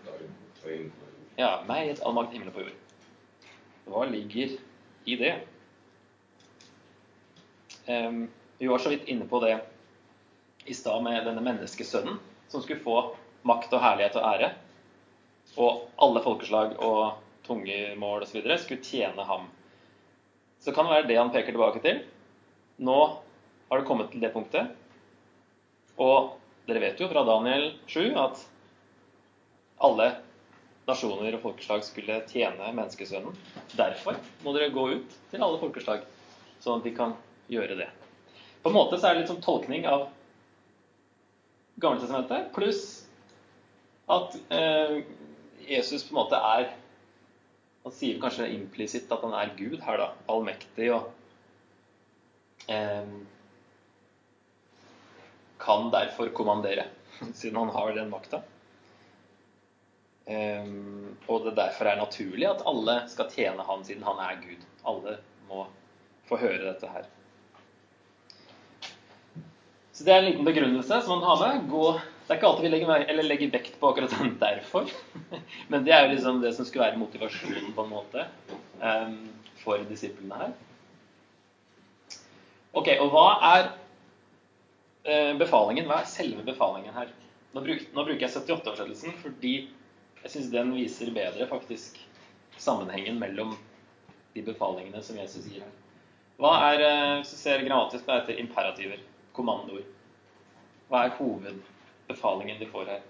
ja, 1.39 1.51
meg 1.69 1.93
et 1.93 2.03
all 2.05 2.17
makt 2.17 2.35
himmel 2.35 2.51
og 2.51 2.57
på 2.57 2.65
jord. 2.65 2.81
Hva 3.87 4.03
ligger 4.11 4.57
i 5.09 5.17
det? 5.21 5.31
Um, 7.87 8.27
vi 8.59 8.69
var 8.69 8.83
så 8.83 8.91
vidt 8.93 9.07
inne 9.09 9.29
på 9.31 9.41
det 9.45 9.55
i 10.67 10.75
stad 10.77 11.01
med 11.07 11.23
denne 11.27 11.43
menneskesønnen 11.45 12.19
som 12.51 12.63
skulle 12.63 12.83
få 12.83 12.99
makt 13.47 13.73
og 13.73 13.83
herlighet 13.83 14.19
og 14.19 14.27
ære. 14.35 14.51
Og 15.57 15.87
alle 16.03 16.23
folkeslag 16.27 16.77
og 16.83 17.23
tungemål 17.47 18.27
osv. 18.27 18.43
skulle 18.59 18.83
tjene 18.85 19.25
ham. 19.27 19.49
Så 20.61 20.75
kan 20.75 20.87
det 20.87 20.99
være 20.99 21.09
det 21.09 21.19
han 21.23 21.33
peker 21.33 21.55
tilbake 21.55 21.83
til. 21.87 22.03
Nå 22.83 23.01
har 23.71 23.81
det 23.81 23.87
kommet 23.89 24.11
til 24.13 24.21
det 24.23 24.35
punktet. 24.35 24.77
Og 26.01 26.33
dere 26.69 26.83
vet 26.83 27.01
jo 27.03 27.09
fra 27.11 27.25
Daniel 27.29 27.73
7 27.91 28.17
at 28.21 28.43
alle 29.85 30.11
nasjoner 30.89 31.37
og 31.37 31.43
folkeslag 31.45 31.85
skulle 31.87 32.21
tjene 32.31 32.71
menneskesønnen. 32.75 33.37
Derfor 33.77 34.19
må 34.45 34.55
dere 34.57 34.73
gå 34.75 34.87
ut 34.97 35.19
til 35.31 35.45
alle 35.45 35.61
folkeslag, 35.61 36.07
sånn 36.63 36.81
at 36.81 36.89
de 36.89 36.95
kan 36.97 37.15
gjøre 37.53 37.77
det. 37.79 37.89
På 38.63 38.71
en 38.71 38.77
måte 38.77 38.99
så 38.99 39.09
er 39.11 39.17
det 39.17 39.23
litt 39.23 39.33
sånn 39.33 39.45
tolkning 39.45 39.87
av 39.89 40.09
Gammeltestamentet, 41.81 42.51
pluss 42.53 42.83
at 44.11 44.35
eh, 44.53 44.99
Jesus 45.65 46.03
på 46.05 46.13
en 46.13 46.19
måte 46.19 46.37
er 46.37 46.67
Han 47.81 47.95
sier 47.97 48.19
kanskje 48.21 48.51
implisitt 48.53 49.09
at 49.15 49.23
han 49.25 49.33
er 49.33 49.55
Gud 49.57 49.79
her, 49.81 49.97
da. 49.97 50.09
Allmektig 50.29 50.91
og 50.93 51.07
eh, 52.69 53.15
Kan 55.61 55.91
derfor 55.93 56.33
kommandere, 56.37 56.87
siden 57.35 57.61
han 57.61 57.75
har 57.75 57.93
den 57.97 58.11
makta. 58.11 58.43
Um, 60.31 61.17
og 61.27 61.47
det 61.47 61.57
derfor 61.59 61.89
er 61.91 61.99
naturlig 61.99 62.47
at 62.47 62.63
alle 62.69 63.01
skal 63.11 63.31
tjene 63.33 63.65
han 63.67 63.81
siden 63.85 64.05
han 64.07 64.21
er 64.23 64.39
Gud. 64.45 64.67
Alle 64.87 65.17
må 65.49 65.65
få 66.29 66.39
høre 66.39 66.63
dette 66.69 66.91
her. 66.91 67.09
Så 69.91 70.07
det 70.07 70.15
er 70.15 70.23
en 70.23 70.31
liten 70.31 70.47
begrunnelse 70.47 71.01
som 71.03 71.19
man 71.19 71.27
har 71.27 71.41
med. 71.43 71.65
Gå, 71.69 71.89
det 72.25 72.33
er 72.33 72.39
ikke 72.39 72.49
alltid 72.49 72.65
vi 72.65 72.71
legger, 72.73 73.11
legger, 73.27 73.51
vekt 73.53 73.75
på 73.81 73.91
akkurat 73.91 74.15
den 74.17 74.39
'derfor', 74.41 74.93
men 75.69 75.85
det 75.85 75.93
er 75.93 76.07
jo 76.07 76.15
liksom 76.15 76.41
det 76.41 76.55
som 76.57 76.65
skulle 76.65 76.87
være 76.87 76.97
motivasjonen 76.97 77.75
på 77.75 77.85
en 77.85 77.91
måte 77.91 78.25
um, 78.81 79.19
for 79.61 79.83
disiplene 79.91 80.39
her. 80.41 80.55
Ok, 82.73 82.89
Og 83.01 83.11
hva 83.11 83.27
er 83.51 83.73
befalingen? 85.41 85.89
Hva 85.89 86.03
er 86.03 86.09
selve 86.11 86.45
befalingen 86.47 86.95
her? 86.95 87.13
Nå, 87.55 87.63
bruk, 87.65 87.87
nå 87.95 88.05
bruker 88.07 88.27
jeg 88.27 88.35
78-oversettelsen 88.37 89.17
fordi 89.23 89.55
jeg 90.21 90.33
syns 90.35 90.51
den 90.53 90.75
viser 90.77 91.11
bedre 91.17 91.47
faktisk 91.49 91.97
sammenhengen 92.61 93.19
mellom 93.19 93.55
de 94.35 94.43
befalingene 94.45 95.03
som 95.03 95.19
Jesus 95.19 95.47
gir 95.49 95.65
her. 95.65 95.73
Hva 96.41 96.53
er, 96.71 96.83
eh, 96.85 97.15
hvis 97.21 97.33
du 97.35 97.37
ser 97.37 97.65
grammatisk, 97.65 98.05
på, 98.07 98.13
heter 98.13 98.39
imperativer? 98.41 99.01
Kommandoer. 99.37 99.85
Hva 100.89 101.05
er 101.05 101.17
hovedbefalingen 101.19 102.61
de 102.61 102.69
får 102.71 102.93
her? 102.95 103.03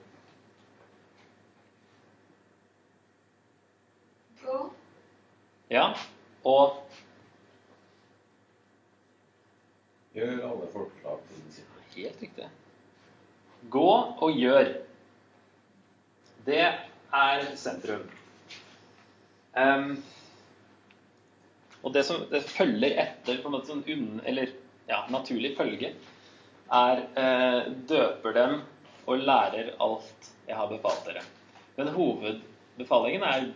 Gå. 4.40 4.59
Ja, 5.70 5.94
og 6.44 6.81
Gjør 10.11 10.40
alle 10.42 10.66
folkeslag 10.72 11.20
til. 11.29 11.42
Helt 12.01 12.23
riktig. 12.23 12.49
Gå 13.71 13.91
og 14.25 14.39
gjør. 14.41 14.73
Det 16.47 16.63
er 16.65 17.45
sentrum. 17.61 18.07
Um, 19.53 19.99
og 21.83 21.93
det 21.95 22.05
som 22.07 22.23
det 22.31 22.43
følger 22.47 22.97
etter 23.03 23.41
på 23.43 23.51
en 23.51 23.57
måte 23.57 23.73
sånn 23.73 23.85
unn, 23.85 24.21
eller 24.25 24.53
ja, 24.89 25.03
naturlig 25.13 25.53
følge, 25.59 25.93
er 26.71 27.03
uh, 27.19 27.71
døper 27.91 28.37
dem 28.37 28.61
og 29.11 29.25
lærer 29.27 29.75
alt 29.83 30.31
jeg 30.47 30.57
har 30.57 30.71
befalt 30.71 31.03
dere. 31.09 31.25
Men 31.77 31.93
hovedbefalingen 31.95 33.27
er 33.27 33.51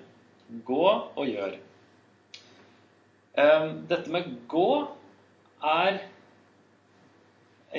gå 0.66 0.86
og 0.90 1.24
gjør. 1.30 1.56
Um, 3.34 3.70
dette 3.90 4.12
med 4.12 4.34
gå 4.50 4.68
er 5.64 6.02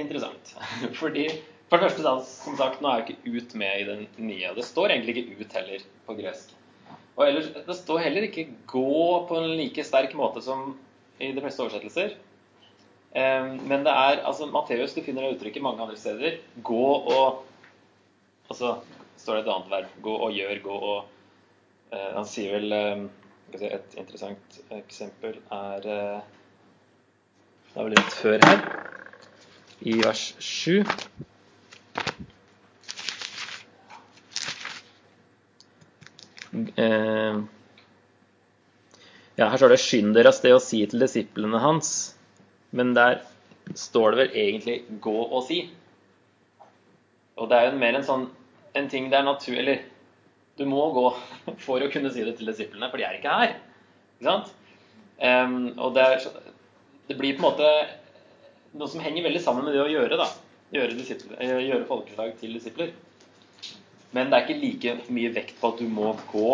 interessant. 0.02 0.56
Fordi 1.02 1.28
for 1.70 1.82
det 1.82 1.90
første, 1.90 2.04
som 2.30 2.58
sagt, 2.60 2.82
nå 2.82 2.92
er 2.92 3.02
jo 3.02 3.06
ikke 3.08 3.32
'ut' 3.32 3.56
med 3.58 3.80
i 3.82 3.88
den 3.88 4.08
nye. 4.18 4.54
Det 4.56 4.66
står 4.66 4.94
egentlig 4.94 5.18
ikke 5.18 5.40
'ut' 5.40 5.58
heller 5.58 5.88
på 6.06 6.18
gresk. 6.20 6.54
Og 7.16 7.28
ellers, 7.28 7.50
det 7.68 7.76
står 7.76 8.04
heller 8.04 8.28
ikke 8.28 8.50
'gå' 8.68 9.28
på 9.28 9.40
en 9.40 9.58
like 9.58 9.84
sterk 9.84 10.14
måte 10.14 10.42
som 10.42 10.78
i 11.20 11.32
de 11.32 11.42
fleste 11.42 11.64
oversettelser. 11.64 12.16
Men 13.16 13.86
det 13.86 13.92
er 13.96 14.26
altså 14.28 14.46
Matteus, 14.52 14.94
du 14.94 15.02
finner 15.02 15.24
det 15.24 15.38
uttrykket 15.38 15.64
mange 15.64 15.82
andre 15.82 15.98
steder. 15.98 16.40
Gå 16.64 16.88
og 17.18 17.46
Og 18.50 18.56
så 18.56 18.76
står 19.18 19.36
det 19.36 19.42
et 19.42 19.54
annet 19.54 19.72
verb. 19.72 19.94
Gå 20.02 20.16
og 20.16 20.34
gjør, 20.36 20.60
gå 20.62 20.72
og 20.72 21.06
uh, 21.94 22.12
Han 22.14 22.26
sier 22.26 22.60
vel 22.60 22.74
Et 23.56 23.96
interessant 23.98 24.60
eksempel 24.72 25.40
er 25.52 25.88
uh, 25.88 26.20
Det 27.72 27.80
er 27.80 27.88
vel 27.88 27.96
litt 27.96 28.20
før 28.20 28.46
her, 28.46 28.62
i 29.86 29.96
vers 30.02 30.34
7. 30.40 30.84
eh, 36.76 37.42
ja, 39.36 39.50
Her 39.50 39.58
står 39.58 39.76
det 39.76 39.82
'skynd 39.84 40.14
dere 40.16 40.32
av 40.32 40.38
sted 40.38 40.56
og 40.56 40.64
si 40.64 40.86
til 40.88 41.04
disiplene 41.04 41.60
hans'. 41.62 42.14
Men 42.72 42.94
der 42.96 43.22
står 43.76 44.12
det 44.12 44.18
vel 44.18 44.38
egentlig 44.46 44.78
'gå 45.02 45.18
og 45.32 45.44
si'. 45.50 45.70
Og 47.36 47.50
det 47.50 47.58
er 47.58 47.72
jo 47.72 47.78
mer 47.78 47.96
en 47.96 48.08
sånn 48.08 48.30
en 48.76 48.90
ting 48.90 49.10
det 49.10 49.18
er 49.18 49.24
naturlig 49.24 49.60
Eller 49.60 49.84
du 50.58 50.66
må 50.66 50.92
gå 50.96 51.10
for 51.66 51.84
å 51.84 51.92
kunne 51.92 52.12
si 52.12 52.24
det 52.24 52.38
til 52.38 52.48
disiplene, 52.48 52.90
for 52.90 52.98
de 52.98 53.04
er 53.04 53.18
ikke 53.18 53.40
her. 53.40 53.56
Ikke 54.16 54.30
sant? 54.30 54.54
Um, 55.20 55.74
og 55.80 55.96
det, 55.96 56.04
er, 56.04 56.28
det, 57.08 57.18
blir 57.18 57.36
på 57.36 57.44
en 57.44 57.50
måte 57.50 57.70
noe 58.76 58.92
som 58.92 59.04
henger 59.04 59.26
veldig 59.26 59.42
sammen 59.44 59.68
med 59.68 59.76
det 59.76 59.84
å 59.84 59.90
gjøre, 59.92 60.20
da. 60.20 60.30
Gjøre, 60.76 60.96
gjøre 61.64 61.88
folkeslag 61.88 62.34
til 62.40 62.56
disipler. 62.58 62.96
Men 64.16 64.32
det 64.32 64.38
er 64.38 64.46
ikke 64.46 64.62
like 64.62 65.14
mye 65.14 65.32
vekt 65.36 65.60
på 65.60 65.72
at 65.72 65.82
du 65.82 65.88
må 65.92 66.14
gå 66.32 66.50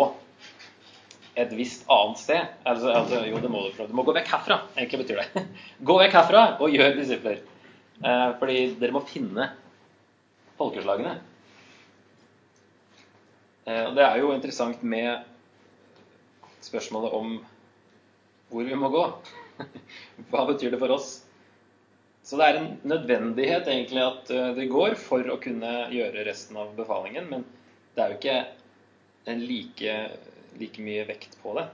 et 1.38 1.52
visst 1.56 1.86
annet 1.90 2.20
sted. 2.20 2.54
Altså, 2.68 2.92
altså, 2.92 3.22
jo, 3.26 3.40
det 3.40 3.50
må 3.50 3.64
du, 3.64 3.82
du 3.88 3.96
må 3.96 4.04
gå 4.06 4.14
vekk 4.16 4.30
herfra, 4.34 4.60
egentlig 4.76 5.04
betyr 5.04 5.22
det. 5.22 5.44
Gå 5.88 5.98
vekk 6.02 6.16
herfra 6.18 6.44
og 6.60 6.74
gjør 6.74 6.96
disipler. 6.98 7.40
Eh, 8.02 8.28
fordi 8.40 8.58
dere 8.80 8.94
må 8.94 9.04
finne 9.08 9.48
folkeslagene. 10.58 11.16
Eh, 13.64 13.84
og 13.86 13.96
det 13.96 14.04
er 14.04 14.20
jo 14.20 14.34
interessant 14.34 14.82
med 14.82 15.22
spørsmålet 16.62 17.16
om 17.16 17.36
hvor 18.52 18.68
vi 18.68 18.76
må 18.76 18.90
gå. 18.92 19.04
Hva 20.30 20.44
betyr 20.50 20.74
det 20.74 20.82
for 20.82 20.98
oss? 20.98 21.21
Så 22.22 22.38
det 22.38 22.48
er 22.48 22.58
en 22.58 22.68
nødvendighet 22.86 23.66
egentlig 23.66 24.02
at 24.04 24.30
eh, 24.30 24.50
det 24.56 24.70
går 24.70 24.94
for 25.00 25.26
å 25.26 25.40
kunne 25.42 25.72
gjøre 25.92 26.26
resten 26.28 26.58
av 26.60 26.70
befalingen, 26.78 27.26
men 27.30 27.46
det 27.96 28.04
er 28.04 28.12
jo 28.12 28.18
ikke 28.20 29.36
like, 29.42 29.96
like 30.60 30.84
mye 30.86 31.06
vekt 31.08 31.34
på 31.42 31.56
det. 31.58 31.66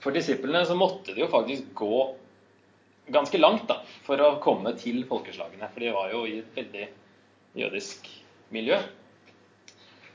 For 0.00 0.16
disiplene 0.16 0.64
så 0.64 0.76
måtte 0.78 1.12
de 1.12 1.24
jo 1.24 1.28
faktisk 1.32 1.68
gå 1.76 2.00
ganske 3.12 3.40
langt 3.40 3.66
da, 3.68 3.82
for 4.06 4.22
å 4.22 4.38
komme 4.42 4.72
til 4.80 5.02
folkeslagene. 5.08 5.68
For 5.74 5.84
de 5.84 5.92
var 5.92 6.14
jo 6.14 6.24
i 6.28 6.38
et 6.40 6.56
veldig 6.56 6.88
jødisk 7.60 8.08
miljø. 8.54 8.80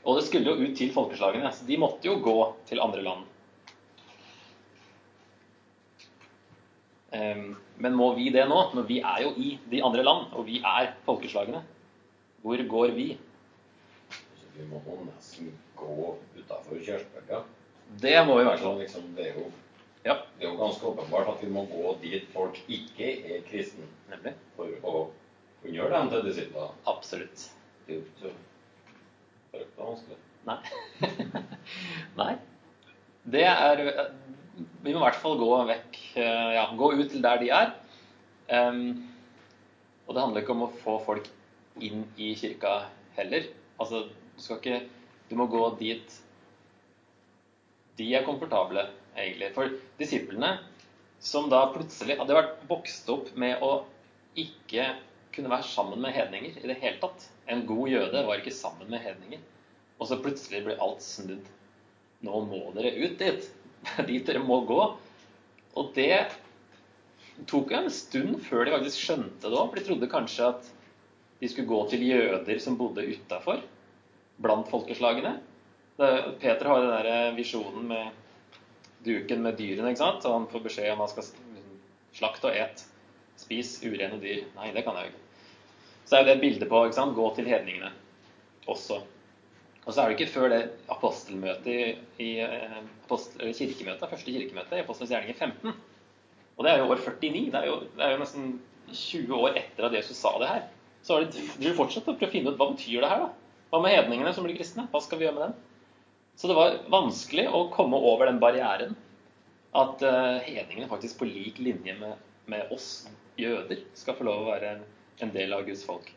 Og 0.06 0.18
det 0.18 0.26
skulle 0.26 0.52
jo 0.52 0.66
ut 0.66 0.76
til 0.78 0.90
folkeslagene, 0.94 1.52
så 1.54 1.66
de 1.68 1.78
måtte 1.78 2.08
jo 2.08 2.18
gå 2.22 2.38
til 2.68 2.82
andre 2.82 3.04
land. 3.06 3.24
Men 7.82 7.96
må 7.96 8.10
vi 8.16 8.30
det 8.32 8.46
nå, 8.48 8.60
når 8.76 8.86
vi 8.88 9.00
er 9.04 9.22
jo 9.24 9.32
i 9.36 9.56
de 9.70 9.82
andre 9.84 10.04
land, 10.06 10.30
og 10.32 10.46
vi 10.48 10.60
er 10.64 10.94
folkeslagene? 11.06 11.62
Hvor 12.44 12.62
går 12.70 12.94
vi? 12.96 13.10
Så 14.10 14.48
vi 14.56 14.66
må 14.70 14.80
nesten 15.04 15.52
gå 15.76 16.16
utafor 16.38 16.80
Kjørsberga. 16.80 17.42
Det 18.02 18.16
må 18.26 18.38
vi 18.38 18.44
i 18.44 18.48
hvert 18.48 18.64
fall. 18.64 18.78
Liksom, 18.80 19.12
det, 19.16 19.30
er 19.30 19.38
jo, 19.40 19.50
Ja, 20.06 20.16
det 20.38 20.46
er 20.46 20.52
jo 20.52 20.58
ganske 20.60 20.86
åpenbart 20.86 21.30
at 21.34 21.44
vi 21.44 21.52
må 21.52 21.66
gå 21.70 21.96
dit 22.02 22.26
folk 22.32 22.58
ikke 22.68 23.12
er 23.34 23.46
kristne, 23.50 23.86
nemlig. 24.10 24.34
for 24.56 24.72
å 24.82 24.96
kunne 25.62 25.76
gjøre 25.76 26.00
dem 26.00 26.12
til 26.14 26.28
disipler. 26.30 26.74
Absolutt. 26.86 27.48
Det 27.86 27.96
er 27.96 28.00
jo 28.00 28.04
ikke 28.06 29.66
så 29.76 29.82
vanskelig. 29.84 30.20
Nei. 30.46 30.58
Nei. 32.20 32.34
Det 33.26 33.44
er 33.46 33.82
Vi 34.82 34.92
må 34.92 35.00
i 35.00 35.04
hvert 35.04 35.18
fall 35.18 35.38
gå 35.40 35.50
vekk 35.68 35.98
eh, 36.22 36.50
Ja, 36.56 36.66
gå 36.78 36.92
ut 36.94 37.10
til 37.10 37.24
der 37.24 37.40
de 37.42 37.50
er. 37.54 37.72
Um, 38.46 39.02
og 40.06 40.14
det 40.14 40.22
handler 40.22 40.44
ikke 40.44 40.54
om 40.54 40.68
å 40.68 40.74
få 40.84 41.00
folk 41.02 41.26
inn 41.82 42.04
i 42.14 42.30
kirka 42.38 42.76
heller. 43.16 43.48
Altså, 43.82 44.04
du 44.36 44.44
skal 44.44 44.60
ikke 44.60 44.84
Du 45.26 45.34
må 45.38 45.48
gå 45.50 45.64
dit 45.80 46.20
de 47.96 48.06
er 48.12 48.24
komfortable, 48.26 48.82
egentlig. 49.16 49.50
For 49.56 49.72
disiplene, 49.96 50.58
som 51.22 51.48
da 51.48 51.62
plutselig 51.72 52.18
hadde 52.18 52.36
vært 52.36 52.58
vokst 52.68 53.08
opp 53.12 53.30
med 53.40 53.62
å 53.64 53.78
ikke 54.36 54.90
kunne 55.32 55.52
være 55.52 55.68
sammen 55.68 56.02
med 56.04 56.12
hedninger 56.16 56.58
i 56.60 56.68
det 56.68 56.76
hele 56.82 57.00
tatt. 57.00 57.28
En 57.48 57.64
god 57.68 57.88
jøde 57.88 58.24
var 58.28 58.40
ikke 58.40 58.52
sammen 58.52 58.90
med 58.92 59.00
hedninger. 59.04 59.40
Og 59.96 60.10
så 60.10 60.20
plutselig 60.20 60.62
blir 60.66 60.82
alt 60.82 61.00
snudd. 61.04 61.48
Nå 62.26 62.42
må 62.48 62.62
dere 62.76 62.94
ut 62.98 63.18
dit. 63.20 63.48
Dit 64.08 64.26
dere 64.28 64.42
må 64.42 64.60
gå. 64.68 64.80
Og 65.76 65.92
det 65.96 66.26
tok 67.50 67.72
en 67.76 67.90
stund 67.92 68.38
før 68.46 68.64
de 68.64 68.74
faktisk 68.74 69.02
skjønte 69.02 69.50
det 69.50 69.56
òg. 69.58 69.70
For 69.70 69.78
de 69.78 69.86
trodde 69.86 70.12
kanskje 70.12 70.50
at 70.54 70.70
de 71.40 71.50
skulle 71.52 71.68
gå 71.68 71.82
til 71.90 72.06
jøder 72.06 72.60
som 72.64 72.78
bodde 72.80 73.04
utafor, 73.12 73.60
blant 74.40 74.70
folkeslagene. 74.72 75.36
Peter 75.96 76.68
har 76.68 76.82
den 76.82 76.94
der 76.94 77.36
visjonen 77.36 77.90
med 77.90 78.22
duken 79.06 79.44
med 79.44 79.56
dyrene, 79.60 79.92
ikke 79.92 80.02
sant? 80.02 80.24
Og 80.28 80.40
han 80.40 80.48
får 80.50 80.64
beskjed 80.64 80.92
om 80.92 81.04
han 81.04 81.12
skal 81.12 81.28
slakte 82.16 82.50
og 82.50 82.56
et. 82.56 82.84
Spis 83.36 83.76
urene 83.84 84.16
dyr. 84.22 84.46
Nei, 84.56 84.72
det 84.72 84.82
kan 84.86 84.96
jeg 84.96 85.10
jo 85.10 85.12
ikke. 85.12 85.22
Så 86.06 86.16
er 86.16 86.22
jo 86.22 86.30
det 86.30 86.40
bildet 86.40 86.70
på 86.70 86.82
ikke 86.86 86.96
sant? 86.96 87.16
gå 87.16 87.26
til 87.36 87.48
hedningene 87.50 87.92
også. 88.70 89.02
Og 89.86 89.94
så 89.94 90.02
er 90.02 90.10
det 90.10 90.16
ikke 90.16 90.32
før 90.34 90.50
det 90.50 90.62
apostelmøtet 90.90 91.68
i, 91.70 91.82
i 92.24 92.30
eh, 92.42 92.78
apostel, 93.04 93.52
kirkemøtet, 93.54 94.10
første 94.10 94.32
kirkemøte 94.34 94.80
i 94.80 94.82
Apostelens 94.82 95.12
gjerninger 95.14 95.38
15. 95.38 95.76
Og 96.56 96.64
det 96.66 96.72
er 96.72 96.80
jo 96.80 96.88
år 96.90 97.02
49. 97.04 97.44
Det 97.52 97.60
er 97.60 97.68
jo, 97.68 97.76
det 97.94 98.02
er 98.02 98.14
jo 98.16 98.22
nesten 98.24 98.48
20 98.90 99.36
år 99.38 99.60
etter 99.60 99.86
at 99.86 99.94
Jesus 99.94 100.18
sa 100.18 100.34
det 100.42 100.50
her. 100.50 100.66
Så 101.06 101.14
har 101.14 101.28
de, 101.30 101.74
fortsatt 101.78 102.08
å 102.10 102.16
prøve 102.16 102.32
å 102.32 102.34
finne 102.34 102.50
ut 102.50 102.58
hva 102.58 102.70
betyr 102.72 103.04
det 103.04 103.12
her, 103.12 103.22
da? 103.28 103.62
Hva 103.70 103.82
med 103.82 103.94
hedningene 103.94 104.34
som 104.34 104.46
blir 104.46 104.58
kristne? 104.58 104.88
Hva 104.90 105.02
skal 105.04 105.20
vi 105.20 105.28
gjøre 105.28 105.38
med 105.38 105.44
dem? 105.46 105.56
Så 106.36 106.50
det 106.50 106.58
var 106.58 106.80
vanskelig 106.92 107.46
å 107.54 107.68
komme 107.74 107.98
over 108.10 108.26
den 108.26 108.42
barrieren 108.42 108.98
at 109.76 110.02
uh, 110.02 110.42
hedningene 110.42 110.90
faktisk 110.90 111.20
på 111.20 111.28
lik 111.30 111.60
linje 111.62 111.94
med, 112.00 112.18
med 112.50 112.74
oss 112.74 113.06
jøder 113.38 113.86
skal 113.96 114.18
få 114.18 114.26
lov 114.26 114.42
å 114.42 114.50
være 114.50 114.78
en 115.22 115.32
del 115.34 115.54
av 115.54 115.64
Guds 115.68 115.84
folk. 115.86 116.10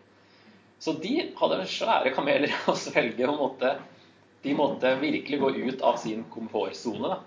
Så 0.79 0.93
de 1.03 1.13
hadde 1.35 1.63
svære 1.67 2.13
kameler 2.15 2.53
å 2.71 2.75
svelge. 2.79 3.27
og 3.27 3.39
måtte, 3.39 3.73
De 4.43 4.53
måtte 4.55 4.93
virkelig 5.01 5.39
gå 5.39 5.49
ut 5.55 5.81
av 5.83 5.97
sin 5.99 6.23
komfortsone 6.31 7.17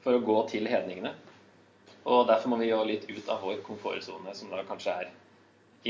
for 0.00 0.16
å 0.16 0.22
gå 0.24 0.38
til 0.48 0.68
hedningene. 0.70 1.12
Og 2.08 2.24
derfor 2.30 2.48
må 2.48 2.56
vi 2.62 2.70
gå 2.72 2.80
litt 2.88 3.04
ut 3.10 3.28
av 3.28 3.42
vår 3.44 3.60
komfortsone, 3.66 4.32
som 4.34 4.48
da 4.52 4.64
kanskje 4.64 4.94
er 5.02 5.10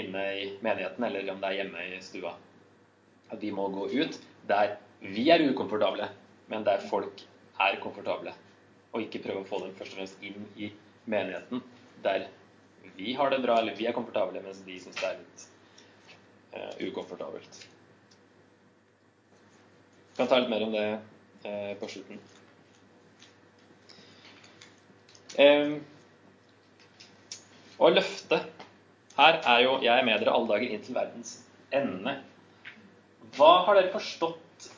inne 0.01 0.25
i 0.43 0.49
menigheten, 0.63 1.05
eller 1.07 1.31
om 1.31 1.39
det 1.43 1.53
er 1.53 1.61
hjemme 1.61 1.85
i 1.87 2.01
stua. 2.03 2.35
At 3.31 3.39
vi 3.43 3.53
må 3.55 3.69
gå 3.71 3.87
ut 3.95 4.19
der 4.51 4.75
vi 5.01 5.29
er 5.31 5.47
ukomfortable, 5.47 6.11
men 6.51 6.67
der 6.67 6.83
folk 6.91 7.23
er 7.63 7.79
komfortable. 7.83 8.35
Og 8.91 9.07
ikke 9.07 9.23
prøve 9.23 9.45
å 9.45 9.49
få 9.49 9.63
dem 9.63 9.77
først 9.79 9.95
og 9.95 10.01
fremst 10.01 10.27
inn 10.27 10.49
i 10.59 10.73
menigheten 11.11 11.63
der 12.03 12.27
vi 12.97 13.15
har 13.15 13.31
det 13.31 13.39
bra, 13.45 13.61
eller 13.61 13.77
vi 13.79 13.87
er 13.87 13.95
komfortable, 13.95 14.43
mens 14.43 14.59
de 14.67 14.77
syns 14.83 14.99
det 14.99 15.07
er 15.07 15.19
litt 15.21 15.47
ukomfortabelt. 16.81 17.61
Vi 20.11 20.17
kan 20.17 20.29
ta 20.29 20.41
litt 20.41 20.51
mer 20.51 20.65
om 20.67 20.73
det 20.75 20.87
uh, 21.47 21.73
på 21.81 21.89
slutten. 21.89 22.21
Og 27.81 27.95
løftet 27.97 28.67
her 29.17 29.39
er 29.41 29.63
jo 29.65 29.79
'Jeg 29.81 29.99
er 29.99 30.05
med 30.05 30.21
dere 30.21 30.35
alle 30.35 30.49
dager 30.49 30.69
inn 30.75 30.83
til 30.85 30.95
verdens 30.95 31.33
ende'. 31.73 32.19
Hva 33.37 33.65
har 33.65 33.75
dere 33.79 33.93
forstått 33.93 34.71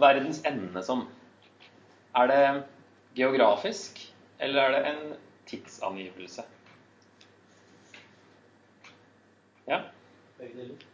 verdens 0.00 0.42
ende 0.46 0.82
som? 0.82 1.08
Er 2.16 2.26
det 2.26 2.64
geografisk, 3.14 4.00
eller 4.38 4.62
er 4.62 4.70
det 4.70 4.86
en 4.90 5.16
tidsangivelse? 5.46 6.44
Ja? 9.68 9.82
Begge 10.38 10.56
deler. 10.58 10.89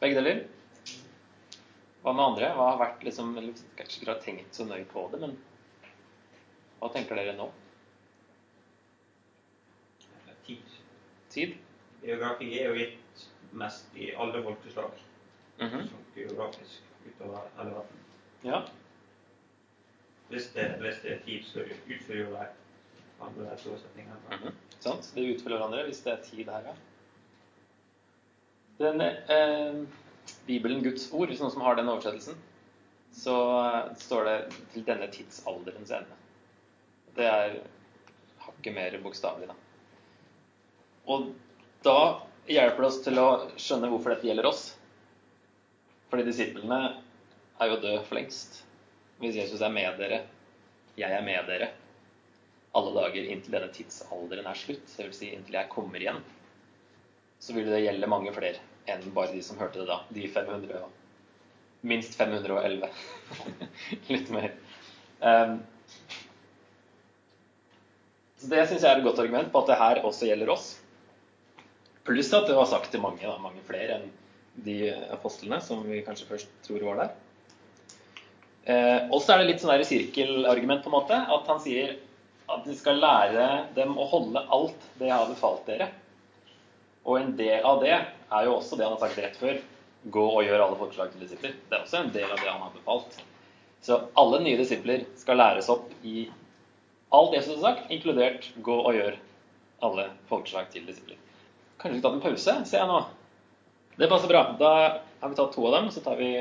Begge 0.00 0.16
deler? 0.16 0.44
Hva 2.00 2.12
med 2.16 2.24
andre? 2.24 2.46
Hva 2.56 2.70
har 2.70 2.78
vært 2.80 3.02
liksom, 3.04 3.34
eller 3.36 3.58
Kanskje 3.76 4.00
ikke 4.00 4.12
har 4.14 4.22
tenkt 4.24 4.56
så 4.56 4.64
nøye 4.64 4.86
på 4.88 5.02
det, 5.12 5.20
men 5.20 5.34
hva 6.80 6.88
tenker 6.94 7.18
dere 7.20 7.34
nå? 7.36 7.50
Tid. 10.46 10.78
Tid? 11.30 11.58
Geografi 12.00 12.48
er 12.56 12.70
jo 12.70 12.78
gitt 12.78 13.26
mest 13.60 13.92
i 14.00 14.08
alle 14.16 14.40
folkeslag. 14.46 14.96
Mhm. 15.60 15.82
sånn 15.90 16.06
geografisk 16.16 16.86
utover 17.04 17.50
hele 17.58 17.74
verden. 17.76 17.98
Ja. 18.44 18.62
Hvis 20.30 20.46
det, 20.54 20.64
hvis 20.80 21.02
det 21.02 21.12
er 21.12 21.18
tid, 21.26 21.44
så 21.44 21.66
utfører 21.68 22.20
jo 22.22 22.30
det 22.32 22.46
andre 23.20 23.56
forutsetninger. 23.60 24.16
Mhm. 24.30 24.54
Sant? 24.80 25.12
Det 25.14 25.26
utfører 25.34 25.58
hverandre 25.58 25.84
hvis 25.90 26.00
det 26.06 26.12
er 26.14 26.24
tid 26.24 26.48
her, 26.48 26.70
ja. 26.70 26.74
Den 28.80 29.00
eh, 29.00 29.74
Bibelen 30.46 30.82
Guds 30.82 31.10
ord, 31.12 31.28
sånn 31.36 31.50
som 31.52 31.60
har 31.66 31.76
den 31.76 31.90
oversettelsen, 31.92 32.38
så 33.12 33.34
eh, 33.58 33.90
står 34.00 34.24
det 34.24 34.36
'til 34.72 34.86
denne 34.86 35.08
tidsalderens 35.12 35.92
ende'. 35.92 36.16
Det 37.18 37.26
er 37.28 37.58
hakket 38.46 38.74
mer 38.74 38.96
bokstavelig, 39.04 39.50
da. 39.50 39.56
Og 41.12 41.26
da 41.84 41.98
hjelper 42.48 42.80
det 42.80 42.88
oss 42.88 43.02
til 43.04 43.20
å 43.20 43.26
skjønne 43.60 43.92
hvorfor 43.92 44.14
dette 44.14 44.30
gjelder 44.30 44.48
oss. 44.48 44.64
Fordi 46.08 46.24
disiplene 46.30 46.80
er 47.60 47.74
jo 47.74 47.78
døde 47.84 48.00
for 48.08 48.16
lengst. 48.16 48.62
Hvis 49.20 49.36
Jesus 49.42 49.60
er 49.60 49.76
med 49.76 50.00
dere, 50.00 50.22
jeg 50.96 51.12
er 51.12 51.28
med 51.28 51.52
dere, 51.52 51.68
alle 52.72 52.96
dager 52.96 53.28
inntil 53.28 53.58
denne 53.58 53.68
tidsalderen 53.76 54.48
er 54.48 54.64
slutt, 54.64 54.88
vil 54.96 55.12
si 55.12 55.34
inntil 55.34 55.60
jeg 55.60 55.72
kommer 55.76 56.00
igjen, 56.00 56.24
så 57.44 57.52
vil 57.52 57.68
det 57.68 57.84
gjelde 57.84 58.08
mange 58.16 58.32
flere 58.32 58.69
enn 58.88 59.10
bare 59.14 59.34
de 59.34 59.42
som 59.44 59.58
hørte 59.60 59.82
det 59.82 59.88
da. 59.90 60.00
De 60.14 60.28
500 60.30 60.80
og 60.80 60.90
minst 61.80 62.16
511. 62.18 62.88
Litt 64.12 64.30
mer. 64.32 64.52
Um, 65.20 65.60
så 68.40 68.48
Det 68.52 68.66
syns 68.68 68.84
jeg 68.84 68.90
er 68.90 69.00
et 69.00 69.04
godt 69.04 69.20
argument 69.20 69.50
på 69.52 69.62
at 69.62 69.72
det 69.72 69.80
her 69.80 70.02
også 70.08 70.28
gjelder 70.28 70.52
oss. 70.52 70.70
Pluss 72.08 72.32
at 72.32 72.48
det 72.48 72.56
var 72.56 72.68
sagt 72.68 72.90
til 72.92 73.02
mange, 73.02 73.22
da, 73.22 73.36
mange 73.40 73.60
flere 73.68 73.98
enn 73.98 74.08
de 74.64 74.90
apostlene 75.12 75.60
som 75.62 75.82
vi 75.86 76.00
kanskje 76.04 76.28
først 76.28 76.54
tror 76.64 76.84
var 76.88 77.02
der. 77.02 77.10
Eh, 78.70 79.08
og 79.08 79.20
så 79.22 79.34
er 79.34 79.42
det 79.42 79.50
litt 79.50 79.62
sånn 79.62 79.72
der 79.72 79.84
sirkelargument, 79.88 80.82
på 80.84 80.90
en 80.90 80.96
måte. 80.96 81.16
At 81.16 81.48
han 81.48 81.60
sier 81.64 81.98
at 82.50 82.64
de 82.66 82.74
skal 82.76 82.98
lære 83.00 83.46
dem 83.76 83.94
å 84.00 84.08
holde 84.10 84.42
alt 84.52 84.88
det 84.98 85.08
jeg 85.08 85.16
har 85.16 85.28
befalt 85.30 85.68
dere. 85.68 85.90
Og 87.06 87.20
en 87.20 87.36
del 87.38 87.64
av 87.66 87.84
det 87.84 87.94
er 88.30 88.46
jo 88.46 88.56
også 88.56 88.78
det 88.78 88.86
han 88.86 88.96
har 88.96 89.02
sagt 89.02 89.18
rett 89.18 89.38
før. 89.40 89.60
gå 90.04 90.22
og 90.24 90.44
gjør 90.44 90.62
alle 90.64 90.76
folkeslag 90.80 91.10
til 91.12 91.20
disipler. 91.20 91.56
Det 91.68 91.76
er 91.76 91.82
også 91.84 91.98
en 91.98 92.12
del 92.14 92.30
av 92.30 92.38
det 92.40 92.48
han 92.48 92.62
har 92.62 92.72
befalt. 92.72 93.18
Så 93.84 93.98
alle 94.16 94.38
nye 94.40 94.56
disipler 94.56 95.04
skal 95.20 95.36
læres 95.36 95.68
opp 95.68 95.90
i 96.04 96.30
alt 97.12 97.34
Jesus 97.34 97.58
har 97.58 97.74
sagt, 97.74 97.90
inkludert 97.92 98.48
gå 98.64 98.76
og 98.80 98.96
gjør 98.96 99.18
alle 99.84 100.06
folkeslag 100.30 100.70
til 100.72 100.86
disipler. 100.88 101.18
Kanskje 101.80 101.98
vi 101.98 102.02
tar 102.04 102.16
en 102.16 102.24
pause, 102.24 102.56
ser 102.68 102.80
jeg 102.80 102.88
nå. 102.88 103.00
Det 104.00 104.08
passer 104.08 104.32
bra. 104.32 104.44
Da 104.60 104.72
har 105.20 105.32
vi 105.32 105.36
tatt 105.36 105.52
to 105.52 105.66
av 105.68 105.76
dem, 105.76 105.90
så 105.92 106.00
tar 106.04 106.16
vi 106.20 106.32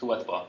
to 0.00 0.12
etterpå. 0.14 0.40